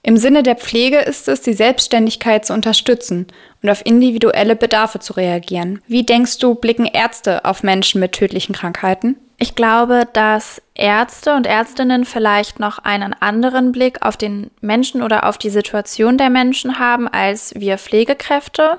Im 0.05 0.17
Sinne 0.17 0.45
der 0.45 0.55
Pflege 0.55 0.99
ist 0.99 1.27
es, 1.27 1.41
die 1.41 1.53
Selbstständigkeit 1.53 2.47
zu 2.47 2.55
unterstützen 2.55 3.27
und 3.61 3.71
auf 3.71 3.85
individuelle 3.85 4.55
Bedarfe 4.55 5.01
zu 5.01 5.15
reagieren. 5.15 5.83
Wie 5.89 6.05
denkst 6.05 6.39
du, 6.39 6.55
blicken 6.55 6.87
Ärzte 6.87 7.45
auf 7.45 7.65
Menschen 7.65 8.01
mit 8.01 8.13
tödlichen 8.13 8.55
Krankheiten? 8.55 9.17
Ich 9.43 9.57
glaube, 9.57 10.07
dass 10.13 10.63
Ärzte 10.73 11.35
und 11.35 11.49
Ärztinnen 11.49 12.05
vielleicht 12.05 12.61
noch 12.61 12.79
einen 12.79 13.13
anderen 13.13 13.73
Blick 13.73 14.01
auf 14.01 14.17
den 14.17 14.53
Menschen 14.61 15.03
oder 15.03 15.27
auf 15.27 15.37
die 15.37 15.51
Situation 15.51 16.17
der 16.17 16.31
Menschen 16.31 16.79
haben 16.79 17.09
als 17.09 17.53
wir 17.57 17.77
Pflegekräfte. 17.77 18.79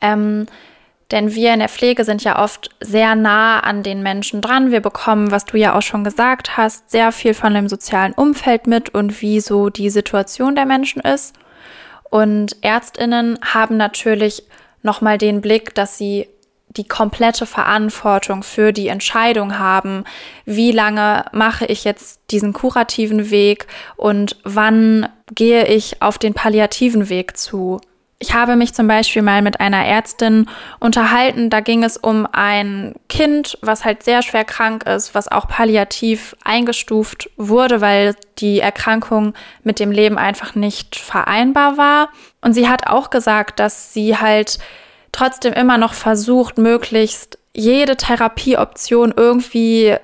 Ähm, 0.00 0.46
denn 1.12 1.32
wir 1.36 1.54
in 1.54 1.60
der 1.60 1.68
Pflege 1.68 2.02
sind 2.02 2.24
ja 2.24 2.42
oft 2.42 2.70
sehr 2.80 3.14
nah 3.14 3.60
an 3.60 3.84
den 3.84 4.02
Menschen 4.02 4.40
dran. 4.40 4.72
Wir 4.72 4.80
bekommen, 4.80 5.30
was 5.30 5.44
du 5.44 5.56
ja 5.56 5.76
auch 5.76 5.82
schon 5.82 6.02
gesagt 6.02 6.56
hast, 6.56 6.90
sehr 6.90 7.12
viel 7.12 7.32
von 7.32 7.54
dem 7.54 7.68
sozialen 7.68 8.12
Umfeld 8.12 8.66
mit 8.66 8.92
und 8.92 9.22
wie 9.22 9.38
so 9.38 9.68
die 9.68 9.90
Situation 9.90 10.56
der 10.56 10.66
Menschen 10.66 11.02
ist. 11.02 11.36
Und 12.10 12.56
Ärztinnen 12.62 13.38
haben 13.44 13.76
natürlich 13.76 14.42
nochmal 14.82 15.18
den 15.18 15.40
Blick, 15.40 15.72
dass 15.76 15.96
sie 15.96 16.26
die 16.76 16.86
komplette 16.86 17.46
Verantwortung 17.46 18.42
für 18.42 18.72
die 18.72 18.88
Entscheidung 18.88 19.58
haben, 19.58 20.04
wie 20.44 20.72
lange 20.72 21.24
mache 21.32 21.66
ich 21.66 21.84
jetzt 21.84 22.20
diesen 22.30 22.52
kurativen 22.52 23.30
Weg 23.30 23.66
und 23.96 24.36
wann 24.44 25.08
gehe 25.34 25.66
ich 25.66 26.00
auf 26.00 26.18
den 26.18 26.34
palliativen 26.34 27.08
Weg 27.08 27.36
zu. 27.36 27.80
Ich 28.22 28.34
habe 28.34 28.54
mich 28.54 28.74
zum 28.74 28.86
Beispiel 28.86 29.22
mal 29.22 29.40
mit 29.40 29.60
einer 29.60 29.84
Ärztin 29.84 30.46
unterhalten, 30.78 31.48
da 31.48 31.60
ging 31.60 31.82
es 31.82 31.96
um 31.96 32.28
ein 32.30 32.94
Kind, 33.08 33.56
was 33.62 33.86
halt 33.86 34.02
sehr 34.02 34.20
schwer 34.20 34.44
krank 34.44 34.86
ist, 34.86 35.14
was 35.14 35.26
auch 35.26 35.48
palliativ 35.48 36.36
eingestuft 36.44 37.30
wurde, 37.38 37.80
weil 37.80 38.14
die 38.36 38.60
Erkrankung 38.60 39.32
mit 39.64 39.80
dem 39.80 39.90
Leben 39.90 40.18
einfach 40.18 40.54
nicht 40.54 40.96
vereinbar 40.96 41.78
war. 41.78 42.10
Und 42.42 42.52
sie 42.52 42.68
hat 42.68 42.88
auch 42.88 43.08
gesagt, 43.08 43.58
dass 43.58 43.94
sie 43.94 44.18
halt 44.18 44.58
trotzdem 45.12 45.52
immer 45.52 45.78
noch 45.78 45.94
versucht, 45.94 46.58
möglichst 46.58 47.38
jede 47.52 47.96
Therapieoption 47.96 49.12
irgendwie 49.16 49.96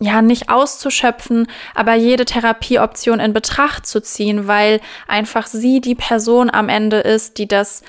ja 0.00 0.22
nicht 0.22 0.48
auszuschöpfen, 0.48 1.48
aber 1.74 1.94
jede 1.94 2.24
Therapieoption 2.24 3.20
in 3.20 3.32
Betracht 3.32 3.86
zu 3.86 4.00
ziehen, 4.00 4.46
weil 4.46 4.80
einfach 5.06 5.46
sie 5.46 5.80
die 5.80 5.96
Person 5.96 6.50
am 6.50 6.68
Ende 6.68 6.98
ist, 6.98 7.38
die 7.38 7.48
das 7.48 7.82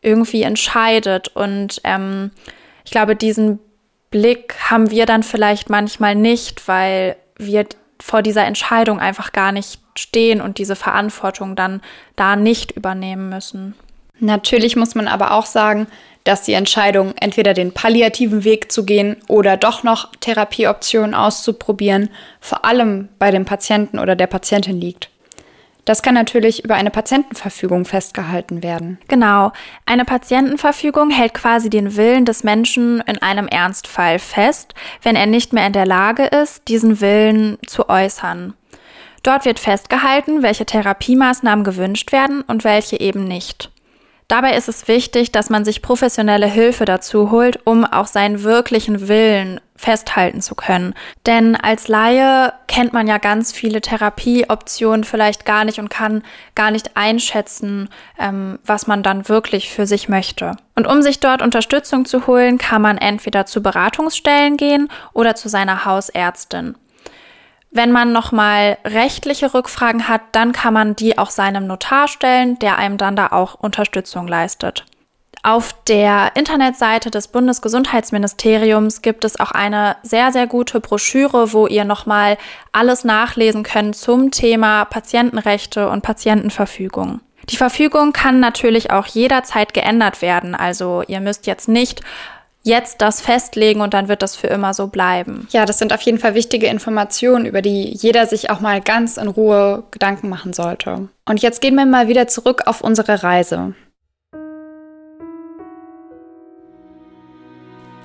irgendwie 0.00 0.42
entscheidet. 0.42 1.28
Und 1.28 1.80
ähm, 1.84 2.30
ich 2.84 2.90
glaube, 2.90 3.16
diesen 3.16 3.58
Blick 4.10 4.54
haben 4.70 4.90
wir 4.90 5.06
dann 5.06 5.22
vielleicht 5.22 5.70
manchmal 5.70 6.14
nicht, 6.14 6.66
weil 6.68 7.16
wir 7.36 7.66
vor 8.00 8.22
dieser 8.22 8.44
Entscheidung 8.44 8.98
einfach 8.98 9.32
gar 9.32 9.52
nicht 9.52 9.80
stehen 9.96 10.40
und 10.40 10.58
diese 10.58 10.76
Verantwortung 10.76 11.56
dann 11.56 11.82
da 12.16 12.36
nicht 12.36 12.72
übernehmen 12.72 13.28
müssen. 13.28 13.74
Natürlich 14.20 14.76
muss 14.76 14.94
man 14.94 15.08
aber 15.08 15.32
auch 15.32 15.46
sagen, 15.46 15.86
dass 16.24 16.42
die 16.42 16.52
Entscheidung, 16.52 17.14
entweder 17.18 17.54
den 17.54 17.72
palliativen 17.72 18.44
Weg 18.44 18.70
zu 18.70 18.84
gehen 18.84 19.16
oder 19.26 19.56
doch 19.56 19.82
noch 19.82 20.10
Therapieoptionen 20.20 21.14
auszuprobieren, 21.14 22.10
vor 22.40 22.64
allem 22.64 23.08
bei 23.18 23.30
dem 23.30 23.46
Patienten 23.46 23.98
oder 23.98 24.14
der 24.16 24.26
Patientin 24.26 24.80
liegt. 24.80 25.08
Das 25.86 26.02
kann 26.02 26.14
natürlich 26.14 26.62
über 26.62 26.74
eine 26.74 26.90
Patientenverfügung 26.90 27.86
festgehalten 27.86 28.62
werden. 28.62 28.98
Genau. 29.08 29.52
Eine 29.86 30.04
Patientenverfügung 30.04 31.10
hält 31.10 31.34
quasi 31.34 31.70
den 31.70 31.96
Willen 31.96 32.26
des 32.26 32.44
Menschen 32.44 33.00
in 33.06 33.20
einem 33.22 33.48
Ernstfall 33.48 34.18
fest, 34.18 34.74
wenn 35.02 35.16
er 35.16 35.26
nicht 35.26 35.52
mehr 35.52 35.66
in 35.66 35.72
der 35.72 35.86
Lage 35.86 36.24
ist, 36.26 36.68
diesen 36.68 37.00
Willen 37.00 37.58
zu 37.66 37.88
äußern. 37.88 38.52
Dort 39.22 39.44
wird 39.46 39.58
festgehalten, 39.58 40.42
welche 40.42 40.66
Therapiemaßnahmen 40.66 41.64
gewünscht 41.64 42.12
werden 42.12 42.42
und 42.42 42.62
welche 42.62 43.00
eben 43.00 43.24
nicht. 43.24 43.70
Dabei 44.30 44.54
ist 44.54 44.68
es 44.68 44.86
wichtig, 44.86 45.32
dass 45.32 45.50
man 45.50 45.64
sich 45.64 45.82
professionelle 45.82 46.46
Hilfe 46.46 46.84
dazu 46.84 47.32
holt, 47.32 47.66
um 47.66 47.84
auch 47.84 48.06
seinen 48.06 48.44
wirklichen 48.44 49.08
Willen 49.08 49.60
festhalten 49.74 50.40
zu 50.40 50.54
können. 50.54 50.94
Denn 51.26 51.56
als 51.56 51.88
Laie 51.88 52.52
kennt 52.68 52.92
man 52.92 53.08
ja 53.08 53.18
ganz 53.18 53.50
viele 53.50 53.80
Therapieoptionen 53.80 55.02
vielleicht 55.02 55.46
gar 55.46 55.64
nicht 55.64 55.80
und 55.80 55.88
kann 55.88 56.22
gar 56.54 56.70
nicht 56.70 56.96
einschätzen, 56.96 57.88
ähm, 58.20 58.60
was 58.64 58.86
man 58.86 59.02
dann 59.02 59.28
wirklich 59.28 59.68
für 59.68 59.88
sich 59.88 60.08
möchte. 60.08 60.54
Und 60.76 60.86
um 60.86 61.02
sich 61.02 61.18
dort 61.18 61.42
Unterstützung 61.42 62.04
zu 62.04 62.28
holen, 62.28 62.56
kann 62.56 62.82
man 62.82 62.98
entweder 62.98 63.46
zu 63.46 63.64
Beratungsstellen 63.64 64.56
gehen 64.56 64.92
oder 65.12 65.34
zu 65.34 65.48
seiner 65.48 65.84
Hausärztin. 65.84 66.76
Wenn 67.70 67.92
man 67.92 68.12
nochmal 68.12 68.78
rechtliche 68.84 69.54
Rückfragen 69.54 70.08
hat, 70.08 70.22
dann 70.32 70.52
kann 70.52 70.74
man 70.74 70.96
die 70.96 71.18
auch 71.18 71.30
seinem 71.30 71.68
Notar 71.68 72.08
stellen, 72.08 72.58
der 72.58 72.78
einem 72.78 72.96
dann 72.96 73.14
da 73.14 73.28
auch 73.28 73.54
Unterstützung 73.54 74.26
leistet. 74.26 74.84
Auf 75.42 75.72
der 75.84 76.32
Internetseite 76.34 77.10
des 77.10 77.28
Bundesgesundheitsministeriums 77.28 79.00
gibt 79.00 79.24
es 79.24 79.40
auch 79.40 79.52
eine 79.52 79.96
sehr, 80.02 80.32
sehr 80.32 80.46
gute 80.46 80.80
Broschüre, 80.80 81.54
wo 81.54 81.66
ihr 81.66 81.84
nochmal 81.84 82.36
alles 82.72 83.04
nachlesen 83.04 83.62
könnt 83.62 83.96
zum 83.96 84.32
Thema 84.32 84.84
Patientenrechte 84.84 85.88
und 85.88 86.02
Patientenverfügung. 86.02 87.20
Die 87.48 87.56
Verfügung 87.56 88.12
kann 88.12 88.38
natürlich 88.40 88.90
auch 88.90 89.06
jederzeit 89.06 89.72
geändert 89.72 90.20
werden. 90.20 90.54
Also 90.54 91.02
ihr 91.06 91.20
müsst 91.20 91.46
jetzt 91.46 91.68
nicht 91.68 92.02
jetzt 92.62 93.00
das 93.00 93.20
festlegen 93.20 93.80
und 93.80 93.94
dann 93.94 94.08
wird 94.08 94.22
das 94.22 94.36
für 94.36 94.48
immer 94.48 94.74
so 94.74 94.88
bleiben. 94.88 95.48
Ja, 95.50 95.64
das 95.64 95.78
sind 95.78 95.92
auf 95.92 96.02
jeden 96.02 96.18
Fall 96.18 96.34
wichtige 96.34 96.66
Informationen, 96.66 97.46
über 97.46 97.62
die 97.62 97.94
jeder 97.96 98.26
sich 98.26 98.50
auch 98.50 98.60
mal 98.60 98.80
ganz 98.80 99.16
in 99.16 99.28
Ruhe 99.28 99.84
Gedanken 99.90 100.28
machen 100.28 100.52
sollte. 100.52 101.08
Und 101.26 101.40
jetzt 101.42 101.60
gehen 101.60 101.74
wir 101.74 101.86
mal 101.86 102.08
wieder 102.08 102.28
zurück 102.28 102.62
auf 102.66 102.80
unsere 102.80 103.22
Reise. 103.22 103.74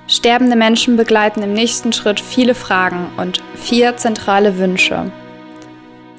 Sterbende 0.08 0.54
Menschen 0.54 0.96
begleiten 0.96 1.42
im 1.42 1.52
nächsten 1.52 1.92
Schritt 1.92 2.20
viele 2.20 2.54
Fragen 2.54 3.08
und 3.16 3.42
vier 3.56 3.96
zentrale 3.96 4.56
Wünsche. 4.56 5.10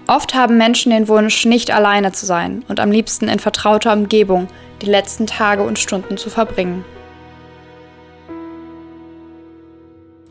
Oft 0.08 0.36
haben 0.36 0.58
Menschen 0.58 0.92
den 0.92 1.08
Wunsch, 1.08 1.46
nicht 1.46 1.72
alleine 1.72 2.12
zu 2.12 2.26
sein 2.26 2.66
und 2.68 2.82
am 2.82 2.92
liebsten 2.92 3.30
in 3.30 3.40
vertrauter 3.40 3.94
Umgebung 3.94 4.48
die 4.82 4.88
letzten 4.88 5.26
Tage 5.26 5.64
und 5.64 5.80
Stunden 5.80 6.18
zu 6.18 6.30
verbringen. 6.30 6.84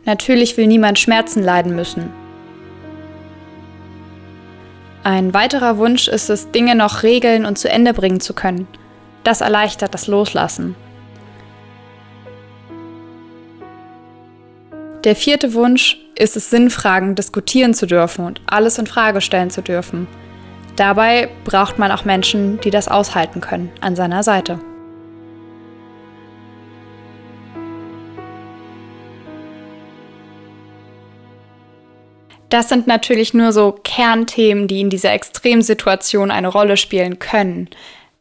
Natürlich 0.07 0.57
will 0.57 0.68
niemand 0.68 0.98
Schmerzen 0.98 1.42
leiden 1.42 1.74
müssen. 1.74 2.11
Ein 5.02 5.34
weiterer 5.34 5.78
Wunsch 5.78 6.09
ist 6.09 6.30
es, 6.30 6.50
Dinge 6.50 6.74
noch 6.74 7.02
regeln 7.02 7.44
und 7.44 7.59
zu 7.59 7.68
Ende 7.68 7.92
bringen 7.92 8.20
zu 8.20 8.32
können. 8.32 8.66
Das 9.24 9.40
erleichtert 9.40 9.94
das 9.94 10.07
Loslassen. 10.07 10.74
Der 15.04 15.14
vierte 15.14 15.54
Wunsch 15.54 15.98
ist 16.16 16.36
es, 16.36 16.50
Sinnfragen 16.50 17.14
diskutieren 17.14 17.74
zu 17.74 17.86
dürfen 17.86 18.24
und 18.24 18.40
alles 18.46 18.78
in 18.78 18.86
Frage 18.86 19.20
stellen 19.20 19.50
zu 19.50 19.62
dürfen. 19.62 20.09
Dabei 20.74 21.28
braucht 21.44 21.78
man 21.78 21.92
auch 21.92 22.04
Menschen, 22.04 22.61
die 22.61 22.70
das 22.70 22.88
aushalten 22.88 23.40
können, 23.40 23.70
an 23.80 23.94
seiner 23.96 24.22
Seite. 24.22 24.59
Das 32.49 32.68
sind 32.68 32.86
natürlich 32.86 33.34
nur 33.34 33.53
so 33.53 33.72
Kernthemen, 33.72 34.68
die 34.68 34.80
in 34.80 34.90
dieser 34.90 35.12
Extremsituation 35.12 36.30
eine 36.30 36.49
Rolle 36.49 36.76
spielen 36.76 37.18
können. 37.18 37.68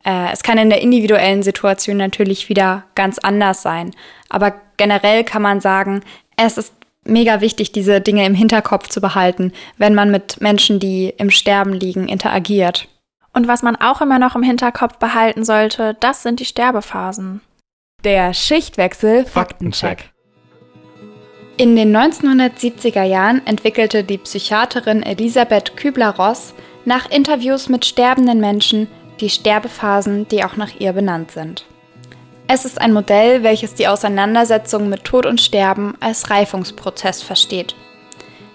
Äh, 0.04 0.32
es 0.32 0.44
kann 0.44 0.58
in 0.58 0.70
der 0.70 0.82
individuellen 0.82 1.44
Situation 1.44 1.98
natürlich 1.98 2.50
wieder 2.50 2.84
ganz 2.96 3.20
anders 3.20 3.62
sein. 3.62 3.92
Aber 4.30 4.54
generell 4.78 5.24
kann 5.24 5.42
man 5.42 5.62
sagen, 5.62 6.02
es 6.38 6.58
ist 6.58 6.74
mega 7.04 7.42
wichtig, 7.42 7.72
diese 7.72 8.02
Dinge 8.02 8.26
im 8.26 8.34
Hinterkopf 8.34 8.88
zu 8.90 9.00
behalten, 9.00 9.54
wenn 9.78 9.94
man 9.94 10.12
mit 10.12 10.42
Menschen, 10.42 10.80
die 10.80 11.14
im 11.18 11.30
Sterben 11.30 11.74
liegen, 11.74 12.08
interagiert. 12.08 12.88
Und 13.34 13.48
was 13.48 13.62
man 13.62 13.76
auch 13.76 14.02
immer 14.02 14.18
noch 14.18 14.36
im 14.36 14.44
Hinterkopf 14.44 14.98
behalten 14.98 15.44
sollte, 15.44 15.96
das 16.00 16.24
sind 16.24 16.40
die 16.40 16.46
Sterbephasen. 16.46 17.42
Der 18.04 18.34
Schichtwechsel 18.34 19.26
Faktencheck. 19.26 20.15
In 21.58 21.78
den 21.78 21.96
1970er 21.96 23.04
Jahren 23.04 23.42
entwickelte 23.48 24.04
die 24.04 24.18
Psychiaterin 24.18 25.04
Elisabeth 25.04 25.78
Kübler-Ross 25.78 26.54
nach 26.84 27.10
Interviews 27.10 27.70
mit 27.70 27.86
sterbenden 27.86 28.42
Menschen 28.42 28.90
die 29.22 29.30
Sterbephasen, 29.30 30.28
die 30.28 30.44
auch 30.44 30.58
nach 30.58 30.78
ihr 30.80 30.92
benannt 30.92 31.32
sind. 31.32 31.64
Es 32.50 32.66
ist 32.66 32.82
ein 32.82 32.92
Modell, 32.92 33.42
welches 33.44 33.74
die 33.74 33.88
Auseinandersetzung 33.88 34.90
mit 34.90 35.06
Tod 35.06 35.26
und 35.26 35.40
Sterben 35.40 35.94
als 36.02 36.30
Reifungsprozess 36.30 37.22
versteht. 37.22 37.74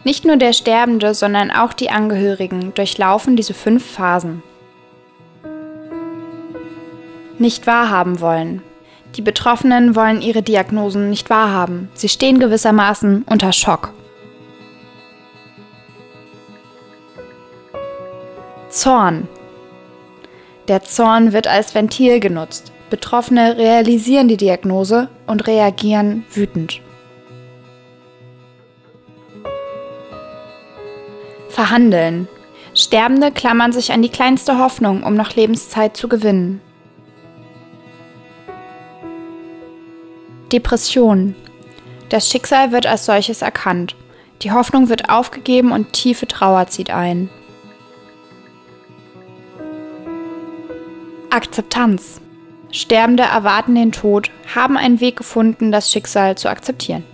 Nicht 0.04 0.26
nur 0.26 0.36
der 0.36 0.52
Sterbende, 0.52 1.14
sondern 1.14 1.50
auch 1.50 1.72
die 1.72 1.88
Angehörigen 1.88 2.74
durchlaufen 2.74 3.34
diese 3.34 3.54
fünf 3.54 3.82
Phasen. 3.82 4.42
Nicht 7.38 7.66
wahrhaben 7.66 8.20
wollen, 8.20 8.62
die 9.16 9.22
Betroffenen 9.22 9.96
wollen 9.96 10.22
ihre 10.22 10.42
Diagnosen 10.42 11.10
nicht 11.10 11.30
wahrhaben. 11.30 11.88
Sie 11.94 12.08
stehen 12.08 12.38
gewissermaßen 12.38 13.24
unter 13.28 13.52
Schock. 13.52 13.92
Zorn. 18.68 19.26
Der 20.68 20.84
Zorn 20.84 21.32
wird 21.32 21.48
als 21.48 21.74
Ventil 21.74 22.20
genutzt. 22.20 22.72
Betroffene 22.88 23.56
realisieren 23.56 24.28
die 24.28 24.36
Diagnose 24.36 25.08
und 25.26 25.46
reagieren 25.46 26.24
wütend. 26.32 26.80
Verhandeln. 31.48 32.28
Sterbende 32.74 33.32
klammern 33.32 33.72
sich 33.72 33.92
an 33.92 34.02
die 34.02 34.08
kleinste 34.08 34.58
Hoffnung, 34.58 35.02
um 35.02 35.14
noch 35.14 35.34
Lebenszeit 35.34 35.96
zu 35.96 36.08
gewinnen. 36.08 36.60
Depression. 40.52 41.34
Das 42.08 42.28
Schicksal 42.28 42.72
wird 42.72 42.86
als 42.86 43.06
solches 43.06 43.42
erkannt. 43.42 43.94
Die 44.42 44.52
Hoffnung 44.52 44.88
wird 44.88 45.08
aufgegeben 45.08 45.70
und 45.72 45.92
tiefe 45.92 46.26
Trauer 46.26 46.66
zieht 46.66 46.90
ein. 46.90 47.30
Akzeptanz. 51.30 52.20
Sterbende 52.72 53.24
erwarten 53.24 53.74
den 53.74 53.92
Tod, 53.92 54.30
haben 54.54 54.76
einen 54.76 55.00
Weg 55.00 55.16
gefunden, 55.16 55.72
das 55.72 55.90
Schicksal 55.90 56.36
zu 56.36 56.48
akzeptieren. 56.48 57.04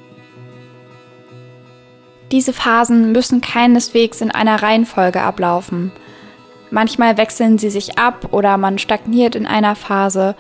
Diese 2.33 2.53
Phasen 2.53 3.13
müssen 3.13 3.41
keineswegs 3.41 4.21
in 4.21 4.31
einer 4.31 4.63
Reihenfolge 4.63 5.23
ablaufen. 5.23 5.93
Manchmal 6.71 7.17
wechseln 7.17 7.59
sie 7.59 7.71
sich 7.71 7.99
ab 7.99 8.29
oder 8.33 8.57
man 8.57 8.79
stagniert 8.79 9.35
in 9.37 9.47
einer 9.47 9.77
Phase, 9.77 10.35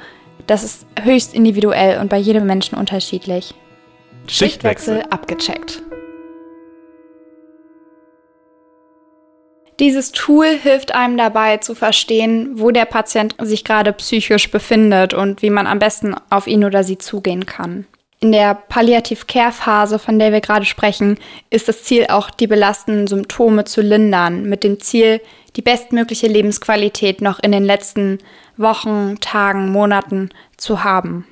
das 0.46 0.64
ist 0.64 0.86
höchst 1.00 1.34
individuell 1.34 2.00
und 2.00 2.08
bei 2.08 2.18
jedem 2.18 2.46
Menschen 2.46 2.76
unterschiedlich. 2.76 3.54
Schichtwechsel 4.28 5.02
abgecheckt. 5.10 5.82
Dieses 9.78 10.12
Tool 10.12 10.46
hilft 10.46 10.94
einem 10.94 11.18
dabei 11.18 11.58
zu 11.58 11.74
verstehen, 11.74 12.52
wo 12.54 12.70
der 12.70 12.86
Patient 12.86 13.34
sich 13.38 13.62
gerade 13.62 13.92
psychisch 13.92 14.50
befindet 14.50 15.12
und 15.12 15.42
wie 15.42 15.50
man 15.50 15.66
am 15.66 15.78
besten 15.78 16.14
auf 16.30 16.46
ihn 16.46 16.64
oder 16.64 16.82
sie 16.82 16.96
zugehen 16.96 17.44
kann. 17.44 17.86
In 18.20 18.32
der 18.32 18.54
Palliative 18.54 19.26
Care 19.26 19.52
Phase, 19.52 19.98
von 19.98 20.18
der 20.18 20.32
wir 20.32 20.40
gerade 20.40 20.64
sprechen, 20.64 21.18
ist 21.50 21.68
das 21.68 21.82
Ziel 21.84 22.06
auch, 22.08 22.30
die 22.30 22.46
belastenden 22.46 23.06
Symptome 23.06 23.64
zu 23.64 23.82
lindern, 23.82 24.44
mit 24.48 24.64
dem 24.64 24.80
Ziel, 24.80 25.20
die 25.56 25.62
bestmögliche 25.62 26.26
Lebensqualität 26.26 27.20
noch 27.20 27.38
in 27.40 27.52
den 27.52 27.64
letzten 27.64 28.18
Wochen, 28.56 29.16
Tagen, 29.20 29.70
Monaten 29.70 30.30
zu 30.56 30.84
haben. 30.84 31.26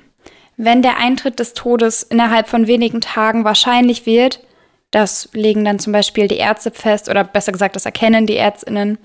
Wenn 0.57 0.81
der 0.81 0.97
Eintritt 0.97 1.39
des 1.39 1.53
Todes 1.53 2.03
innerhalb 2.03 2.47
von 2.47 2.67
wenigen 2.67 3.01
Tagen 3.01 3.43
wahrscheinlich 3.43 4.05
wird, 4.05 4.41
das 4.91 5.29
legen 5.33 5.65
dann 5.65 5.79
zum 5.79 5.91
Beispiel 5.91 6.27
die 6.27 6.37
Ärzte 6.37 6.71
fest, 6.71 7.09
oder 7.09 7.23
besser 7.23 7.51
gesagt, 7.51 7.75
das 7.75 7.85
erkennen 7.85 8.27
die 8.27 8.37
Ärztinnen, 8.37 8.97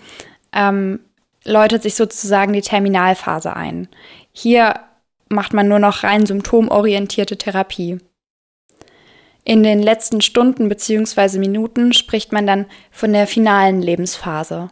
ähm, 0.53 1.01
läutet 1.45 1.83
sich 1.83 1.95
sozusagen 1.95 2.53
die 2.53 2.61
Terminalphase 2.61 3.57
ein. 3.57 3.89
Hier 4.33 4.75
macht 5.29 5.53
man 5.53 5.68
nur 5.68 5.79
noch 5.79 6.03
rein 6.03 6.27
symptomorientierte 6.27 7.39
Therapie. 7.39 7.99
In 9.45 9.62
den 9.62 9.83
letzten 9.83 10.21
Stunden 10.21 10.68
bzw. 10.68 11.39
Minuten 11.39 11.93
spricht 11.93 12.31
man 12.31 12.47
dann 12.47 12.66
von 12.91 13.12
der 13.12 13.27
finalen 13.27 13.81
Lebensphase. 13.81 14.68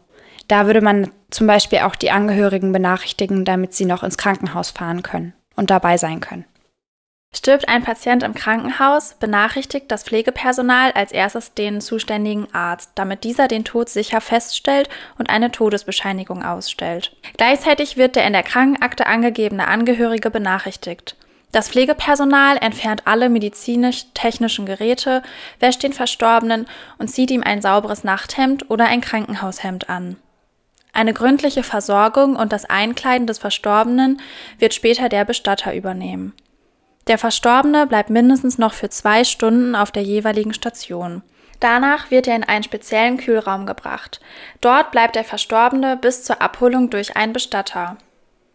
Da 0.48 0.66
würde 0.66 0.80
man 0.80 1.10
zum 1.30 1.46
Beispiel 1.46 1.80
auch 1.80 1.94
die 1.94 2.10
Angehörigen 2.10 2.72
benachrichtigen, 2.72 3.44
damit 3.44 3.74
sie 3.74 3.84
noch 3.84 4.02
ins 4.02 4.18
Krankenhaus 4.18 4.70
fahren 4.70 5.02
können 5.02 5.34
und 5.56 5.70
dabei 5.70 5.98
sein 5.98 6.20
können. 6.20 6.46
Stirbt 7.34 7.68
ein 7.68 7.84
Patient 7.84 8.22
im 8.22 8.32
Krankenhaus, 8.32 9.14
benachrichtigt 9.20 9.90
das 9.90 10.02
Pflegepersonal 10.02 10.92
als 10.92 11.12
erstes 11.12 11.52
den 11.52 11.82
zuständigen 11.82 12.48
Arzt, 12.54 12.92
damit 12.94 13.22
dieser 13.22 13.48
den 13.48 13.66
Tod 13.66 13.90
sicher 13.90 14.22
feststellt 14.22 14.88
und 15.18 15.28
eine 15.28 15.50
Todesbescheinigung 15.50 16.42
ausstellt. 16.42 17.14
Gleichzeitig 17.36 17.98
wird 17.98 18.16
der 18.16 18.26
in 18.26 18.32
der 18.32 18.42
Krankenakte 18.42 19.06
angegebene 19.06 19.68
Angehörige 19.68 20.30
benachrichtigt. 20.30 21.16
Das 21.52 21.68
Pflegepersonal 21.68 22.56
entfernt 22.58 23.02
alle 23.06 23.28
medizinisch-technischen 23.28 24.64
Geräte, 24.64 25.22
wäscht 25.60 25.82
den 25.82 25.92
Verstorbenen 25.92 26.66
und 26.96 27.08
zieht 27.08 27.30
ihm 27.30 27.42
ein 27.42 27.60
sauberes 27.60 28.04
Nachthemd 28.04 28.70
oder 28.70 28.86
ein 28.86 29.02
Krankenhaushemd 29.02 29.90
an. 29.90 30.16
Eine 30.98 31.14
gründliche 31.14 31.62
Versorgung 31.62 32.34
und 32.34 32.52
das 32.52 32.64
Einkleiden 32.64 33.28
des 33.28 33.38
Verstorbenen 33.38 34.20
wird 34.58 34.74
später 34.74 35.08
der 35.08 35.24
Bestatter 35.24 35.72
übernehmen. 35.72 36.34
Der 37.06 37.18
Verstorbene 37.18 37.86
bleibt 37.86 38.10
mindestens 38.10 38.58
noch 38.58 38.72
für 38.72 38.90
zwei 38.90 39.22
Stunden 39.22 39.76
auf 39.76 39.92
der 39.92 40.02
jeweiligen 40.02 40.52
Station. 40.52 41.22
Danach 41.60 42.10
wird 42.10 42.26
er 42.26 42.34
in 42.34 42.42
einen 42.42 42.64
speziellen 42.64 43.16
Kühlraum 43.16 43.64
gebracht. 43.64 44.18
Dort 44.60 44.90
bleibt 44.90 45.14
der 45.14 45.22
Verstorbene 45.22 45.96
bis 45.96 46.24
zur 46.24 46.42
Abholung 46.42 46.90
durch 46.90 47.16
einen 47.16 47.32
Bestatter. 47.32 47.96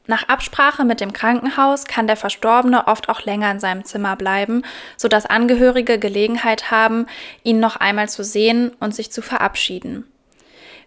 Nach 0.08 0.28
Absprache 0.28 0.84
mit 0.84 1.00
dem 1.00 1.14
Krankenhaus 1.14 1.86
kann 1.86 2.08
der 2.08 2.18
Verstorbene 2.18 2.88
oft 2.88 3.08
auch 3.08 3.22
länger 3.22 3.52
in 3.52 3.62
seinem 3.62 3.86
Zimmer 3.86 4.18
bleiben, 4.18 4.64
sodass 4.98 5.26
Angehörige 5.26 5.98
Gelegenheit 5.98 6.72
haben, 6.72 7.08
ihn 7.44 7.62
noch 7.62 7.78
einmal 7.78 8.10
zu 8.10 8.22
sehen 8.22 8.74
und 8.82 8.94
sich 8.94 9.14
zu 9.14 9.22
verabschieden. 9.22 10.10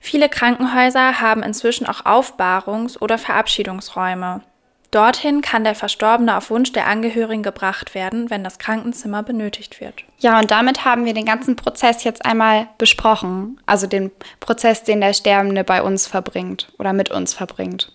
Viele 0.01 0.29
Krankenhäuser 0.29 1.21
haben 1.21 1.43
inzwischen 1.43 1.87
auch 1.87 2.05
Aufbahrungs- 2.05 2.99
oder 2.99 3.19
Verabschiedungsräume. 3.19 4.43
Dorthin 4.91 5.43
kann 5.43 5.65
der 5.65 5.75
Verstorbene 5.75 6.37
auf 6.37 6.51
Wunsch 6.51 6.73
der 6.73 6.87
Angehörigen 6.87 7.43
gebracht 7.43 7.95
werden, 7.95 8.31
wenn 8.31 8.45
das 8.45 8.59
Krankenzimmer 8.59 9.23
benötigt 9.23 9.81
wird. 9.81 10.05
Ja, 10.19 10.39
und 10.39 10.51
damit 10.51 10.85
haben 10.85 11.05
wir 11.05 11.13
den 11.13 11.27
ganzen 11.27 11.57
Prozess 11.57 12.05
jetzt 12.05 12.25
einmal 12.25 12.69
besprochen. 12.79 13.61
Also 13.67 13.87
den 13.87 14.11
Prozess, 14.41 14.85
den 14.85 15.01
der 15.01 15.13
Sterbende 15.13 15.65
bei 15.65 15.83
uns 15.83 16.07
verbringt 16.07 16.73
oder 16.79 16.93
mit 16.93 17.11
uns 17.11 17.35
verbringt. 17.35 17.93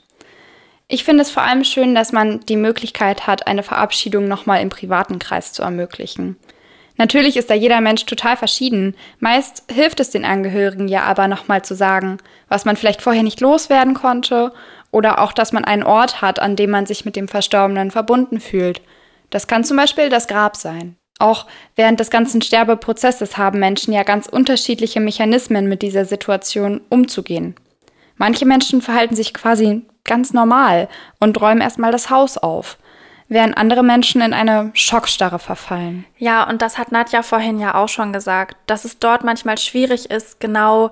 Ich 0.88 1.06
finde 1.06 1.24
es 1.24 1.32
vor 1.32 1.44
allem 1.44 1.64
schön, 1.64 1.96
dass 1.96 2.12
man 2.12 2.42
die 2.42 2.58
Möglichkeit 2.58 3.26
hat, 3.26 3.48
eine 3.48 3.64
Verabschiedung 3.64 4.28
nochmal 4.28 4.62
im 4.62 4.70
privaten 4.70 5.20
Kreis 5.20 5.54
zu 5.54 5.64
ermöglichen. 5.64 6.36
Natürlich 6.98 7.38
ist 7.38 7.50
da 7.50 7.54
jeder 7.54 7.82
Mensch 7.82 8.06
total 8.06 8.38
verschieden. 8.38 8.96
Meist 9.20 9.64
hilft 9.72 10.00
es 10.00 10.10
den 10.10 10.26
Angehörigen 10.26 10.88
ja 10.88 11.04
aber 11.04 11.28
nochmal 11.28 11.64
zu 11.64 11.76
sagen, 11.76 12.18
was 12.48 12.66
man 12.66 12.76
vielleicht 12.76 13.02
vorher 13.02 13.24
nicht 13.24 13.42
loswerden 13.42 13.94
konnte 13.94 14.52
oder 14.92 15.20
auch, 15.20 15.32
dass 15.32 15.54
man 15.54 15.66
einen 15.66 15.84
Ort 15.84 16.22
hat, 16.22 16.40
an 16.40 16.56
dem 16.56 16.70
man 16.70 16.86
sich 16.86 17.06
mit 17.06 17.16
dem 17.16 17.28
Verstorbenen 17.28 17.92
verbunden 17.92 18.40
fühlt. 18.40 18.82
Das 19.30 19.48
kann 19.48 19.64
zum 19.64 19.78
Beispiel 19.78 20.10
das 20.10 20.28
Grab 20.28 20.58
sein. 20.58 20.98
Auch 21.18 21.46
während 21.76 22.00
des 22.00 22.10
ganzen 22.10 22.42
Sterbeprozesses 22.42 23.38
haben 23.38 23.60
Menschen 23.60 23.94
ja 23.94 24.04
ganz 24.04 24.28
unterschiedliche 24.28 25.00
Mechanismen, 25.00 25.70
mit 25.70 25.84
dieser 25.84 26.06
Situation 26.06 26.82
umzugehen. 26.90 27.56
Manche 28.18 28.46
Menschen 28.46 28.82
verhalten 28.82 29.16
sich 29.16 29.34
quasi 29.34 29.84
ganz 30.04 30.34
normal 30.34 30.90
und 31.20 31.40
räumen 31.40 31.62
erstmal 31.62 31.92
das 31.92 32.10
Haus 32.10 32.38
auf, 32.38 32.78
während 33.32 33.58
andere 33.58 33.82
Menschen 33.82 34.22
in 34.22 34.34
eine 34.34 34.72
Schockstarre 34.74 35.40
verfallen. 35.40 36.06
Ja, 36.18 36.44
und 36.44 36.62
das 36.62 36.78
hat 36.78 36.92
Nadja 36.92 37.24
vorhin 37.24 37.62
ja 37.62 37.76
auch 37.76 37.88
schon 37.88 38.12
gesagt, 38.12 38.58
dass 38.68 38.84
es 38.84 39.00
dort 39.00 39.24
manchmal 39.24 39.58
schwierig 39.58 40.12
ist, 40.12 40.42
genau 40.42 40.92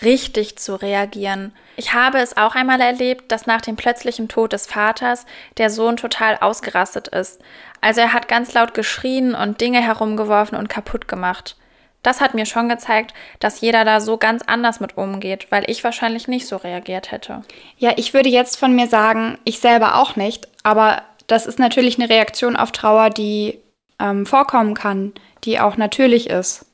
richtig 0.00 0.56
zu 0.56 0.76
reagieren. 0.76 1.52
Ich 1.76 1.92
habe 1.92 2.18
es 2.18 2.36
auch 2.36 2.54
einmal 2.54 2.80
erlebt, 2.80 3.32
dass 3.32 3.46
nach 3.46 3.60
dem 3.60 3.74
plötzlichen 3.74 4.28
Tod 4.28 4.52
des 4.52 4.66
Vaters 4.66 5.26
der 5.58 5.68
Sohn 5.68 5.96
total 5.96 6.38
ausgerastet 6.40 7.08
ist. 7.08 7.40
Also 7.80 8.02
er 8.02 8.12
hat 8.12 8.28
ganz 8.28 8.54
laut 8.54 8.72
geschrien 8.72 9.34
und 9.34 9.60
Dinge 9.60 9.82
herumgeworfen 9.82 10.56
und 10.56 10.68
kaputt 10.68 11.08
gemacht. 11.08 11.56
Das 12.04 12.20
hat 12.20 12.34
mir 12.34 12.46
schon 12.46 12.68
gezeigt, 12.68 13.14
dass 13.40 13.60
jeder 13.60 13.84
da 13.84 14.00
so 14.00 14.16
ganz 14.16 14.42
anders 14.46 14.78
mit 14.78 14.96
umgeht, 14.96 15.48
weil 15.50 15.64
ich 15.66 15.82
wahrscheinlich 15.82 16.28
nicht 16.28 16.46
so 16.46 16.56
reagiert 16.56 17.10
hätte. 17.10 17.42
Ja, 17.78 17.92
ich 17.96 18.14
würde 18.14 18.28
jetzt 18.28 18.58
von 18.58 18.74
mir 18.74 18.86
sagen, 18.86 19.38
ich 19.44 19.58
selber 19.58 19.96
auch 19.96 20.14
nicht, 20.16 20.48
aber 20.62 21.02
das 21.30 21.46
ist 21.46 21.58
natürlich 21.58 21.98
eine 21.98 22.10
Reaktion 22.10 22.56
auf 22.56 22.72
Trauer, 22.72 23.10
die 23.10 23.58
ähm, 24.00 24.26
vorkommen 24.26 24.74
kann, 24.74 25.12
die 25.44 25.60
auch 25.60 25.76
natürlich 25.76 26.28
ist. 26.28 26.66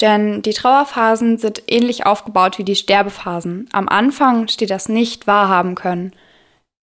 Denn 0.00 0.42
die 0.42 0.52
Trauerphasen 0.52 1.38
sind 1.38 1.62
ähnlich 1.66 2.06
aufgebaut 2.06 2.58
wie 2.58 2.64
die 2.64 2.76
Sterbephasen. 2.76 3.68
Am 3.72 3.88
Anfang 3.88 4.48
steht 4.48 4.70
das 4.70 4.88
nicht 4.88 5.26
wahrhaben 5.26 5.74
können. 5.74 6.12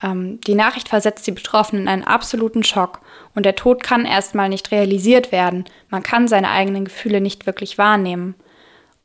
Ähm, 0.02 0.40
die 0.42 0.56
Nachricht 0.56 0.90
versetzt 0.90 1.28
die 1.28 1.32
Betroffenen 1.32 1.84
in 1.84 1.88
einen 1.88 2.04
absoluten 2.04 2.64
Schock 2.64 3.02
und 3.36 3.46
der 3.46 3.56
Tod 3.56 3.84
kann 3.84 4.06
erstmal 4.06 4.50
nicht 4.50 4.72
realisiert 4.72 5.32
werden. 5.32 5.66
Man 5.90 6.04
kann 6.04 6.28
seine 6.28 6.50
eigenen 6.50 6.86
Gefühle 6.86 7.22
nicht 7.22 7.46
wirklich 7.46 7.78
wahrnehmen. 7.78 8.36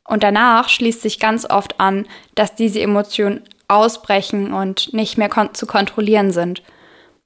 Und 0.03 0.23
danach 0.23 0.69
schließt 0.69 1.01
sich 1.01 1.19
ganz 1.19 1.49
oft 1.49 1.79
an, 1.79 2.05
dass 2.35 2.55
diese 2.55 2.81
Emotionen 2.81 3.43
ausbrechen 3.67 4.53
und 4.53 4.93
nicht 4.93 5.17
mehr 5.17 5.29
kon 5.29 5.53
zu 5.53 5.67
kontrollieren 5.67 6.31
sind. 6.31 6.63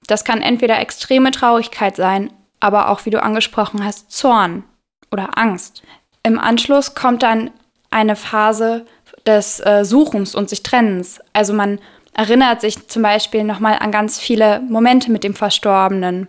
Das 0.08 0.24
kann 0.24 0.42
entweder 0.42 0.80
extreme 0.80 1.32
Traurigkeit 1.32 1.96
sein, 1.96 2.32
aber 2.60 2.90
auch, 2.90 3.06
wie 3.06 3.10
du 3.10 3.22
angesprochen 3.22 3.84
hast, 3.84 4.12
Zorn 4.12 4.64
oder 5.12 5.38
Angst. 5.38 5.84
Im 6.24 6.40
Anschluss 6.40 6.96
kommt 6.96 7.24
dann 7.24 7.52
eine 7.90 8.16
Phase 8.16 8.86
des 9.26 9.60
äh, 9.60 9.84
Suchens 9.84 10.36
und 10.36 10.50
sich 10.50 10.64
Trennens. 10.64 11.20
Also 11.34 11.54
man 11.54 11.80
erinnert 12.14 12.62
sich 12.62 12.88
zum 12.88 13.04
Beispiel 13.04 13.44
nochmal 13.44 13.78
an 13.80 13.92
ganz 13.92 14.20
viele 14.20 14.62
Momente 14.62 15.12
mit 15.12 15.24
dem 15.24 15.36
Verstorbenen 15.36 16.28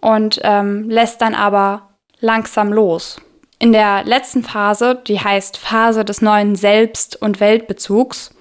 und 0.00 0.40
ähm, 0.42 0.88
lässt 0.90 1.20
dann 1.20 1.34
aber 1.34 1.90
langsam 2.20 2.72
los. 2.72 3.20
In 3.58 3.72
der 3.72 4.04
letzten 4.04 4.42
Phase, 4.42 5.00
die 5.06 5.20
heißt 5.20 5.56
Phase 5.56 6.04
des 6.04 6.20
neuen 6.20 6.56
Selbst- 6.56 7.16
und 7.16 7.40
Weltbezugs, 7.40 8.34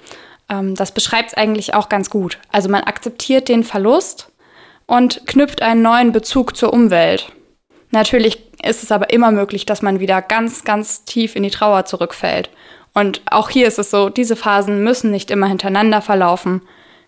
ähm, 0.50 0.76
das 0.76 0.92
beschreibt 0.92 1.30
es 1.30 1.38
eigentlich 1.38 1.74
auch 1.74 1.90
ganz 1.90 2.10
gut. 2.10 2.40
Also 2.52 2.70
man 2.70 2.84
akzeptiert 2.84 3.48
den 3.48 3.64
Verlust 3.64 4.30
und 4.88 5.26
knüpft 5.28 5.62
einen 5.62 5.82
neuen 5.82 6.12
Bezug 6.12 6.56
zur 6.56 6.74
Umwelt. 6.74 7.32
Natürlich 7.92 8.44
ist 8.64 8.84
es 8.84 8.92
aber 8.92 9.12
immer 9.12 9.32
möglich, 9.32 9.66
dass 9.66 9.82
man 9.82 10.00
wieder 10.00 10.22
ganz, 10.22 10.64
ganz 10.64 11.06
tief 11.06 11.36
in 11.36 11.44
die 11.44 11.50
Trauer 11.50 11.86
zurückfällt. 11.86 12.50
Und 12.94 13.22
auch 13.30 13.50
hier 13.50 13.68
ist 13.68 13.80
es 13.80 13.92
so, 13.92 14.10
diese 14.10 14.36
Phasen 14.36 14.84
müssen 14.84 15.12
nicht 15.12 15.30
immer 15.32 15.48
hintereinander 15.48 16.02
verlaufen. 16.02 16.62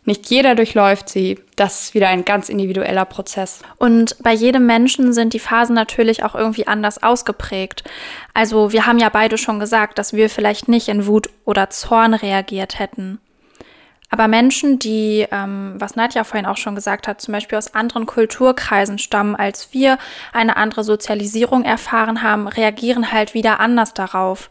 Nicht 0.03 0.30
jeder 0.30 0.55
durchläuft 0.55 1.09
sie. 1.09 1.39
Das 1.57 1.82
ist 1.82 1.93
wieder 1.93 2.07
ein 2.07 2.23
ganz 2.23 2.47
individueller 2.47 3.03
Prozess. 3.03 3.59
Und 3.78 4.15
bei 4.23 4.32
jedem 4.32 4.65
Menschen 4.65 5.11
sind 5.11 5.34
die 5.34 5.39
Phasen 5.39 5.75
natürlich 5.75 6.23
auch 6.23 6.34
irgendwie 6.34 6.67
anders 6.67 7.03
ausgeprägt. 7.03 7.84
Also 8.34 8.71
wir 8.71 8.86
haben 8.86 8.99
ja 8.99 9.09
beide 9.09 9.38
schon 9.38 9.59
gesagt, 9.59 9.97
dass 9.97 10.13
wir 10.13 10.30
vielleicht 10.30 10.69
nicht 10.69 10.88
in 10.88 11.07
Wut 11.07 11.30
oder 11.43 11.69
Zorn 11.69 12.13
reagiert 12.13 12.80
hätten. 12.80 13.19
Aber 14.10 14.28
Menschen, 14.28 14.80
die, 14.80 15.28
ähm, 15.32 15.76
was 15.78 15.95
Nadja 15.95 16.24
vorhin 16.24 16.45
auch 16.45 16.58
schon 16.58 16.76
gesagt 16.76 17.08
hat, 17.08 17.20
zum 17.20 17.34
Beispiel 17.34 17.58
aus 17.58 17.74
anderen 17.74 18.05
Kulturkreisen 18.05 18.99
stammen 18.99 19.36
als 19.36 19.74
wir, 19.74 19.97
eine 20.32 20.55
andere 20.55 20.84
Sozialisierung 20.84 21.64
erfahren 21.64 22.24
haben, 22.24 22.47
reagieren 22.47 23.12
halt 23.12 23.34
wieder 23.34 23.60
anders 23.60 23.93
darauf. 23.93 24.49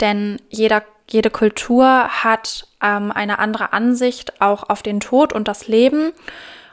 Denn 0.00 0.40
jeder 0.50 0.82
jede 1.10 1.30
Kultur 1.30 2.08
hat 2.08 2.66
ähm, 2.82 3.10
eine 3.10 3.38
andere 3.38 3.72
Ansicht 3.72 4.40
auch 4.40 4.68
auf 4.68 4.82
den 4.82 5.00
Tod 5.00 5.32
und 5.32 5.48
das 5.48 5.66
Leben. 5.66 6.12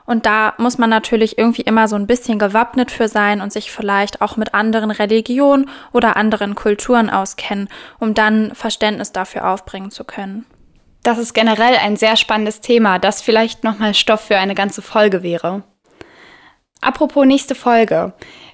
Und 0.05 0.25
da 0.27 0.53
muss 0.57 0.77
man 0.77 0.89
natürlich 0.89 1.38
irgendwie 1.38 1.63
immer 1.63 1.88
so 1.88 1.95
ein 1.95 2.05
bisschen 2.05 2.38
gewappnet 2.38 2.91
für 2.91 3.07
sein 3.07 3.41
und 3.41 3.51
sich 3.51 3.71
vielleicht 3.71 4.21
auch 4.21 4.38
mit 4.38 4.53
anderen 4.53 4.91
Religionen 4.91 5.69
oder 5.93 6.15
anderen 6.15 6.53
Kulturen 6.53 7.09
auskennen, 7.09 7.69
um 7.97 8.13
dann 8.13 8.53
Verständnis 8.53 9.13
dafür 9.13 9.49
aufbringen 9.49 9.89
zu 9.89 10.03
können. 10.03 10.45
Das 11.05 11.19
ist 11.19 11.35
generell 11.35 11.75
ein 11.75 11.97
sehr 11.97 12.17
spannendes 12.17 12.61
Thema, 12.61 12.97
das 12.97 13.21
vielleicht 13.21 13.63
nochmal 13.63 13.93
Stoff 13.93 14.21
für 14.21 14.37
eine 14.37 14.55
ganze 14.55 14.81
Folge 14.81 15.21
wäre. 15.21 15.61
Apropos 16.81 17.27
nächste 17.27 17.53
Folge. 17.53 18.13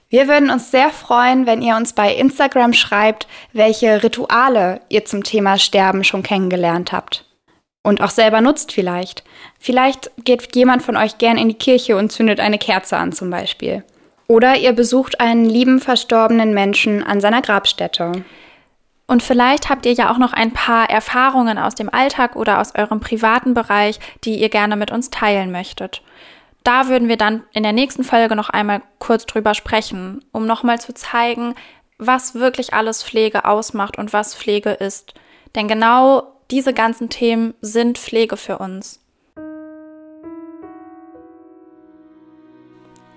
Wir 0.09 0.27
würden 0.27 0.49
uns 0.49 0.69
sehr 0.69 0.89
freuen, 0.89 1.45
wenn 1.45 1.61
ihr 1.61 1.77
uns 1.77 1.93
bei 1.93 2.13
Instagram 2.13 2.73
schreibt, 2.73 3.25
welche 3.53 4.03
Rituale 4.03 4.81
ihr 4.89 5.05
zum 5.05 5.23
Thema 5.23 5.57
Sterben 5.57 6.03
schon 6.03 6.23
kennengelernt 6.23 6.91
habt. 6.91 7.23
Und 7.83 8.01
auch 8.01 8.09
selber 8.09 8.41
nutzt 8.41 8.73
vielleicht. 8.73 9.23
Vielleicht 9.57 10.11
geht 10.25 10.53
jemand 10.53 10.83
von 10.83 10.97
euch 10.97 11.19
gern 11.19 11.37
in 11.37 11.47
die 11.47 11.53
Kirche 11.53 11.95
und 11.95 12.11
zündet 12.11 12.41
eine 12.41 12.57
Kerze 12.57 12.97
an 12.97 13.13
zum 13.13 13.29
Beispiel. 13.29 13.85
Oder 14.27 14.57
ihr 14.57 14.73
besucht 14.73 15.21
einen 15.21 15.45
lieben 15.45 15.79
verstorbenen 15.79 16.53
Menschen 16.53 17.01
an 17.01 17.21
seiner 17.21 17.41
Grabstätte. 17.41 18.25
Und 19.12 19.22
vielleicht 19.22 19.70
habt 19.70 19.86
ihr 19.86 19.91
ja 19.91 20.09
auch 20.09 20.18
noch 20.18 20.32
ein 20.32 20.53
paar 20.53 20.89
Erfahrungen 20.89 21.57
aus 21.57 21.76
dem 21.76 21.93
Alltag 21.93 22.38
oder 22.38 22.62
aus 22.62 22.76
eurem 22.76 23.01
privaten 23.01 23.53
Bereich, 23.53 23.99
die 24.24 24.39
ihr 24.39 24.47
gerne 24.47 24.78
mit 24.78 24.89
uns 24.89 25.09
teilen 25.09 25.51
möchtet 25.51 26.01
da 26.64 26.88
würden 26.88 27.07
wir 27.07 27.18
dann 27.18 27.43
in 27.53 27.64
der 27.64 27.74
nächsten 27.74 28.03
Folge 28.03 28.36
noch 28.36 28.49
einmal 28.49 28.82
kurz 28.99 29.26
drüber 29.26 29.53
sprechen, 29.53 30.24
um 30.32 30.45
nochmal 30.45 30.80
zu 30.80 30.93
zeigen, 30.93 31.55
was 31.97 32.36
wirklich 32.36 32.74
alles 32.74 33.03
Pflege 33.03 33.45
ausmacht 33.45 33.97
und 33.97 34.14
was 34.14 34.36
Pflege 34.36 34.72
ist. 34.72 35.14
Denn 35.55 35.68
genau 35.68 36.24
diese 36.49 36.74
ganzen 36.74 37.09
Themen 37.09 37.53
sind 37.62 37.97
Pflege 37.97 38.38
für 38.38 38.57
uns. 38.59 38.99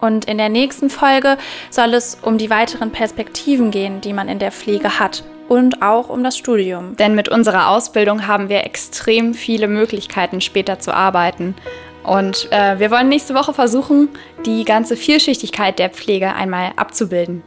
Und 0.01 0.27
in 0.27 0.37
der 0.37 0.51
nächsten 0.51 0.91
Folge 0.91 1.39
soll 1.71 1.95
es 1.95 2.19
um 2.21 2.37
die 2.37 2.51
weiteren 2.51 2.93
Perspektiven 2.93 3.71
gehen, 3.71 4.03
die 4.03 4.13
man 4.13 4.29
in 4.29 4.39
der 4.39 4.53
Pflege 4.53 4.99
hat 4.99 5.25
und 5.49 5.83
auch 5.83 6.09
um 6.09 6.25
das 6.25 6.37
Studium. 6.37 6.97
Denn 6.97 7.15
mit 7.15 7.29
unserer 7.29 7.69
Ausbildung 7.69 8.27
haben 8.27 8.49
wir 8.49 8.65
extrem 8.65 9.35
viele 9.35 9.69
Möglichkeiten, 9.69 10.41
später 10.41 10.79
zu 10.79 10.95
arbeiten. 10.95 11.55
Und 12.03 12.53
äh, 12.53 12.79
wir 12.79 12.91
wollen 12.91 13.09
nächste 13.09 13.35
Woche 13.35 13.55
versuchen, 13.55 14.09
die 14.45 14.65
ganze 14.65 14.97
Vielschichtigkeit 14.97 15.79
der 15.79 15.91
Pflege 15.91 16.35
einmal 16.35 16.73
abzubilden. 16.77 17.43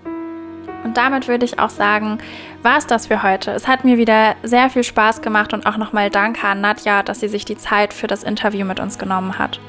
Und 0.83 0.97
damit 0.97 1.27
würde 1.27 1.45
ich 1.45 1.59
auch 1.59 1.69
sagen, 1.69 2.19
war 2.63 2.77
es 2.77 2.87
das 2.87 3.07
für 3.07 3.23
heute. 3.23 3.51
Es 3.51 3.67
hat 3.67 3.83
mir 3.83 3.97
wieder 3.97 4.35
sehr 4.43 4.69
viel 4.69 4.83
Spaß 4.83 5.21
gemacht 5.21 5.53
und 5.53 5.65
auch 5.65 5.77
nochmal 5.77 6.09
Danke 6.09 6.47
an 6.47 6.61
Nadja, 6.61 7.03
dass 7.03 7.19
sie 7.19 7.27
sich 7.27 7.45
die 7.45 7.57
Zeit 7.57 7.93
für 7.93 8.07
das 8.07 8.23
Interview 8.23 8.65
mit 8.65 8.79
uns 8.79 8.97
genommen 8.97 9.37
hat. 9.37 9.59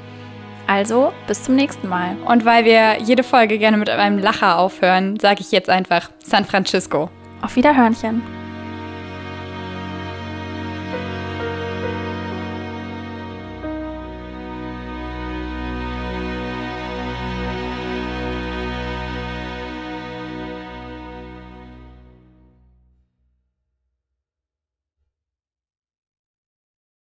Also, 0.66 1.12
bis 1.26 1.42
zum 1.42 1.56
nächsten 1.56 1.88
Mal. 1.88 2.16
Und 2.26 2.44
weil 2.44 2.64
wir 2.64 2.98
jede 3.02 3.24
Folge 3.24 3.58
gerne 3.58 3.78
mit 3.78 3.88
einem 3.88 4.18
Lacher 4.18 4.58
aufhören, 4.58 5.18
sage 5.18 5.40
ich 5.40 5.50
jetzt 5.50 5.70
einfach 5.70 6.10
San 6.22 6.44
Francisco. 6.44 7.10
Auf 7.40 7.56
Wiederhörnchen. 7.56 8.37